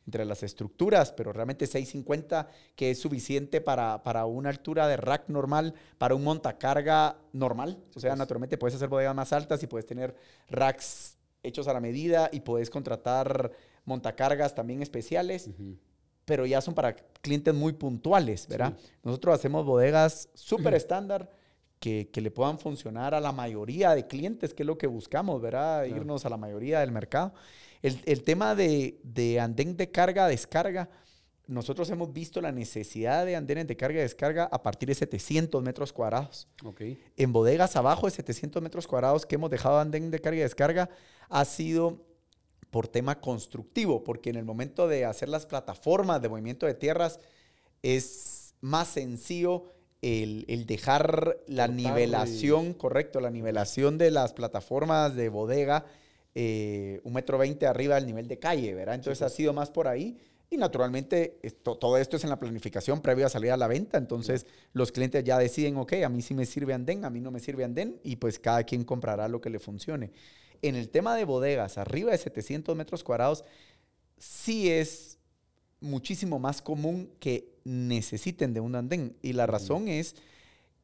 entre 0.05 0.25
las 0.25 0.43
estructuras, 0.43 1.11
pero 1.11 1.33
realmente 1.33 1.65
650 1.65 2.47
que 2.75 2.91
es 2.91 2.99
suficiente 2.99 3.61
para, 3.61 4.03
para 4.03 4.25
una 4.25 4.49
altura 4.49 4.87
de 4.87 4.97
rack 4.97 5.29
normal, 5.29 5.73
para 5.97 6.15
un 6.15 6.23
montacarga 6.23 7.17
normal. 7.33 7.79
O 7.95 7.99
sea, 7.99 8.11
pues. 8.11 8.19
naturalmente 8.19 8.57
puedes 8.57 8.75
hacer 8.75 8.89
bodegas 8.89 9.15
más 9.15 9.33
altas 9.33 9.63
y 9.63 9.67
puedes 9.67 9.85
tener 9.85 10.15
racks 10.49 11.17
hechos 11.43 11.67
a 11.67 11.73
la 11.73 11.79
medida 11.79 12.29
y 12.31 12.41
puedes 12.41 12.69
contratar 12.69 13.51
montacargas 13.85 14.55
también 14.55 14.81
especiales 14.81 15.49
pero 16.25 16.45
ya 16.45 16.59
son 16.59 16.73
para 16.73 16.95
clientes 17.21 17.53
muy 17.53 17.73
puntuales, 17.73 18.47
¿verdad? 18.47 18.75
Nosotros 19.03 19.35
hacemos 19.35 19.65
bodegas 19.65 20.29
súper 20.33 20.73
estándar 20.73 21.29
que, 21.86 22.10
que 22.10 22.19
le 22.19 22.32
puedan 22.32 22.58
funcionar 22.58 23.13
a 23.13 23.19
la 23.19 23.32
mayoría 23.32 23.93
de 23.93 24.08
clientes, 24.08 24.56
que 24.56 24.63
es 24.63 24.67
lo 24.67 24.76
que 24.76 24.88
buscamos, 24.88 25.39
¿verdad? 25.39 25.86
Claro. 25.86 26.02
Irnos 26.02 26.26
a 26.26 26.30
la 26.30 26.38
mayoría 26.38 26.80
del 26.80 26.91
mercado. 26.91 27.32
El, 27.84 28.02
el 28.06 28.24
tema 28.24 28.56
de, 28.56 29.00
de 29.04 29.39
andén 29.39 29.78
de 29.78 29.91
carga, 29.91 30.28
descarga, 30.28 30.89
nosotros 31.45 31.88
hemos 31.91 32.12
visto 32.12 32.41
la 32.41 32.52
necesidad 32.52 33.24
de 33.24 33.36
andenes 33.36 33.67
de 33.67 33.78
carga 33.78 34.00
y 34.00 34.02
descarga 34.02 34.45
a 34.45 34.63
partir 34.63 34.89
de 34.89 34.95
700 34.95 35.62
metros 35.62 35.93
cuadrados 35.93 36.48
en 37.17 37.32
bodegas 37.32 37.76
abajo 37.76 38.08
de 38.08 38.13
700 38.13 38.63
metros 38.63 38.88
cuadrados 38.88 39.28
que 39.28 39.36
hemos 39.36 39.52
dejado 39.52 39.78
andén 39.78 40.10
de 40.10 40.19
carga 40.19 40.39
y 40.39 40.41
descarga 40.41 40.89
ha 41.30 41.45
sido 41.45 42.04
por 42.71 42.88
tema 42.88 43.21
constructivo, 43.21 44.04
porque 44.04 44.32
en 44.32 44.38
el 44.38 44.43
momento 44.43 44.88
de 44.88 45.06
hacer 45.06 45.30
las 45.30 45.45
plataformas 45.45 46.19
de 46.19 46.30
movimiento 46.30 46.65
de 46.65 46.74
tierras 46.74 47.19
es 47.84 48.56
más 48.60 48.88
sencillo 48.88 49.74
el, 50.01 50.45
el 50.47 50.65
dejar 50.65 51.38
la 51.47 51.67
y- 51.67 51.71
nivelación, 51.71 52.73
correcto, 52.73 53.19
la 53.19 53.31
nivelación 53.31 53.97
de 53.97 54.12
las 54.12 54.34
plataformas 54.34 55.15
de 55.15 55.29
bodega 55.29 55.86
eh, 56.38 56.99
un 57.05 57.13
metro 57.13 57.38
veinte 57.38 57.65
arriba 57.65 57.95
del 57.95 58.05
nivel 58.08 58.27
de 58.27 58.38
calle, 58.39 58.73
¿verdad? 58.75 58.95
Entonces 58.95 59.21
ha 59.21 59.25
pues. 59.27 59.36
sido 59.36 59.53
más 59.53 59.71
por 59.71 59.88
ahí. 59.88 60.17
Y 60.49 60.58
naturalmente 60.58 61.39
esto- 61.43 61.77
todo 61.77 61.97
esto 61.97 62.17
es 62.17 62.23
en 62.23 62.29
la 62.29 62.39
planificación 62.39 63.01
previo 63.01 63.25
a 63.25 63.29
salir 63.29 63.51
a 63.51 63.58
la 63.58 63.67
venta. 63.67 63.97
Entonces 63.97 64.45
los 64.73 64.91
clientes 64.91 65.23
ya 65.23 65.38
deciden, 65.39 65.77
ok, 65.77 65.93
a 66.05 66.10
mí 66.10 66.21
sí 66.21 66.34
me 66.34 66.45
sirve 66.45 66.73
andén, 66.73 67.05
a 67.05 67.10
mí 67.10 67.21
no 67.21 67.31
me 67.31 67.39
sirve 67.39 67.63
andén. 67.63 67.99
Y 68.03 68.17
pues 68.17 68.38
cada 68.38 68.63
quien 68.63 68.84
comprará 68.84 69.27
lo 69.29 69.39
que 69.41 69.49
le 69.49 69.60
funcione. 69.60 70.12
En 70.62 70.75
el 70.75 70.89
tema 70.89 71.15
de 71.15 71.23
bodegas, 71.25 71.77
arriba 71.77 72.12
de 72.12 72.17
700 72.17 72.75
metros 72.75 73.03
cuadrados, 73.03 73.43
sí 74.17 74.69
es 74.69 75.17
muchísimo 75.79 76.39
más 76.39 76.62
común 76.62 77.12
que 77.19 77.54
necesiten 77.65 78.54
de 78.54 78.62
un 78.62 78.75
andén. 78.75 79.17
Y 79.21 79.34
la 79.34 79.45
razón 79.45 79.89
es 79.89 80.15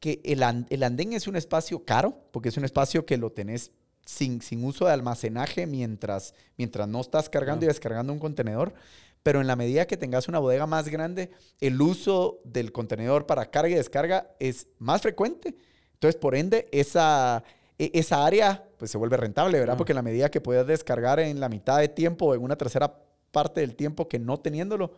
que 0.00 0.20
el, 0.24 0.42
el 0.68 0.82
andén 0.82 1.14
es 1.14 1.26
un 1.26 1.36
espacio 1.36 1.84
caro, 1.84 2.18
porque 2.32 2.50
es 2.50 2.56
un 2.58 2.64
espacio 2.64 3.06
que 3.06 3.16
lo 3.16 3.30
tenés 3.30 3.70
sin, 4.04 4.42
sin 4.42 4.64
uso 4.64 4.84
de 4.84 4.92
almacenaje 4.92 5.66
mientras, 5.66 6.34
mientras 6.58 6.88
no 6.88 7.00
estás 7.00 7.28
cargando 7.28 7.64
y 7.64 7.68
descargando 7.68 8.12
un 8.12 8.18
contenedor. 8.18 8.74
Pero 9.22 9.40
en 9.40 9.46
la 9.46 9.54
medida 9.54 9.86
que 9.86 9.96
tengas 9.96 10.26
una 10.26 10.40
bodega 10.40 10.66
más 10.66 10.88
grande, 10.88 11.30
el 11.60 11.80
uso 11.80 12.40
del 12.44 12.72
contenedor 12.72 13.26
para 13.26 13.50
carga 13.50 13.70
y 13.70 13.74
descarga 13.74 14.34
es 14.40 14.66
más 14.78 15.02
frecuente. 15.02 15.54
Entonces, 15.94 16.20
por 16.20 16.34
ende, 16.34 16.66
esa, 16.72 17.44
e- 17.78 17.92
esa 17.94 18.26
área 18.26 18.68
pues, 18.78 18.90
se 18.90 18.98
vuelve 18.98 19.16
rentable, 19.16 19.60
¿verdad? 19.60 19.76
Porque 19.76 19.92
en 19.92 19.96
la 19.96 20.02
medida 20.02 20.32
que 20.32 20.40
puedes 20.40 20.66
descargar 20.66 21.20
en 21.20 21.38
la 21.38 21.48
mitad 21.48 21.78
de 21.78 21.86
tiempo 21.88 22.26
o 22.26 22.34
en 22.34 22.42
una 22.42 22.56
tercera 22.56 22.98
parte 23.30 23.60
del 23.60 23.76
tiempo 23.76 24.08
que 24.08 24.18
no 24.18 24.40
teniéndolo, 24.40 24.92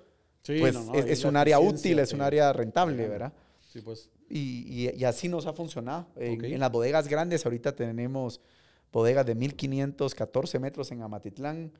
Sí, 0.44 0.59
pues 0.61 0.74
no, 0.74 0.85
no, 0.85 0.94
es, 0.94 1.07
es 1.07 1.24
un 1.24 1.37
área 1.37 1.59
útil, 1.59 1.98
es 1.98 2.12
un 2.12 2.20
área 2.20 2.52
rentable. 2.52 3.09
¿verdad? 3.09 3.33
Sí, 3.61 3.80
pues. 3.80 4.11
Y, 4.28 4.88
y- 4.88 4.90
y 4.94 5.04
así 5.04 5.28
nos 5.28 5.46
ha 5.46 5.52
funcionado. 5.54 6.07
En, 6.16 6.38
Ok. 6.38 6.44
en 6.44 6.61
las 6.61 6.70
bodegas 6.70 7.09
grandes, 7.09 7.44
ahorita 7.46 7.75
tenemos 7.75 8.40
bodegas 8.92 9.25
de 9.27 9.35
1514 9.35 10.58
metros 10.58 10.92
en 10.92 11.02
Amatitlán 11.02 11.73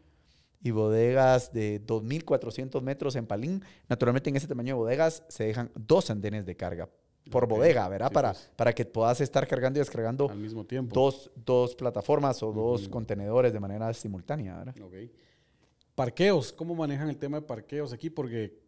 y 0.63 0.71
bodegas 0.71 1.53
de 1.53 1.79
2400 1.81 2.83
metros 2.83 3.17
en 3.17 3.27
Palín. 3.27 3.63
Naturalmente, 3.89 4.31
en 4.31 4.37
ese 4.37 4.49
tamaño 4.49 4.75
de 4.75 4.79
bodegas 4.81 5.23
se 5.29 5.45
dejan 5.45 5.71
dos 5.75 6.09
andenes 6.11 6.47
de 6.47 6.57
carga 6.57 6.89
por 7.31 7.45
Ok. 7.45 7.51
bodega, 7.51 7.87
¿verdad? 7.89 8.09
Sí, 8.09 8.15
para, 8.15 8.33
pues. 8.33 8.51
para 8.57 8.73
que 8.73 8.85
puedas 8.87 9.21
estar 9.21 9.47
cargando 9.47 9.79
y 9.79 9.81
descargando 9.81 10.31
Al 10.31 10.39
mismo 10.39 10.65
tiempo. 10.65 10.95
dos, 10.95 11.31
dos 11.37 11.75
plataformas 11.75 12.43
o 12.43 12.51
dos 12.53 12.83
Ujú. 12.83 12.91
contenedores 12.91 13.53
de 13.53 13.61
manera 13.61 13.93
simultánea, 13.93 14.57
¿verdad? 14.59 14.75
Ok. 14.83 14.95
Parqueos, 15.95 16.53
¿cómo 16.53 16.75
manejan 16.75 17.09
el 17.09 17.17
tema 17.17 17.41
de 17.41 17.47
parqueos 17.47 17.93
aquí? 17.93 18.11
Porque 18.11 18.59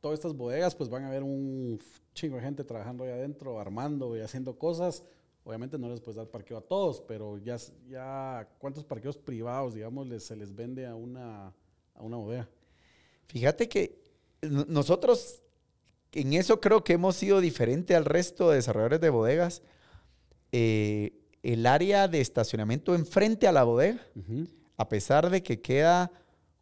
todas 0.00 0.18
estas 0.18 0.34
bodegas, 0.34 0.74
pues 0.74 0.90
van 0.90 1.04
a 1.04 1.10
ver 1.10 1.22
un 1.22 1.80
chingo 2.12 2.36
de 2.36 2.42
gente 2.42 2.64
trabajando 2.64 3.04
ahí 3.04 3.10
adentro, 3.10 3.58
armando 3.58 4.16
y 4.16 4.20
haciendo 4.20 4.58
cosas. 4.58 5.02
Obviamente 5.44 5.78
no 5.78 5.88
les 5.88 6.00
puedes 6.00 6.16
dar 6.16 6.26
parqueo 6.28 6.58
a 6.58 6.60
todos, 6.62 7.00
pero 7.00 7.38
ya, 7.38 7.58
¿cuántos 8.58 8.84
parqueos 8.84 9.16
privados, 9.16 9.74
digamos, 9.74 10.06
les, 10.06 10.22
se 10.24 10.36
les 10.36 10.54
vende 10.54 10.86
a 10.86 10.94
una, 10.94 11.46
a 11.94 12.02
una 12.02 12.16
bodega? 12.16 12.48
Fíjate 13.28 13.68
que 13.68 13.98
no- 14.42 14.64
nosotros 14.68 15.42
en 16.12 16.34
eso 16.34 16.60
creo 16.60 16.84
que 16.84 16.92
hemos 16.94 17.16
sido 17.16 17.40
diferente 17.40 17.94
al 17.94 18.04
resto 18.04 18.50
de 18.50 18.56
desarrolladores 18.56 19.00
de 19.00 19.10
bodegas. 19.10 19.62
Eh, 20.52 21.12
el 21.42 21.66
área 21.66 22.06
de 22.08 22.20
estacionamiento 22.20 22.94
enfrente 22.94 23.46
a 23.46 23.52
la 23.52 23.64
bodega, 23.64 24.00
a 24.76 24.88
pesar 24.88 25.28
de 25.30 25.42
que 25.42 25.60
queda 25.60 26.10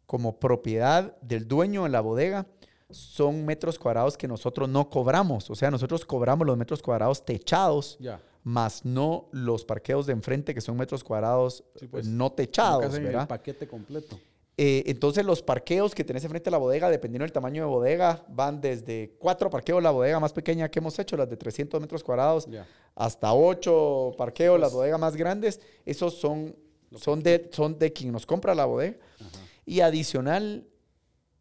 como 0.05 0.39
propiedad 0.39 1.15
del 1.21 1.47
dueño 1.47 1.83
de 1.83 1.89
la 1.89 2.01
bodega, 2.01 2.45
son 2.89 3.45
metros 3.45 3.79
cuadrados 3.79 4.17
que 4.17 4.27
nosotros 4.27 4.69
no 4.69 4.89
cobramos. 4.89 5.49
O 5.49 5.55
sea, 5.55 5.71
nosotros 5.71 6.05
cobramos 6.05 6.45
los 6.45 6.57
metros 6.57 6.81
cuadrados 6.81 7.25
techados, 7.25 7.97
más 8.43 8.85
no 8.85 9.29
los 9.31 9.65
parqueos 9.65 10.05
de 10.05 10.13
enfrente, 10.13 10.53
que 10.53 10.61
son 10.61 10.77
metros 10.77 11.03
cuadrados 11.03 11.63
Sí, 11.79 11.87
pues. 11.87 12.05
no 12.05 12.31
techados, 12.31 12.85
hacen 12.85 13.01
el 13.01 13.07
¿verdad? 13.07 13.27
paquete 13.27 13.67
completo. 13.67 14.19
Eh, 14.55 14.83
entonces 14.85 15.25
los 15.25 15.41
parqueos 15.41 15.95
que 15.95 16.03
tenés 16.03 16.23
enfrente 16.25 16.49
a 16.49 16.51
la 16.51 16.59
bodega, 16.59 16.87
dependiendo 16.91 17.23
del 17.23 17.31
tamaño 17.31 17.63
de 17.63 17.69
bodega, 17.69 18.23
van 18.29 18.61
desde 18.61 19.15
cuatro 19.17 19.49
parqueos, 19.49 19.81
la 19.81 19.89
bodega 19.89 20.19
más 20.19 20.31
pequeña 20.31 20.69
que 20.69 20.77
hemos 20.77 20.99
hecho, 20.99 21.17
las 21.17 21.27
de 21.27 21.37
300 21.37 21.81
metros 21.81 22.03
cuadrados, 22.03 22.47
hasta 22.93 23.33
ocho 23.33 24.11
parqueos, 24.15 24.59
las 24.59 24.71
bodegas 24.71 24.99
más 24.99 25.15
grandes. 25.15 25.59
Esos 25.85 26.13
son, 26.19 26.55
son, 26.95 27.23
de, 27.23 27.49
son 27.51 27.79
de 27.79 27.91
quien 27.91 28.11
nos 28.11 28.27
compra 28.27 28.53
la 28.53 28.65
bodega. 28.65 28.97
Ajá. 29.19 29.39
Y 29.65 29.79
adicional, 29.81 30.67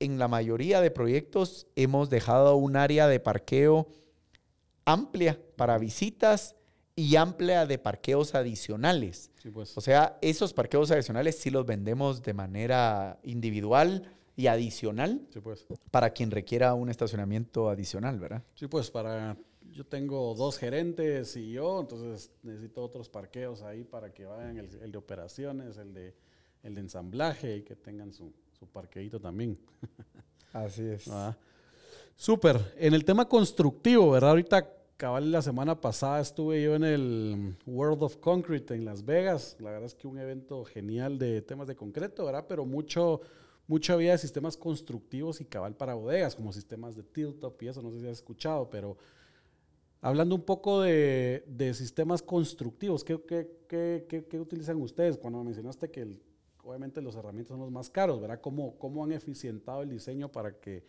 en 0.01 0.19
la 0.19 0.29
mayoría 0.29 0.81
de 0.81 0.91
proyectos 0.91 1.67
hemos 1.77 2.11
dejado 2.11 2.57
un 2.57 2.77
área 2.77 3.09
de 3.09 3.21
parqueo 3.21 3.89
amplia 4.85 5.41
para 5.57 5.79
visitas 5.79 6.57
y 6.95 7.17
amplia 7.17 7.67
de 7.67 7.79
parqueos 7.79 8.35
adicionales. 8.35 9.31
Sí, 9.43 9.51
pues. 9.51 9.77
O 9.77 9.81
sea, 9.81 10.19
esos 10.21 10.53
parqueos 10.53 10.91
adicionales 10.91 11.39
sí 11.39 11.51
los 11.51 11.65
vendemos 11.65 12.23
de 12.23 12.35
manera 12.35 13.19
individual 13.23 14.13
y 14.37 14.47
adicional 14.47 15.27
Sí, 15.33 15.41
pues. 15.41 15.67
para 15.91 16.11
quien 16.11 16.31
requiera 16.31 16.75
un 16.75 16.89
estacionamiento 16.91 17.69
adicional, 17.69 18.19
¿verdad? 18.19 18.43
Sí, 18.55 18.67
pues 18.67 18.91
para. 18.91 19.37
Yo 19.71 19.87
tengo 19.87 20.35
dos 20.35 20.59
gerentes 20.59 21.35
y 21.37 21.53
yo, 21.53 21.81
entonces 21.81 22.31
necesito 22.43 22.83
otros 22.83 23.09
parqueos 23.09 23.63
ahí 23.63 23.85
para 23.85 24.13
que 24.13 24.27
vayan 24.27 24.59
el, 24.59 24.69
el 24.83 24.93
de 24.93 24.99
operaciones, 24.99 25.79
el 25.79 25.95
de, 25.95 26.15
el 26.63 26.79
ensamblaje 26.79 27.57
y 27.59 27.63
que 27.63 27.75
tengan 27.77 28.13
su, 28.13 28.33
su 28.59 28.67
parqueito 28.67 29.21
también. 29.21 29.59
Así 30.53 30.83
es. 30.85 31.07
Ah. 31.11 31.37
Súper. 32.17 32.59
En 32.77 32.95
el 32.95 33.05
tema 33.05 33.29
constructivo, 33.29 34.11
¿verdad? 34.11 34.31
Ahorita, 34.31 34.71
cabal, 34.97 35.33
la 35.33 35.43
semana 35.43 35.81
pasada 35.81 36.21
estuve 36.21 36.63
yo 36.63 36.75
en 36.77 36.85
el 36.85 37.57
World 37.67 38.03
of 38.03 38.19
Concrete 38.19 38.75
en 38.75 38.85
Las 38.85 39.05
Vegas. 39.05 39.57
La 39.59 39.71
verdad 39.71 39.87
es 39.87 39.95
que 39.95 40.07
un 40.07 40.19
evento 40.19 40.65
genial 40.65 41.19
de 41.19 41.43
temas 41.43 41.67
de 41.67 41.75
concreto, 41.75 42.25
¿verdad? 42.27 42.45
Pero 42.49 42.65
mucho, 42.67 43.23
mucho 43.67 43.95
había 43.95 44.13
de 44.13 44.19
sistemas 44.19 44.57
constructivos 44.57 45.41
y 45.41 45.47
cabal 45.47 45.75
para 45.75 45.95
bodegas, 45.95 46.37
como 46.37 46.53
sistemas 46.53 46.95
de 46.97 47.03
tilt-up 47.03 47.57
y 47.61 47.69
eso, 47.69 47.83
no 47.83 47.91
sé 47.91 48.01
si 48.01 48.07
has 48.07 48.13
escuchado, 48.19 48.69
pero 48.71 48.97
hablando 50.01 50.35
un 50.35 50.43
poco 50.43 50.83
de, 50.83 51.45
de 51.49 51.73
sistemas 51.75 52.23
constructivos, 52.23 53.03
¿qué, 53.05 53.21
qué, 53.27 53.51
qué, 53.69 54.07
qué- 54.09 54.25
qué 54.27 54.39
utilizan 54.39 54.81
ustedes? 54.81 55.17
Cuando 55.17 55.39
me 55.39 55.47
mencionaste 55.47 55.91
que 55.91 56.03
el- 56.03 56.23
obviamente 56.63 57.01
los 57.01 57.15
herramientas 57.17 57.49
son 57.51 57.61
los 57.61 57.71
más 57.71 57.91
caros, 57.91 58.21
¿verdad? 58.21 58.41
¿Cómo, 58.41 58.77
¿Cómo 58.79 59.05
han 59.05 59.13
eficientado 59.13 59.83
el 59.83 59.91
diseño 59.91 60.31
para 60.31 60.59
que 60.59 60.85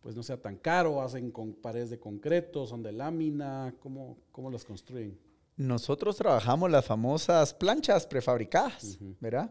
pues 0.00 0.14
no 0.14 0.22
sea 0.22 0.36
tan 0.40 0.56
caro? 0.56 1.00
¿Hacen 1.00 1.30
con 1.30 1.54
paredes 1.54 1.90
de 1.90 1.98
concreto? 1.98 2.66
¿Son 2.66 2.82
de 2.82 2.92
lámina? 2.92 3.74
¿Cómo, 3.80 4.18
cómo 4.32 4.50
los 4.50 4.64
construyen? 4.64 5.18
Nosotros 5.56 6.16
trabajamos 6.16 6.70
las 6.70 6.84
famosas 6.84 7.54
planchas 7.54 8.06
prefabricadas, 8.06 8.96
Ujú. 8.96 9.16
¿verdad? 9.20 9.50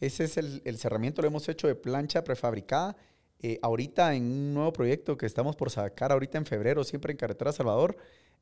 Ese 0.00 0.24
es 0.24 0.36
el, 0.36 0.62
el 0.64 0.78
cerramiento, 0.78 1.22
lo 1.22 1.28
hemos 1.28 1.48
hecho 1.48 1.66
de 1.66 1.74
plancha 1.74 2.22
prefabricada. 2.22 2.96
Eh, 3.40 3.58
ahorita 3.62 4.14
en 4.14 4.24
un 4.24 4.54
nuevo 4.54 4.72
proyecto 4.72 5.16
que 5.16 5.26
estamos 5.26 5.56
por 5.56 5.70
sacar 5.70 6.12
ahorita 6.12 6.38
en 6.38 6.44
febrero, 6.46 6.82
siempre 6.84 7.12
en 7.12 7.16
Carretera 7.16 7.52
Salvador, 7.52 7.96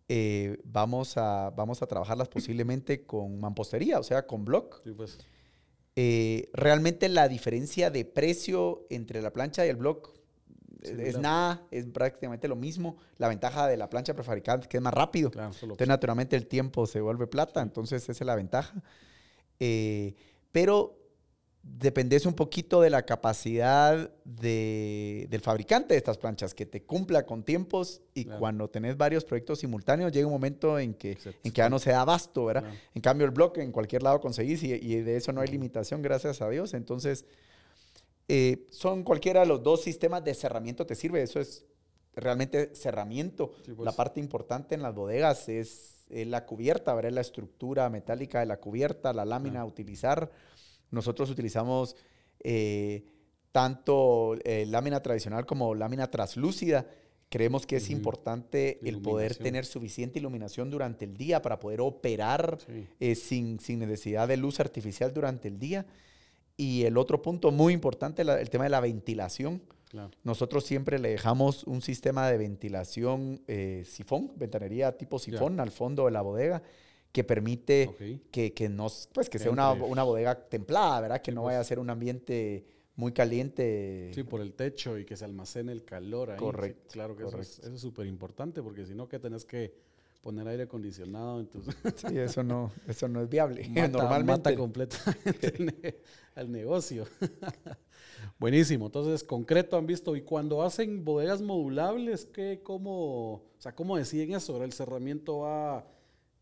eh, 0.09 0.59
vamos, 0.65 1.17
a, 1.17 1.51
vamos 1.51 1.83
a 1.83 1.87
trabajarlas 1.87 2.29
posiblemente 2.29 3.05
con 3.05 3.39
mampostería, 3.39 3.99
o 3.99 4.03
sea, 4.03 4.27
con 4.27 4.45
block. 4.45 4.83
Sí, 4.85 4.93
pues. 4.93 5.19
Eh, 5.99 6.51
realmente 6.53 7.09
la 7.09 7.27
diferencia 7.27 7.91
de 7.91 8.05
precio 8.05 8.87
entre 8.91 9.23
la 9.23 9.33
plancha 9.33 9.65
y 9.65 9.71
el 9.71 9.77
block 9.77 10.15
es 10.83 11.19
nada, 11.19 11.67
es 11.71 11.87
prácticamente 11.87 12.49
lo 12.49 12.57
mismo. 12.57 12.97
La 13.17 13.29
ventaja 13.29 13.67
de 13.67 13.77
la 13.77 13.89
plancha 13.89 14.15
prefabricada 14.15 14.61
es 14.61 14.69
que 14.69 14.77
es 14.77 14.83
más 14.83 14.95
rápido. 14.95 15.31
Claro, 15.31 15.53
Entonces, 15.61 15.89
naturalmente, 15.89 16.37
el 16.37 16.47
tiempo 16.47 16.87
se 16.87 17.01
vuelve 17.01 17.27
plata, 17.27 17.63
entonces 17.63 18.03
esa 18.03 18.13
es 18.13 18.27
la 18.27 18.37
ventaja. 18.37 18.83
Eh, 19.59 20.15
pero 20.53 20.99
dependes 21.69 22.25
un 22.27 22.35
poquito 22.35 22.81
de 22.81 22.91
la 22.91 23.05
capacidad 23.05 24.11
de- 24.25 25.27
del 25.29 25.41
fabricante 25.41 25.95
de 25.95 25.99
estas 25.99 26.17
planchas, 26.17 26.55
que 26.55 26.65
te 26.65 26.85
cumpla 26.85 27.27
con 27.27 27.43
tiempos 27.43 28.01
y 28.15 28.25
Claro. 28.25 28.39
cuando 28.41 28.71
tenés 28.71 28.97
varios 28.97 29.25
proyectos 29.25 29.59
simultáneos, 29.59 30.13
llega 30.13 30.27
un 30.27 30.33
momento 30.33 30.79
en 30.79 30.95
que, 30.95 31.19
en 31.43 31.53
que 31.53 31.59
ya 31.59 31.69
no 31.69 31.79
se 31.79 31.91
da 31.91 32.03
abasto, 32.03 32.45
¿verdad? 32.47 32.63
Claro. 32.63 32.79
En 32.95 33.03
cambio, 33.03 33.27
el 33.27 33.33
bloque 33.33 33.63
en 33.63 33.73
cualquier 33.73 34.03
lado 34.05 34.21
conseguís 34.21 34.63
y, 34.63 34.73
y 34.75 35.03
de 35.03 35.17
eso 35.17 35.33
no 35.33 35.41
hay 35.41 35.49
limitación, 35.49 36.03
gracias 36.03 36.41
a 36.41 36.49
Dios. 36.49 36.73
Entonces, 36.73 37.25
eh, 38.29 38.67
son 38.71 39.03
cualquiera 39.03 39.41
de 39.41 39.47
los 39.47 39.63
dos 39.63 39.83
sistemas 39.83 40.25
de 40.25 40.35
cerramiento 40.35 40.87
te 40.87 40.95
sirve. 40.95 41.23
Eso 41.23 41.41
es 41.41 41.65
realmente 42.15 42.75
cerramiento. 42.75 43.53
Sí, 43.65 43.73
pues. 43.73 43.85
La 43.85 43.93
parte 43.93 44.21
importante 44.21 44.75
en 44.75 44.83
las 44.83 44.95
bodegas 44.95 45.49
es, 45.49 46.05
es 46.11 46.27
la 46.27 46.47
cubierta, 46.47 46.95
¿verdad? 46.95 47.11
La 47.13 47.21
estructura 47.21 47.89
metálica 47.91 48.41
de 48.41 48.47
la 48.47 48.57
cubierta, 48.59 49.13
la 49.13 49.25
lámina 49.25 49.61
a 49.61 49.65
utilizar. 49.65 50.31
Nosotros 50.91 51.31
utilizamos 51.31 51.97
eh, 52.41 53.05
tanto 53.53 54.35
eh, 54.45 54.67
lámina 54.67 55.01
tradicional 55.03 55.47
como 55.47 55.75
lámina 55.75 56.11
traslúcida. 56.11 56.87
Creemos 57.29 57.67
que 57.67 57.77
es 57.77 57.91
importante 57.91 58.79
el 58.89 59.01
poder 59.03 59.35
tener 59.37 59.65
suficiente 59.65 60.19
iluminación 60.21 60.71
durante 60.71 61.05
el 61.05 61.17
día 61.17 61.43
para 61.43 61.59
poder 61.59 61.81
operar 61.81 62.59
Sí. 62.67 62.87
eh, 63.01 63.15
sin, 63.17 63.59
sin 63.59 63.81
necesidad 63.81 64.29
de 64.29 64.37
luz 64.37 64.61
artificial 64.61 65.13
durante 65.13 65.49
el 65.49 65.59
día. 65.59 65.87
Y 66.57 66.85
el 66.85 66.97
otro 66.97 67.21
punto 67.23 67.51
muy 67.51 67.73
importante, 67.75 68.23
la- 68.25 68.41
el 68.41 68.49
tema 68.49 68.65
de 68.65 68.71
la 68.71 68.81
ventilación. 68.81 69.61
Claro. 69.89 70.11
Nosotros 70.25 70.65
siempre 70.65 70.99
le 70.99 71.11
dejamos 71.11 71.65
un 71.65 71.81
sistema 71.83 72.29
de 72.31 72.39
ventilación 72.39 73.43
eh, 73.49 73.83
sifón, 73.87 74.33
ventanería 74.37 74.97
tipo 74.97 75.19
sifón 75.19 75.59
al 75.61 75.71
fondo 75.71 76.05
de 76.07 76.11
la 76.13 76.23
bodega, 76.23 76.63
que 77.13 77.25
permite 77.25 78.21
que, 78.31 78.53
que, 78.53 78.69
nos, 78.69 79.09
pues, 79.13 79.29
que 79.31 79.39
sea 79.39 79.51
una, 79.51 79.73
una 79.73 80.03
bodega 80.03 80.35
templada, 80.49 81.01
¿verdad? 81.01 81.23
Que 81.23 81.31
Sí, 81.31 81.35
no 81.35 81.43
pues. 81.43 81.53
vaya 81.53 81.61
a 81.61 81.65
ser 81.65 81.79
un 81.79 81.89
ambiente 81.91 82.67
muy 82.95 83.13
caliente. 83.13 84.11
Sí, 84.15 84.23
por 84.23 84.41
el 84.41 84.53
techo 84.55 84.99
y 84.99 85.05
que 85.05 85.17
se 85.17 85.25
almacene 85.25 85.73
el 85.73 85.85
calor 85.85 86.31
ahí. 86.31 86.39
Sí, 86.39 86.45
Correcto, 86.45 86.89
claro 86.93 87.17
que 87.17 87.23
eso 87.25 87.29
es- 87.41 87.49
correcto. 87.49 87.67
eso 87.67 87.75
es 87.75 87.81
súper 87.81 88.07
importante 88.07 88.63
porque 88.63 88.85
si 88.87 88.95
no, 88.95 89.09
que 89.09 89.19
tenés 89.19 89.45
que 89.45 89.75
poner 90.23 90.49
aire 90.49 90.65
acondicionado, 90.65 91.39
entonces 91.41 91.75
Sí, 91.97 92.19
eso 92.19 92.43
no, 92.43 92.73
eso 92.89 93.07
no 93.09 93.23
es 93.23 93.29
viable. 93.29 93.67
mata, 93.69 93.89
Normalmente. 93.89 94.31
mata 94.51 94.57
completamente 94.57 95.47
el, 95.57 95.67
ne- 95.67 95.97
al 96.35 96.51
negocio. 96.51 97.07
Buenísimo. 98.39 98.87
Entonces, 98.87 99.25
concreto 99.25 99.77
han 99.77 99.87
visto. 99.87 100.17
Y 100.17 100.23
cuando 100.23 100.63
hacen 100.63 101.05
bodegas 101.05 101.41
modulables, 101.43 102.27
¿qué, 102.27 102.61
cómo, 102.63 103.33
o 103.35 103.43
sea, 103.59 103.75
¿cómo 103.75 103.97
deciden 103.97 104.35
eso? 104.35 104.63
El 104.63 104.73
cerramiento 104.73 105.39
va, 105.39 105.87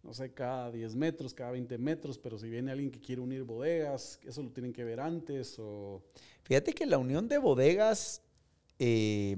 no 0.05 0.13
sé, 0.13 0.33
cada 0.33 0.71
10 0.71 0.95
metros, 0.95 1.33
cada 1.35 1.51
20 1.53 1.79
metros, 1.79 2.19
pero 2.19 2.39
si 2.39 2.49
viene 2.49 2.71
alguien 2.71 2.91
que 2.91 3.01
quiere 3.01 3.23
unir 3.23 3.43
bodegas, 3.43 4.21
¿eso 4.23 4.43
lo 4.43 4.51
tienen 4.51 4.73
que 4.73 4.85
ver 4.85 5.01
antes? 5.01 5.57
O... 5.59 6.03
Fíjate 6.43 6.73
que 6.75 6.85
la 6.87 6.99
unión 6.99 7.27
de 7.27 7.39
bodegas 7.39 8.21
eh, 8.79 9.35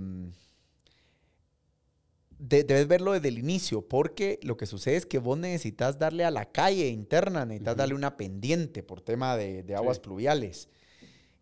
de- 2.39 2.65
debes 2.65 2.87
verlo 2.89 3.13
desde 3.13 3.29
el 3.29 3.39
inicio, 3.39 3.83
porque 3.83 4.39
lo 4.43 4.57
que 4.57 4.67
sucede 4.67 4.97
es 4.97 5.07
que 5.07 5.19
vos 5.19 5.39
necesitas 5.39 5.99
darle 5.99 6.25
a 6.25 6.31
la 6.31 6.45
calle 6.51 6.89
interna, 6.89 7.45
necesitas 7.47 7.73
Ujú. 7.73 7.79
darle 7.79 7.95
una 7.95 8.17
pendiente 8.17 8.83
por 8.83 9.01
tema 9.01 9.37
de, 9.37 9.63
de 9.63 9.75
aguas 9.75 9.97
Sí. 9.99 10.03
pluviales. 10.03 10.69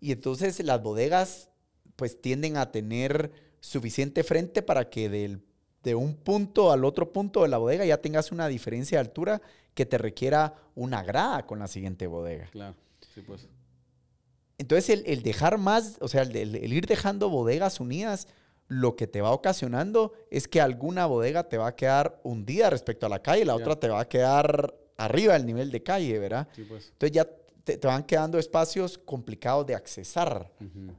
Y 0.00 0.12
entonces 0.12 0.62
las 0.62 0.82
bodegas 0.82 1.48
pues 1.96 2.20
tienden 2.20 2.56
a 2.56 2.70
tener 2.70 3.30
suficiente 3.60 4.22
frente 4.22 4.60
para 4.62 4.90
que 4.90 5.08
del- 5.08 5.40
de 5.85 5.95
un 5.95 6.14
punto 6.14 6.72
al 6.72 6.85
otro 6.85 7.12
punto 7.12 7.43
de 7.43 7.49
la 7.49 7.59
bodega 7.59 7.85
ya 7.85 7.99
tengas 7.99 8.32
una 8.32 8.49
diferencia 8.49 8.99
de 8.99 9.01
altura 9.07 9.41
que 9.74 9.87
te 9.87 9.99
requiera 9.99 10.55
una 10.74 11.03
grada 11.03 11.47
con 11.47 11.59
la 11.59 11.68
siguiente 11.68 12.07
bodega. 12.07 12.47
Claro, 12.51 12.74
sí, 13.14 13.20
pues. 13.20 13.47
Entonces, 14.59 14.89
el, 14.91 15.05
el 15.07 15.22
dejar 15.22 15.59
más, 15.59 15.97
o 16.01 16.09
sea, 16.09 16.22
el, 16.22 16.35
el- 16.37 16.55
el 16.57 16.72
ir 16.72 16.87
dejando 16.87 17.28
bodegas 17.28 17.80
unidas, 17.80 18.28
lo 18.68 18.97
que 18.97 19.07
te 19.07 19.20
va 19.20 19.32
ocasionando 19.32 20.12
es 20.30 20.49
que 20.49 20.61
alguna 20.61 21.07
bodega 21.07 21.49
te 21.49 21.59
va 21.59 21.68
a 21.68 21.76
quedar 21.76 22.20
hundida 22.22 22.70
respecto 22.70 23.05
a 23.07 23.09
la 23.09 23.20
calle, 23.20 23.45
la 23.45 23.53
Ya. 23.57 23.61
otra 23.62 23.76
te 23.78 23.89
va 23.89 24.01
a 24.01 24.09
quedar 24.09 24.74
arriba 24.97 25.35
del 25.35 25.45
nivel 25.45 25.70
de 25.70 25.82
calle, 25.82 26.18
¿verdad? 26.18 26.49
Sí, 26.55 26.62
pues. 26.62 26.89
Entonces 26.93 27.12
ya 27.14 27.28
te, 27.64 27.76
te 27.76 27.87
van 27.87 28.05
quedando 28.05 28.39
espacios 28.39 28.97
complicados 28.97 29.66
de 29.66 29.74
accesar. 29.74 30.51
Ujú. 30.61 30.95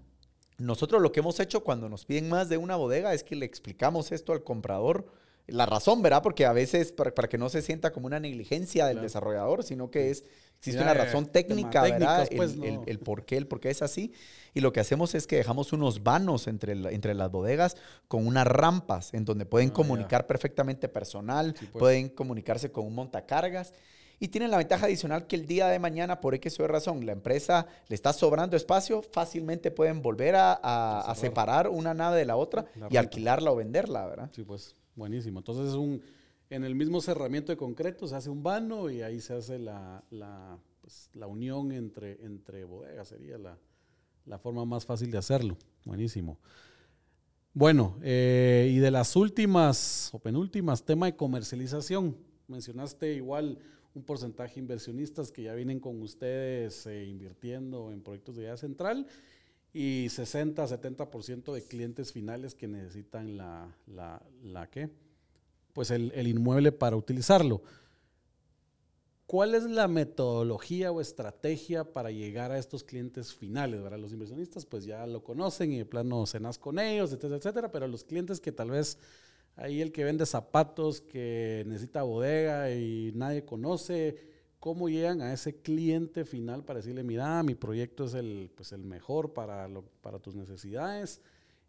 Nosotros 0.57 1.01
lo 1.01 1.11
que 1.11 1.19
hemos 1.19 1.39
hecho 1.39 1.63
cuando 1.63 1.89
nos 1.89 2.05
piden 2.05 2.29
más 2.29 2.47
de 2.49 2.57
una 2.57 2.75
bodega 2.75 3.13
es 3.13 3.23
que 3.23 3.35
le 3.35 3.45
explicamos 3.45 4.11
esto 4.11 4.31
al 4.33 4.43
comprador 4.43 5.05
la 5.47 5.67
razón, 5.67 6.01
¿verdad? 6.01 6.23
Porque 6.23 6.43
a 6.45 6.53
veces, 6.53 6.91
para, 6.91 7.13
para 7.13 7.29
que 7.29 7.37
no 7.37 7.49
se 7.49 7.61
sienta 7.61 7.91
como 7.91 8.07
una 8.07 8.19
negligencia 8.19 8.85
del 8.87 8.95
Claro. 8.95 9.03
desarrollador, 9.03 9.63
sino 9.63 9.91
que 9.91 10.09
es, 10.09 10.23
existe 10.57 10.79
Ya, 10.79 10.83
una 10.85 10.95
razón 10.95 11.27
técnica, 11.27 11.83
¿verdad? 11.83 12.27
pues, 12.35 12.53
el, 12.53 12.59
no. 12.59 12.65
el- 12.65 12.79
el 12.87 12.97
por 12.99 13.25
qué, 13.25 13.37
el 13.37 13.45
por 13.45 13.59
qué 13.59 13.69
es 13.69 13.83
así. 13.83 14.11
Y 14.55 14.61
lo 14.61 14.73
que 14.73 14.79
hacemos 14.79 15.13
es 15.13 15.27
que 15.27 15.35
dejamos 15.35 15.71
unos 15.71 16.01
vanos 16.01 16.47
entre, 16.47 16.73
la- 16.73 16.89
entre 16.89 17.13
las 17.13 17.29
bodegas 17.29 17.75
con 18.07 18.25
unas 18.25 18.47
rampas 18.47 19.13
en 19.13 19.23
donde 19.23 19.45
pueden 19.45 19.67
Ah, 19.67 19.71
ya. 19.71 19.75
comunicar 19.75 20.25
perfectamente 20.25 20.87
personal, 20.89 21.53
Sí, 21.59 21.67
pues. 21.71 21.79
pueden 21.79 22.09
comunicarse 22.09 22.71
con 22.71 22.87
un 22.87 22.95
montacargas. 22.95 23.71
Y 24.19 24.29
tienen 24.29 24.49
la 24.51 24.57
ventaja 24.57 24.85
adicional 24.85 25.27
que 25.27 25.35
el 25.35 25.45
día 25.45 25.67
de 25.67 25.77
mañana, 25.79 26.21
por 26.21 26.33
X 26.35 26.59
o 26.59 26.67
razón, 26.67 27.05
la 27.05 27.11
empresa 27.11 27.67
le 27.87 27.95
está 27.95 28.13
sobrando 28.13 28.55
espacio, 28.55 29.01
fácilmente 29.01 29.71
pueden 29.71 30.01
volver 30.01 30.35
a, 30.35 30.53
a- 30.53 30.99
a 31.01 31.03
cerrar. 31.15 31.17
separar 31.17 31.69
una 31.69 31.93
nave 31.93 32.17
de 32.19 32.25
la 32.25 32.35
otra 32.37 32.65
La 32.75 32.87
y 32.89 32.97
alquilarla 32.97 33.51
o 33.51 33.55
venderla, 33.55 34.05
¿verdad? 34.05 34.29
Sí, 34.33 34.43
pues 34.43 34.75
buenísimo. 34.95 35.39
Entonces 35.39 35.67
es 35.69 35.73
un, 35.75 36.01
en 36.49 36.63
el 36.63 36.75
mismo 36.75 37.01
cerramiento 37.01 37.51
de 37.51 37.57
concreto 37.57 38.07
se 38.07 38.15
hace 38.15 38.29
un 38.29 38.41
vano 38.41 38.89
y 38.89 39.01
ahí 39.01 39.19
se 39.19 39.33
hace 39.33 39.59
la, 39.59 40.03
la, 40.11 40.57
pues, 40.81 41.09
la 41.13 41.27
unión 41.27 41.71
entre, 41.73 42.23
entre 42.23 42.63
bodegas, 42.63 43.09
sería 43.09 43.37
la, 43.37 43.57
la 44.25 44.39
forma 44.39 44.63
más 44.65 44.85
fácil 44.85 45.11
de 45.11 45.17
hacerlo. 45.17 45.57
Buenísimo. 45.83 46.37
Bueno, 47.53 47.97
eh, 48.01 48.69
y 48.73 48.77
de 48.79 48.91
las 48.91 49.15
últimas 49.15 50.09
o 50.13 50.19
penúltimas, 50.19 50.83
tema 50.83 51.05
de 51.05 51.15
comercialización. 51.15 52.15
Mencionaste 52.47 53.13
igual 53.13 53.57
un 53.95 54.03
porcentaje 54.03 54.55
de 54.55 54.59
inversionistas 54.59 55.31
que 55.31 55.43
ya 55.43 55.53
vienen 55.55 55.79
con 55.79 56.01
ustedes 56.01 56.85
eh, 56.85 57.05
invirtiendo 57.05 57.91
en 57.91 58.01
proyectos 58.01 58.35
de 58.35 58.43
idea 58.43 58.57
central 58.57 59.07
y 59.73 60.07
60, 60.09 60.63
70% 60.65 61.53
de 61.53 61.63
clientes 61.63 62.11
finales 62.11 62.55
que 62.55 62.67
necesitan 62.67 63.37
la, 63.37 63.73
la, 63.87 64.21
la 64.43 64.69
¿qué? 64.69 64.89
Pues 65.73 65.91
el, 65.91 66.11
el 66.13 66.27
inmueble 66.27 66.71
para 66.71 66.97
utilizarlo. 66.97 67.61
¿Cuál 69.27 69.55
es 69.55 69.63
la 69.63 69.87
metodología 69.87 70.91
o 70.91 71.01
estrategia 71.01 71.83
para 71.93 72.11
llegar 72.11 72.51
a 72.51 72.59
estos 72.59 72.83
clientes 72.83 73.33
finales? 73.33 73.81
¿verdad? 73.81 73.97
Los 73.97 74.13
inversionistas 74.13 74.65
pues 74.65 74.85
ya 74.85 75.07
lo 75.07 75.23
conocen 75.23 75.71
y 75.71 75.79
de 75.79 75.85
plano 75.85 76.25
cenas 76.25 76.59
con 76.59 76.79
ellos, 76.79 77.11
etcétera, 77.11 77.37
etcétera, 77.37 77.71
pero 77.71 77.87
los 77.87 78.03
clientes 78.03 78.39
que 78.39 78.51
tal 78.51 78.71
vez 78.71 78.99
ahí 79.55 79.81
el 79.81 79.91
que 79.91 80.03
vende 80.03 80.25
zapatos, 80.25 81.01
que 81.01 81.63
necesita 81.67 82.03
bodega 82.03 82.71
y 82.71 83.11
nadie 83.15 83.45
conoce, 83.45 84.17
¿cómo 84.59 84.89
llegan 84.89 85.21
a 85.21 85.33
ese 85.33 85.55
cliente 85.61 86.25
final 86.25 86.63
para 86.63 86.79
decirle, 86.79 87.03
mira, 87.03 87.41
mi 87.43 87.55
proyecto 87.55 88.05
es 88.05 88.13
el, 88.15 88.49
pues, 88.55 88.71
el 88.71 88.83
mejor 88.83 89.33
para, 89.33 89.67
lo- 89.67 89.85
para 90.01 90.19
tus 90.19 90.35
necesidades? 90.35 91.21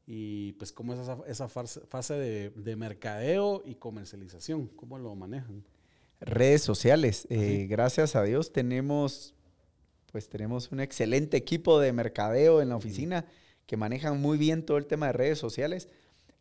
Y 0.09 0.53
pues 0.53 0.70
cómo 0.72 0.95
es 0.95 1.01
esa, 1.01 1.18
esa 1.26 1.49
fase, 1.49 1.80
fase 1.89 2.14
de, 2.14 2.51
de 2.51 2.76
mercadeo 2.76 3.62
y 3.64 3.74
comercialización, 3.74 4.68
¿cómo 4.68 4.99
lo 4.99 5.14
manejan? 5.14 5.64
redes 6.20 6.62
sociales. 6.62 7.26
Eh. 7.28 7.66
Gracias 7.68 8.16
a 8.16 8.22
Dios 8.22 8.53
tenemos, 8.53 9.34
pues 10.12 10.28
tenemos 10.28 10.72
un 10.72 10.80
excelente 10.80 11.37
equipo 11.37 11.78
de 11.78 11.93
mercadeo 11.93 12.62
en 12.62 12.70
la 12.70 12.76
oficina 12.76 13.26
que 13.66 13.76
manejan 13.76 14.18
muy 14.20 14.39
bien 14.39 14.64
todo 14.64 14.78
el 14.78 14.87
tema 14.87 15.09
de 15.09 15.12
redes 15.12 15.39
sociales. 15.39 15.89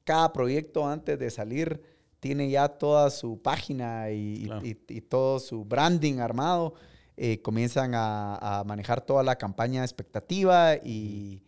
Cada 0.06 0.32
proyecto 0.32 0.88
antes 0.88 1.20
de 1.20 1.30
salir 1.30 1.82
tiene 2.22 2.50
ya 2.50 2.70
toda 2.70 3.10
su 3.10 3.42
página 3.42 4.10
y, 4.12 4.44
y- 4.44 4.46
Claro. 4.46 4.66
y- 4.66 4.78
y 4.88 5.02
todo 5.02 5.40
su 5.40 5.66
branding 5.66 6.20
armado. 6.20 6.74
Eh, 7.18 7.42
comienzan 7.42 7.94
a, 7.96 8.36
a 8.60 8.64
manejar 8.66 9.02
toda 9.02 9.24
la 9.24 9.38
campaña 9.38 9.84
expectativa 9.84 10.76
y, 10.76 11.42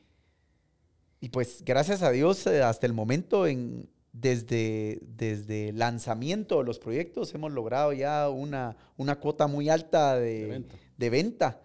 y 1.19 1.29
pues 1.29 1.61
gracias 1.65 2.03
a 2.03 2.11
Dios 2.11 2.45
eh, 2.47 2.61
hasta 2.63 2.85
el 2.85 2.93
momento 2.93 3.47
en, 3.47 3.89
desde, 4.13 4.99
desde 5.01 5.69
el 5.69 5.79
lanzamiento 5.79 6.59
de 6.59 6.63
los 6.63 6.79
proyectos 6.79 7.33
hemos 7.35 7.51
logrado 7.51 7.91
ya 7.93 8.29
una, 8.29 8.77
una 8.97 9.19
cuota 9.19 9.47
muy 9.47 9.67
alta 9.69 10.15
de, 10.15 10.41
De 10.41 10.47
venta. 10.47 10.75
de 10.97 11.09
venta 11.09 11.61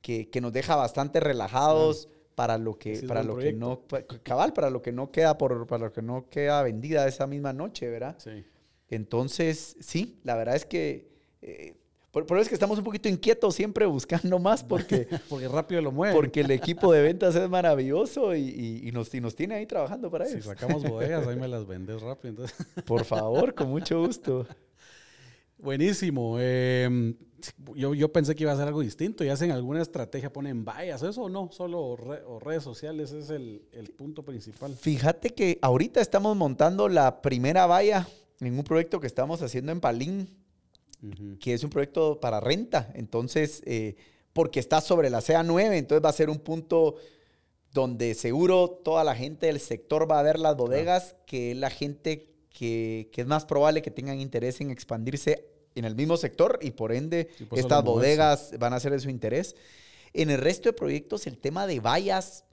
que, 0.00 0.28
que 0.28 0.40
nos 0.40 0.52
deja 0.52 0.74
bastante 0.76 1.20
relajados 1.20 2.08
para 2.36 2.56
lo 2.58 2.78
que, 2.78 3.02
para 3.08 3.24
lo 3.24 3.36
que 3.36 3.52
no, 3.52 3.80
cabal, 4.22 4.52
para 4.52 4.70
lo 4.70 4.80
que 4.82 4.92
no 4.92 5.10
queda 5.10 5.36
por, 5.36 5.66
para 5.66 5.86
lo 5.86 5.92
que 5.92 6.02
no 6.02 6.28
queda 6.30 6.62
vendida 6.62 7.08
esa 7.08 7.26
misma 7.26 7.52
noche, 7.52 7.88
¿verdad? 7.90 8.14
Sí. 8.18 8.44
Entonces, 8.88 9.76
sí, 9.80 10.20
la 10.22 10.36
verdad 10.36 10.54
es 10.54 10.64
que 10.64 11.08
eh, 11.42 11.74
por, 12.12 12.24
por 12.24 12.36
eso 12.38 12.42
es 12.44 12.48
que 12.48 12.54
estamos 12.54 12.78
un 12.78 12.84
poquito 12.84 13.08
inquietos 13.08 13.54
siempre 13.54 13.84
buscando 13.86 14.38
más 14.38 14.62
porque, 14.64 15.06
Porque 15.28 15.48
rápido 15.48 15.82
lo 15.82 15.92
mueven. 15.92 16.14
porque 16.16 16.40
el 16.40 16.50
equipo 16.50 16.92
de 16.92 17.02
ventas 17.02 17.34
es 17.34 17.48
maravilloso 17.48 18.34
y, 18.34 18.40
y- 18.42 18.88
y 18.88 18.92
nos, 18.92 19.12
y 19.14 19.20
nos 19.20 19.34
tiene 19.34 19.56
ahí 19.56 19.66
trabajando 19.66 20.10
para 20.10 20.24
si 20.26 20.36
eso. 20.38 20.48
sacamos 20.50 20.82
bodegas, 20.88 21.26
ahí 21.26 21.36
me 21.36 21.48
las 21.48 21.66
vendes 21.66 22.00
rápido. 22.00 22.30
Entonces, 22.30 22.56
Por 22.86 23.04
favor, 23.04 23.54
con 23.54 23.68
mucho 23.70 24.00
gusto. 24.06 24.46
Buenísimo. 25.58 26.36
Eh, 26.38 27.14
yo, 27.74 27.94
yo 27.94 28.12
pensé 28.12 28.34
que 28.34 28.44
iba 28.44 28.52
a 28.52 28.56
ser 28.56 28.66
algo 28.66 28.80
distinto. 28.80 29.24
¿Y 29.24 29.28
hacen 29.28 29.50
alguna 29.50 29.82
estrategia? 29.82 30.32
¿Ponen 30.32 30.64
vallas? 30.64 31.02
¿Eso 31.02 31.22
o 31.22 31.28
no? 31.28 31.50
Solo 31.52 31.96
re- 31.96 32.22
o 32.24 32.38
redes 32.40 32.62
sociales 32.62 33.12
es 33.12 33.30
el, 33.30 33.62
el 33.72 33.90
punto 33.90 34.22
principal. 34.24 34.74
Fíjate 34.74 35.30
que 35.30 35.58
ahorita 35.62 36.00
estamos 36.00 36.36
montando 36.36 36.88
la 36.88 37.22
primera 37.22 37.66
valla 37.66 38.08
en 38.40 38.58
un 38.58 38.64
proyecto 38.64 39.00
que 39.00 39.06
estamos 39.06 39.42
haciendo 39.42 39.72
en 39.72 39.80
Palín, 39.80 40.28
que 41.40 41.54
es 41.54 41.62
un 41.62 41.70
proyecto 41.70 42.20
para 42.20 42.40
renta. 42.40 42.90
Entonces, 42.94 43.62
eh, 43.66 43.96
porque 44.32 44.60
está 44.60 44.80
sobre 44.80 45.08
la 45.10 45.20
CA9, 45.20 45.74
entonces 45.76 46.04
va 46.04 46.10
a 46.10 46.12
ser 46.14 46.28
un 46.30 46.38
punto 46.38 46.96
donde 47.72 48.14
seguro 48.14 48.70
toda 48.70 49.04
la 49.04 49.14
gente 49.14 49.46
del 49.46 49.60
sector 49.60 50.10
va 50.10 50.18
a 50.18 50.22
ver 50.22 50.38
las 50.38 50.56
bodegas, 50.56 51.14
que 51.26 51.50
es 51.52 51.56
la 51.56 51.70
gente 51.70 52.34
que, 52.66 53.10
que 53.12 53.20
es 53.20 53.26
más 53.26 53.44
probable 53.44 53.82
que 53.82 53.90
tengan 53.90 54.18
interés 54.18 54.60
en 54.62 54.70
expandirse 54.70 55.46
en 55.74 55.84
el 55.84 55.94
mismo 55.94 56.16
sector 56.16 56.58
y 56.62 56.70
por 56.70 56.90
ende 56.90 57.28
Sí, 57.36 57.44
pues, 57.44 57.60
estas 57.60 57.84
bodegas 57.84 58.52
van 58.58 58.72
a 58.72 58.80
ser 58.80 58.92
de 58.92 58.98
su 59.00 59.10
interés. 59.10 59.54
En 60.14 60.30
el 60.30 60.38
resto 60.40 60.70
de 60.70 60.72
proyectos, 60.72 61.26
el 61.26 61.36
tema 61.36 61.66
de 61.66 61.80
vallas, 61.80 62.44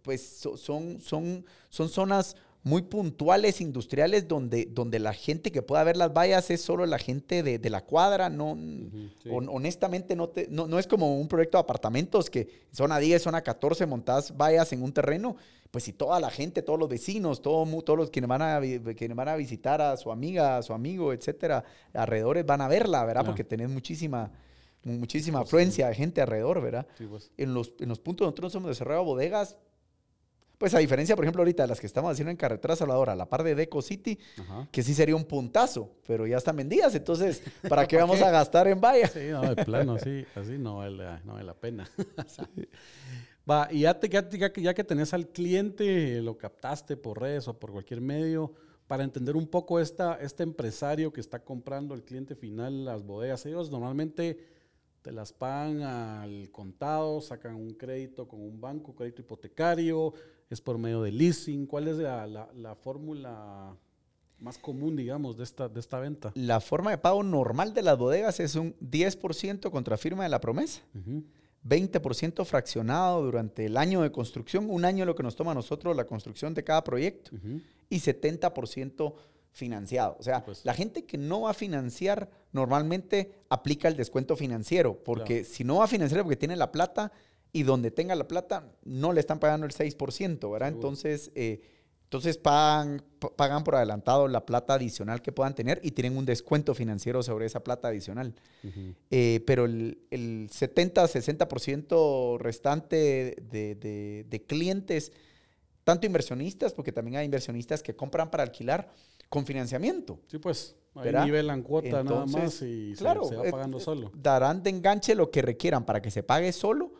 pues 0.00 0.26
so- 0.26 0.56
son, 0.56 1.02
son, 1.02 1.44
son 1.68 1.90
zonas 1.90 2.34
muy 2.62 2.80
puntuales 2.82 3.60
industriales 3.60 4.26
donde, 4.26 4.66
donde 4.70 4.98
la 5.00 5.12
gente 5.12 5.52
que 5.52 5.60
pueda 5.60 5.84
ver 5.84 5.98
las 5.98 6.14
vallas 6.14 6.48
es 6.50 6.62
solo 6.62 6.86
la 6.86 6.98
gente 6.98 7.42
de, 7.42 7.58
de 7.58 7.70
la 7.70 7.84
cuadra, 7.84 8.30
no, 8.30 8.52
Ujú, 8.52 9.10
sí. 9.22 9.28
hon- 9.28 9.48
honestamente 9.50 10.16
no, 10.16 10.30
te- 10.30 10.46
no, 10.48 10.66
no 10.66 10.78
es 10.78 10.86
como 10.86 11.18
un 11.20 11.28
proyecto 11.28 11.58
de 11.58 11.62
apartamentos 11.62 12.30
que 12.30 12.48
zona 12.72 12.98
10, 13.00 13.20
zona 13.20 13.42
14 13.42 13.84
montadas 13.84 14.34
vallas 14.34 14.72
en 14.72 14.82
un 14.82 14.92
terreno, 14.94 15.36
pues 15.72 15.82
si 15.84 15.92
toda 15.94 16.20
la 16.20 16.30
gente, 16.30 16.62
todos 16.62 16.78
los 16.78 16.88
vecinos, 16.88 17.42
todo, 17.42 17.64
todos 17.82 17.98
los 17.98 18.10
quienes 18.10 18.28
van, 18.28 18.42
a, 18.42 18.60
quienes 18.94 19.16
van 19.16 19.28
a 19.28 19.34
visitar 19.36 19.80
a 19.82 19.96
su 19.96 20.12
amiga, 20.12 20.58
a 20.58 20.62
su 20.62 20.72
amigo, 20.74 21.12
etcétera, 21.12 21.64
alrededores 21.94 22.46
van 22.46 22.60
a 22.60 22.68
verla, 22.68 23.04
¿verdad? 23.04 23.24
Porque 23.24 23.42
tenés 23.42 23.68
muchísima, 23.70 24.30
mu- 24.84 24.98
muchísima 24.98 25.40
afluencia 25.40 25.88
de 25.88 25.94
gente 25.94 26.20
alrededor, 26.20 26.60
¿verdad? 26.60 26.86
Sí, 26.98 27.06
pues. 27.06 27.30
en 27.38 27.54
los, 27.54 27.72
en 27.80 27.88
los 27.88 27.98
puntos 27.98 28.26
donde 28.26 28.32
nosotros 28.42 28.54
hemos 28.54 28.68
desarrollado 28.68 29.04
bodegas, 29.04 29.56
pues 30.58 30.74
a 30.74 30.78
diferencia, 30.78 31.16
por 31.16 31.24
ejemplo, 31.24 31.40
ahorita 31.40 31.64
de 31.64 31.68
las 31.70 31.80
que 31.80 31.86
estamos 31.88 32.12
haciendo 32.12 32.30
en 32.30 32.36
Carretera 32.36 32.76
Salvador, 32.76 33.10
a 33.10 33.16
la 33.16 33.28
par 33.28 33.42
de 33.42 33.54
Deco 33.56 33.82
City, 33.82 34.16
Ajá. 34.38 34.68
que 34.70 34.82
sí 34.84 34.94
sería 34.94 35.16
un 35.16 35.24
puntazo, 35.24 35.90
pero 36.06 36.24
ya 36.26 36.36
están 36.36 36.54
vendidas, 36.54 36.94
entonces, 36.94 37.42
¿para 37.68 37.88
qué 37.88 37.96
¿Para 37.96 38.06
vamos 38.06 38.22
a 38.22 38.30
gastar 38.30 38.68
en 38.68 38.80
vallas? 38.80 39.10
Sí, 39.10 39.28
no, 39.30 39.40
de 39.54 39.64
plano, 39.64 39.98
sí, 39.98 40.24
así 40.36 40.58
no 40.58 40.76
vale, 40.76 41.04
no 41.24 41.32
vale 41.32 41.44
la 41.46 41.54
pena. 41.54 41.90
Va, 43.50 43.68
y 43.72 43.80
ya, 43.80 43.98
te, 43.98 44.08
ya, 44.08 44.28
que, 44.52 44.62
ya 44.62 44.72
que 44.74 44.84
tenés 44.84 45.12
al 45.14 45.28
cliente, 45.28 46.20
lo 46.22 46.38
captaste 46.38 46.96
por 46.96 47.20
redes 47.20 47.48
o 47.48 47.58
por 47.58 47.72
cualquier 47.72 48.00
medio, 48.00 48.52
para 48.86 49.04
entender 49.04 49.36
un 49.36 49.46
poco 49.46 49.80
esta, 49.80 50.14
este 50.20 50.42
empresario 50.42 51.12
que 51.12 51.20
está 51.20 51.42
comprando 51.42 51.94
el 51.94 52.04
cliente 52.04 52.34
final 52.36 52.84
las 52.84 53.02
bodegas, 53.04 53.44
ellos 53.46 53.70
normalmente 53.70 54.38
te 55.02 55.10
las 55.10 55.32
pagan 55.32 55.82
al 55.82 56.50
contado, 56.52 57.20
sacan 57.20 57.56
un 57.56 57.74
crédito 57.74 58.28
con 58.28 58.40
un 58.40 58.60
banco, 58.60 58.94
crédito 58.94 59.22
hipotecario, 59.22 60.12
es 60.48 60.60
por 60.60 60.78
medio 60.78 61.02
de 61.02 61.10
leasing. 61.10 61.66
¿Cuál 61.66 61.88
es 61.88 61.96
la, 61.96 62.26
la- 62.28 62.52
la 62.54 62.74
fórmula 62.76 63.74
más 64.38 64.58
común, 64.58 64.94
digamos, 64.94 65.36
de 65.36 65.42
esta, 65.44 65.68
de 65.68 65.80
esta 65.80 65.98
venta? 65.98 66.30
La 66.36 66.60
forma 66.60 66.90
de 66.92 66.98
pago 66.98 67.22
normal 67.24 67.74
de 67.74 67.82
las 67.82 67.98
bodegas 67.98 68.38
es 68.38 68.54
un 68.54 68.76
10% 68.78 69.70
contra 69.72 69.96
firma 69.96 70.22
de 70.22 70.28
la 70.28 70.40
promesa, 70.40 70.82
Ujú. 70.94 71.24
20% 71.64 72.44
fraccionado 72.44 73.22
durante 73.22 73.66
el 73.66 73.76
año 73.76 74.02
de 74.02 74.10
construcción, 74.10 74.68
un 74.68 74.84
año 74.84 75.04
lo 75.04 75.14
que 75.14 75.22
nos 75.22 75.36
toma 75.36 75.52
a 75.52 75.54
nosotros 75.54 75.96
la 75.96 76.04
construcción 76.04 76.54
de 76.54 76.64
cada 76.64 76.82
proyecto. 76.82 77.30
Y 77.88 78.00
70% 78.00 79.14
financiado. 79.52 80.16
O 80.18 80.22
sea, 80.22 80.44
pues. 80.44 80.64
la 80.64 80.74
gente 80.74 81.04
que 81.04 81.18
no 81.18 81.42
va 81.42 81.50
a 81.50 81.54
financiar 81.54 82.30
normalmente 82.52 83.32
aplica 83.48 83.86
el 83.88 83.96
descuento 83.96 84.36
financiero, 84.36 84.96
porque 85.04 85.44
si 85.44 85.62
no 85.62 85.76
va 85.76 85.84
a 85.84 85.88
financiar 85.88 86.22
porque 86.22 86.36
tiene 86.36 86.56
la 86.56 86.72
plata 86.72 87.12
y 87.52 87.62
donde 87.64 87.90
tenga 87.90 88.14
la 88.14 88.26
plata 88.26 88.72
no 88.84 89.12
le 89.12 89.20
están 89.20 89.38
pagando 89.38 89.66
el 89.66 89.72
6%, 89.72 90.50
¿verdad? 90.50 90.68
Seguro. 90.68 90.68
Entonces, 90.68 91.30
eh, 91.34 91.60
entonces 92.12 92.36
pagan, 92.36 93.02
pa- 93.18 93.30
pagan 93.34 93.64
por 93.64 93.74
adelantado 93.74 94.28
la 94.28 94.44
plata 94.44 94.74
adicional 94.74 95.22
que 95.22 95.32
puedan 95.32 95.54
tener 95.54 95.80
y 95.82 95.92
tienen 95.92 96.18
un 96.18 96.26
descuento 96.26 96.74
financiero 96.74 97.22
sobre 97.22 97.46
esa 97.46 97.64
plata 97.64 97.88
adicional. 97.88 98.34
Eh, 99.10 99.42
pero 99.46 99.64
el, 99.64 99.98
el 100.10 100.50
70-60% 100.50 102.38
restante 102.38 102.96
de, 103.50 103.74
de- 103.76 104.26
de 104.28 104.42
clientes 104.42 105.10
tanto 105.84 106.06
inversionistas, 106.06 106.74
porque 106.74 106.92
también 106.92 107.16
hay 107.16 107.24
inversionistas 107.24 107.82
que 107.82 107.96
compran 107.96 108.30
para 108.30 108.42
alquilar 108.42 108.92
con 109.30 109.46
financiamiento. 109.46 110.20
Sí, 110.26 110.36
pues. 110.38 110.76
Ahí 110.94 111.04
¿Verdad? 111.04 111.24
nivelan 111.24 111.62
cuota 111.62 112.04
nada 112.04 112.26
más 112.26 112.60
y 112.60 112.94
se- 112.94 112.98
claro, 113.02 113.24
se, 113.24 113.36
va 113.36 113.46
eh, 113.46 113.50
pagando 113.50 113.78
eh, 113.78 113.80
solo. 113.80 114.12
Darán 114.14 114.62
de 114.62 114.68
enganche 114.68 115.14
lo 115.14 115.30
que 115.30 115.40
requieran 115.40 115.86
para 115.86 116.02
que 116.02 116.10
se 116.10 116.22
pague 116.22 116.52
solo 116.52 116.92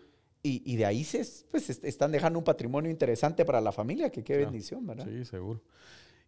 y, 0.43 0.63
y 0.73 0.77
de 0.77 0.85
ahí 0.87 1.05
se, 1.05 1.25
pues, 1.51 1.71
est- 1.71 1.85
están 1.85 2.11
dejando 2.13 2.39
un 2.39 2.45
patrimonio 2.45 2.91
interesante 2.91 3.45
para 3.45 3.61
la 3.61 3.73
familia, 3.73 4.11
que 4.11 4.23
qué 4.25 4.35
Claro. 4.35 4.51
bendición, 4.51 4.87
¿verdad? 4.87 5.07
Sí, 5.09 5.25
seguro. 5.25 5.61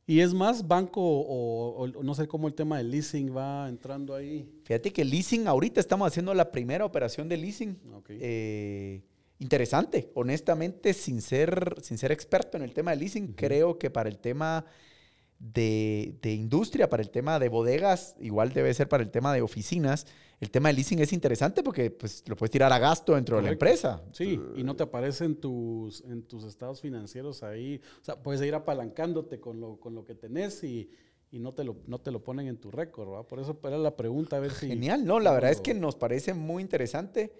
Y 0.06 0.20
es 0.20 0.34
más, 0.34 0.68
banco 0.68 1.00
o, 1.02 1.84
o 1.84 2.02
no 2.02 2.14
sé 2.14 2.26
cómo 2.28 2.46
el 2.46 2.54
tema 2.54 2.76
del 2.76 2.90
leasing 2.90 3.34
va 3.34 3.68
entrando 3.68 4.14
ahí. 4.14 4.46
Fíjate 4.64 4.92
que 4.92 5.02
leasing, 5.04 5.46
ahorita 5.48 5.80
estamos 5.80 6.06
haciendo 6.06 6.34
la 6.34 6.52
primera 6.52 6.84
operación 6.84 7.26
de 7.28 7.38
leasing. 7.38 7.78
Eh, 8.10 9.00
interesante, 9.38 10.10
honestamente, 10.14 10.92
sin 10.92 11.22
ser, 11.22 11.76
sin 11.82 11.96
ser 11.96 12.12
experto 12.12 12.56
en 12.58 12.64
el 12.64 12.74
tema 12.74 12.90
de 12.90 12.98
leasing, 12.98 13.28
creo 13.32 13.78
que 13.78 13.88
para 13.90 14.10
el 14.10 14.18
tema 14.18 14.66
de, 15.38 16.16
de 16.22 16.32
industria, 16.32 16.88
para 16.88 17.02
el 17.02 17.10
tema 17.10 17.38
de 17.38 17.48
bodegas, 17.48 18.16
igual 18.20 18.52
debe 18.52 18.72
ser 18.74 18.88
para 18.88 19.02
el 19.02 19.10
tema 19.10 19.32
de 19.34 19.42
oficinas, 19.42 20.06
el 20.40 20.50
tema 20.50 20.68
de 20.68 20.74
leasing 20.74 20.98
es 20.98 21.12
interesante 21.12 21.62
porque 21.62 21.90
pues, 21.90 22.22
lo 22.26 22.36
puedes 22.36 22.50
tirar 22.50 22.72
a 22.72 22.78
gasto 22.78 23.14
dentro 23.14 23.36
de 23.36 23.42
la 23.44 23.50
empresa. 23.50 24.02
Sí, 24.12 24.40
y 24.56 24.62
no 24.62 24.76
te 24.76 24.82
aparecen 24.82 25.36
tus, 25.36 26.02
en 26.02 26.22
tus 26.22 26.44
estados 26.44 26.80
financieros 26.80 27.42
ahí. 27.42 27.80
O 28.00 28.04
sea, 28.04 28.22
puedes 28.22 28.42
ir 28.42 28.54
apalancándote 28.54 29.40
con 29.40 29.60
lo, 29.60 29.78
con 29.78 29.94
lo 29.94 30.04
que 30.04 30.14
tenés 30.14 30.62
y, 30.64 30.90
y 31.30 31.38
no, 31.38 31.54
te 31.54 31.64
lo, 31.64 31.76
no 31.86 31.98
te 31.98 32.10
lo 32.10 32.22
ponen 32.22 32.48
en 32.48 32.58
tu 32.58 32.70
récord, 32.70 33.08
¿verdad? 33.08 33.26
Por 33.26 33.40
eso 33.40 33.58
era 33.64 33.78
la 33.78 33.96
pregunta, 33.96 34.36
a 34.36 34.40
ver 34.40 34.52
si... 34.52 34.68
Genial, 34.68 35.06
no, 35.06 35.20
la 35.20 35.32
verdad 35.32 35.50
es 35.50 35.60
que 35.60 35.72
nos 35.72 35.96
parece 35.96 36.34
muy 36.34 36.62
interesante. 36.62 37.32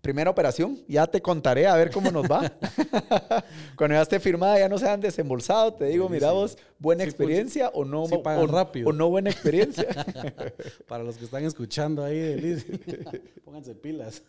Primera 0.00 0.30
operación, 0.30 0.78
ya 0.86 1.06
te 1.06 1.20
contaré 1.20 1.66
a 1.66 1.74
ver 1.74 1.90
cómo 1.90 2.10
nos 2.10 2.24
va. 2.24 2.52
Cuando 3.76 3.94
ya 3.96 4.02
esté 4.02 4.20
firmada, 4.20 4.58
ya 4.58 4.68
no 4.68 4.78
se 4.78 4.88
han 4.88 5.00
desembolsado, 5.00 5.74
te 5.74 5.86
digo, 5.86 6.08
mira 6.08 6.30
vos, 6.32 6.56
buena 6.78 7.04
Sí, 7.04 7.10
pues, 7.10 7.14
experiencia 7.14 7.70
o 7.70 7.84
no, 7.84 8.06
sí 8.06 8.14
o, 8.14 8.46
rápido. 8.46 8.88
o 8.88 8.92
no 8.92 9.08
buena 9.08 9.30
experiencia. 9.30 9.86
Para 10.88 11.02
los 11.02 11.16
que 11.16 11.24
están 11.24 11.44
escuchando 11.44 12.04
ahí 12.04 12.62
pónganse 13.44 13.74
pilas. 13.74 14.22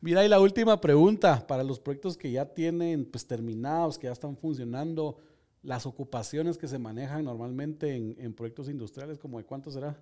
Mira, 0.00 0.24
y 0.24 0.28
la 0.28 0.40
última 0.40 0.80
pregunta, 0.80 1.46
para 1.46 1.62
los 1.62 1.78
proyectos 1.78 2.16
que 2.16 2.32
ya 2.32 2.46
tienen 2.46 3.04
pues, 3.04 3.26
terminados, 3.26 3.98
que 3.98 4.08
ya 4.08 4.12
están 4.12 4.36
funcionando, 4.36 5.18
las 5.62 5.86
ocupaciones 5.86 6.58
que 6.58 6.66
se 6.66 6.78
manejan 6.78 7.24
normalmente 7.24 7.94
en, 7.94 8.16
en 8.18 8.34
proyectos 8.34 8.68
industriales, 8.68 9.18
¿como 9.18 9.38
de 9.38 9.44
cuánto 9.44 9.70
será? 9.70 9.96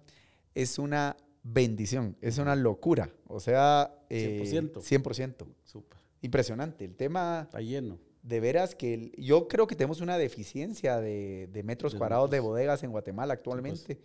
es 0.55 0.79
una 0.79 1.17
bendición, 1.45 2.17
es 2.21 2.39
una 2.39 2.57
locura. 2.57 3.11
O 3.29 3.39
sea, 3.39 3.95
eh, 4.11 4.41
100%. 4.43 4.81
100%. 4.81 5.47
Súper, 5.63 5.99
Impresionante. 6.23 6.85
El 6.85 6.97
tema, 6.97 7.43
está 7.45 7.61
lleno. 7.61 7.99
de 8.23 8.41
veras 8.41 8.75
que 8.75 8.95
el- 8.95 9.13
yo 9.19 9.47
creo 9.49 9.67
que 9.67 9.77
tenemos 9.77 10.01
una 10.01 10.17
deficiencia 10.17 10.99
de, 10.99 11.47
de 11.53 11.63
metros 11.63 11.93
De 11.93 11.99
cuadrados 11.99 12.31
de 12.31 12.41
bodegas 12.41 12.83
en 12.83 12.91
Guatemala 12.91 13.35
actualmente. 13.35 14.01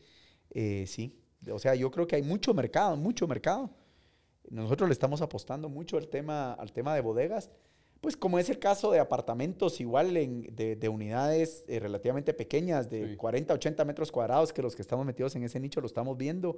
Eh, 0.50 0.84
sí, 0.88 1.18
o 1.50 1.58
sea, 1.58 1.74
yo 1.76 1.90
creo 1.90 2.06
que 2.06 2.18
hay 2.18 2.22
mucho 2.22 2.54
mercado, 2.54 2.98
mucho 2.98 3.26
mercado. 3.30 3.70
Nosotros 4.50 4.90
le 4.90 4.94
estamos 4.94 5.22
apostando 5.22 5.70
mucho 5.70 5.96
al 5.98 6.10
tema, 6.10 6.52
al 6.54 6.74
tema 6.74 6.94
de 6.96 7.00
bodegas. 7.02 7.50
Pues 8.02 8.16
como 8.16 8.39
es 8.39 8.50
el 8.50 8.60
caso 8.60 8.91
de 8.91 9.00
apartamentos 9.00 9.82
igual 9.82 10.16
en- 10.16 10.43
de, 10.56 10.76
de 10.76 10.89
unidades 10.89 11.66
eh, 11.68 11.80
relativamente 11.80 12.34
pequeñas, 12.34 12.89
de 12.89 13.10
Sí. 13.10 13.16
40, 13.18 13.54
80 13.54 13.84
metros 13.86 14.12
cuadrados, 14.12 14.54
que 14.54 14.62
los 14.62 14.76
que 14.76 14.82
estamos 14.82 15.06
metidos 15.06 15.36
en 15.36 15.43
ese 15.43 15.60
nicho 15.60 15.82
lo 15.82 15.88
estamos 15.88 16.18
viendo. 16.18 16.58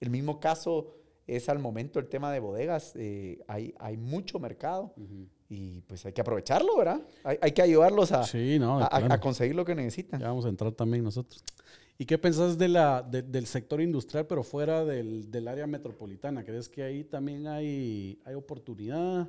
El 0.00 0.10
mismo 0.10 0.38
caso 0.38 0.88
es 1.26 1.48
al 1.48 1.58
momento 1.58 1.98
el 1.98 2.06
tema 2.08 2.30
de 2.32 2.38
bodegas. 2.38 2.92
eh, 2.94 3.40
hay, 3.48 3.74
hay 3.80 3.96
mucho 3.96 4.38
mercado 4.38 4.94
y 5.50 5.80
pues 5.82 6.06
hay 6.06 6.12
que 6.12 6.20
aprovecharlo, 6.20 6.76
¿verdad? 6.76 7.00
Hay, 7.24 7.36
hay 7.40 7.50
que 7.52 7.62
ayudarlos 7.62 8.12
a, 8.12 8.22
Sí, 8.22 8.58
no, 8.60 8.78
a- 8.80 9.20
conseguir 9.20 9.56
lo 9.56 9.64
que 9.64 9.74
necesitan. 9.74 10.20
Ya 10.20 10.28
vamos 10.28 10.44
a 10.44 10.48
entrar 10.50 10.70
también 10.72 11.02
nosotros. 11.02 11.42
¿Y 11.98 12.04
qué 12.04 12.16
pensás 12.18 12.58
de 12.58 12.68
la, 12.68 13.02
de- 13.02 13.22
del 13.22 13.46
sector 13.46 13.80
industrial, 13.80 14.26
pero 14.26 14.44
fuera 14.44 14.84
del, 14.84 15.30
del 15.30 15.48
área 15.48 15.66
metropolitana? 15.66 16.44
¿Crees 16.44 16.68
que 16.68 16.82
ahí 16.84 17.02
también 17.04 17.46
hay, 17.48 18.20
hay 18.24 18.34
oportunidad? 18.34 19.28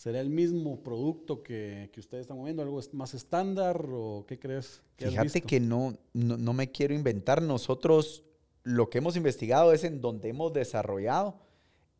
¿Será 0.00 0.18
el 0.22 0.30
mismo 0.30 0.82
producto 0.82 1.42
que, 1.42 1.90
que 1.92 2.00
ustedes 2.00 2.22
están 2.22 2.38
moviendo? 2.38 2.62
¿Algo 2.62 2.80
más 2.94 3.12
estándar 3.12 3.84
o 3.92 4.24
qué 4.26 4.38
crees? 4.38 4.80
¿Qué 4.96 5.04
has 5.04 5.10
Fíjate 5.10 5.26
visto? 5.40 5.46
que 5.46 5.60
no, 5.60 5.94
no, 6.14 6.38
no 6.38 6.54
me 6.54 6.70
quiero 6.72 6.94
inventar. 6.94 7.42
Nosotros 7.42 8.24
lo 8.62 8.88
que 8.88 8.96
hemos 8.96 9.16
investigado 9.16 9.74
es 9.74 9.84
en 9.84 10.00
donde 10.00 10.30
hemos 10.30 10.54
desarrollado 10.54 11.36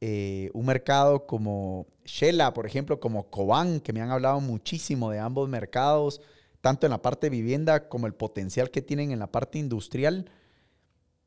eh, 0.01 0.49
un 0.55 0.65
mercado 0.65 1.27
como 1.27 1.89
Shela, 2.07 2.55
por 2.55 2.65
ejemplo, 2.65 3.01
como 3.01 3.29
Cobán, 3.29 3.81
que 3.81 3.93
me 3.93 4.01
han 4.01 4.11
hablado 4.11 4.41
muchísimo 4.41 5.11
de 5.11 5.19
ambos 5.19 5.51
mercados, 5.51 6.23
tanto 6.63 6.87
en 6.87 6.93
la 6.93 7.03
parte 7.03 7.27
de 7.27 7.37
vivienda 7.37 7.91
como 7.91 8.07
el 8.07 8.15
potencial 8.15 8.71
que 8.71 8.81
tienen 8.81 9.11
en 9.11 9.19
la 9.19 9.31
parte 9.31 9.59
industrial. 9.59 10.31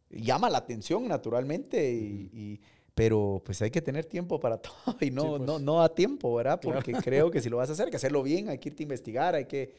Llama 0.09 0.49
la 0.49 0.57
atención, 0.57 1.07
naturalmente, 1.07 1.93
y- 1.93 2.31
y- 2.33 2.61
pero 2.95 3.41
pues 3.45 3.61
hay 3.61 3.71
que 3.71 3.81
tener 3.81 4.05
tiempo 4.05 4.39
para 4.39 4.57
todo 4.61 4.95
y 5.01 5.09
no, 5.11 5.21
Sí, 5.23 5.27
pues. 5.37 5.41
no, 5.41 5.59
no 5.59 5.79
da 5.79 5.89
tiempo, 5.93 6.33
¿verdad? 6.35 6.59
Claro. 6.61 6.77
Porque 6.77 6.93
creo 6.93 7.31
que 7.31 7.41
si 7.41 7.49
lo 7.49 7.57
vas 7.57 7.69
a 7.69 7.73
hacer, 7.73 7.85
hay 7.85 7.91
que 7.91 7.97
hacerlo 7.97 8.23
bien, 8.23 8.49
hay 8.49 8.59
que 8.59 8.69
irte 8.69 8.83
a 8.83 8.85
investigar, 8.85 9.35
hay 9.35 9.45
que 9.45 9.73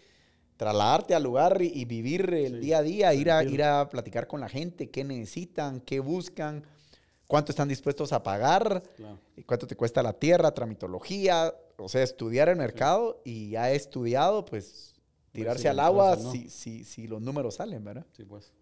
trasladarte 0.56 1.14
al 1.14 1.22
lugar 1.22 1.60
y, 1.62 1.66
y 1.74 1.84
vivir 1.84 2.32
el 2.32 2.54
Sí, 2.54 2.58
día 2.60 2.78
a 2.78 2.82
día, 2.82 3.14
ir 3.14 3.30
a, 3.30 3.42
ir 3.44 3.62
a 3.62 3.88
platicar 3.88 4.26
con 4.26 4.40
la 4.40 4.48
gente, 4.48 4.88
qué 4.90 5.02
necesitan, 5.04 5.80
qué 5.80 5.98
buscan, 6.00 6.64
cuánto 7.26 7.50
están 7.52 7.68
dispuestos 7.68 8.12
a 8.12 8.22
pagar, 8.22 8.82
Claro. 8.96 9.18
y 9.36 9.42
cuánto 9.42 9.66
te 9.66 9.74
cuesta 9.76 10.02
la 10.02 10.12
tierra, 10.12 10.52
tramitología, 10.54 11.52
o 11.76 11.88
sea, 11.88 12.02
estudiar 12.04 12.48
el 12.48 12.56
mercado 12.56 13.20
y 13.24 13.50
ya 13.50 13.72
he 13.72 13.74
estudiado, 13.76 14.44
pues 14.44 14.94
tirarse 15.32 15.62
si 15.62 15.68
al 15.68 15.80
agua 15.80 16.16
no. 16.22 16.30
si, 16.30 16.48
si, 16.48 16.84
si 16.84 17.08
los 17.08 17.20
números 17.20 17.56
salen, 17.56 17.82
¿verdad? 17.82 18.06
Sí, 18.16 18.24
pues. 18.24 18.52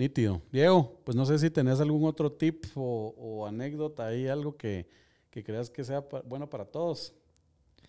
Nítido. 0.00 0.40
Diego, 0.50 0.98
pues 1.04 1.14
no 1.14 1.26
sé 1.26 1.38
si 1.38 1.50
tenés 1.50 1.78
algún 1.78 2.06
otro 2.06 2.32
tip 2.32 2.64
o, 2.74 3.46
anécdota 3.46 4.06
ahí, 4.06 4.28
algo 4.28 4.56
que, 4.56 4.88
que 5.28 5.44
creas 5.44 5.68
que 5.68 5.84
sea 5.84 6.06
bueno 6.24 6.48
para 6.48 6.64
todos 6.64 7.12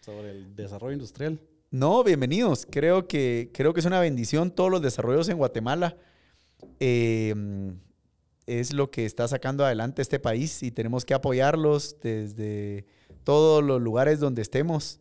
sobre 0.01 0.32
el 0.32 0.53
desarrollo 0.53 0.91
industrial. 0.91 1.39
No, 1.70 2.03
bienvenidos. 2.03 2.68
Creo 2.70 3.07
que, 3.07 3.49
creo 3.53 3.74
que 3.74 3.80
es 3.80 3.86
una 3.86 4.01
bendición 4.01 4.51
todos 4.51 4.70
los 4.70 4.82
desarrollos 4.82 5.30
en 5.30 5.38
Guatemala. 5.38 5.95
Eh, 6.82 7.34
es 8.45 8.74
lo 8.74 8.91
que 8.91 9.05
está 9.05 9.30
sacando 9.30 9.64
adelante 9.64 10.01
este 10.01 10.20
país 10.20 10.64
y 10.64 10.72
tenemos 10.72 11.05
que 11.05 11.14
apoyarlos 11.14 11.95
desde 12.01 12.88
todos 13.24 13.64
los 13.64 13.82
lugares 13.82 14.20
donde 14.20 14.41
estemos, 14.41 14.99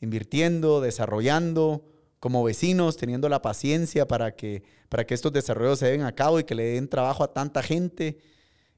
invirtiendo, 0.00 0.80
desarrollando, 0.80 1.91
como 2.22 2.44
vecinos, 2.44 2.96
teniendo 2.96 3.28
la 3.28 3.42
paciencia 3.42 4.06
para 4.06 4.36
que, 4.36 4.62
para 4.88 5.04
que 5.04 5.12
estos 5.12 5.32
desarrollos 5.32 5.80
se 5.80 5.90
den 5.90 6.02
a 6.02 6.14
cabo 6.14 6.38
y 6.38 6.44
que 6.44 6.54
le 6.54 6.74
den 6.74 6.86
trabajo 6.86 7.24
a 7.24 7.32
tanta 7.32 7.64
gente. 7.64 8.16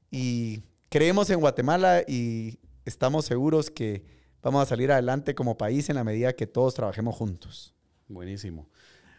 Y 0.09 0.63
creemos 0.89 1.29
en 1.29 1.39
Guatemala 1.39 2.01
y 2.07 2.57
estamos 2.85 3.25
seguros 3.25 3.69
que 3.69 4.03
vamos 4.41 4.63
a 4.63 4.65
salir 4.65 4.91
adelante 4.91 5.35
como 5.35 5.59
país 5.59 5.87
en 5.91 5.95
la 5.95 6.03
medida 6.03 6.33
que 6.33 6.47
todos 6.47 6.73
trabajemos 6.73 7.15
juntos. 7.15 7.75
Buenísimo. 8.07 8.67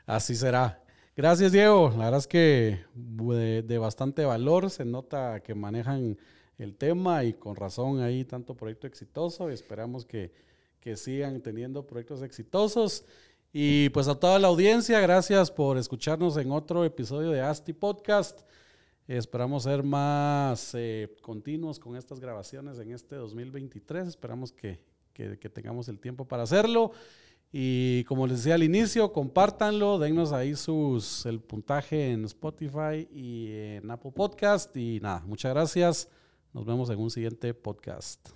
Así 0.06 0.34
será. 0.34 0.82
Gracias, 1.14 1.52
Diego. 1.52 1.90
La 1.90 2.06
verdad 2.06 2.18
es 2.18 2.26
que 2.26 2.80
de, 2.96 3.78
bastante 3.78 4.24
valor. 4.24 4.70
Se 4.70 4.84
nota 4.84 5.38
que 5.38 5.54
manejan 5.54 6.18
el 6.58 6.74
tema 6.74 7.22
y 7.22 7.34
con 7.34 7.54
razón 7.54 8.00
ahí 8.00 8.24
tanto 8.24 8.56
proyecto 8.56 8.88
exitoso. 8.88 9.50
Esperamos 9.50 10.04
que, 10.04 10.32
que 10.80 10.96
sigan 10.96 11.40
teniendo 11.42 11.86
proyectos 11.86 12.22
exitosos. 12.22 13.04
Y 13.52 13.88
pues 13.90 14.08
a 14.08 14.14
toda 14.14 14.38
la 14.38 14.48
audiencia, 14.48 15.00
gracias 15.00 15.50
por 15.50 15.78
escucharnos 15.78 16.36
en 16.36 16.50
otro 16.52 16.84
episodio 16.84 17.30
de 17.30 17.40
Asti 17.40 17.72
Podcast. 17.72 18.40
Esperamos 19.08 19.62
ser 19.62 19.82
más 19.82 20.72
eh, 20.74 21.14
continuos 21.22 21.78
con 21.78 21.96
estas 21.96 22.20
grabaciones 22.20 22.78
en 22.78 22.92
este 22.92 23.16
2023. 23.16 24.08
Esperamos 24.08 24.52
que, 24.52 24.80
que- 25.12 25.38
que 25.38 25.48
tengamos 25.48 25.88
el 25.88 25.98
tiempo 26.00 26.26
para 26.26 26.42
hacerlo. 26.42 26.90
Y 27.52 28.02
como 28.04 28.26
les 28.26 28.38
decía 28.38 28.56
al 28.56 28.64
inicio, 28.64 29.12
compártanlo, 29.12 29.98
dennos 29.98 30.32
ahí 30.32 30.56
sus, 30.56 31.24
el 31.24 31.40
puntaje 31.40 32.10
en 32.10 32.24
Spotify 32.24 33.08
y 33.10 33.52
en 33.52 33.90
Apple 33.90 34.10
Podcast. 34.14 34.76
Y 34.76 34.98
nada, 35.00 35.22
muchas 35.24 35.54
gracias. 35.54 36.10
Nos 36.52 36.66
vemos 36.66 36.90
en 36.90 36.98
un 36.98 37.10
siguiente 37.10 37.54
podcast. 37.54 38.28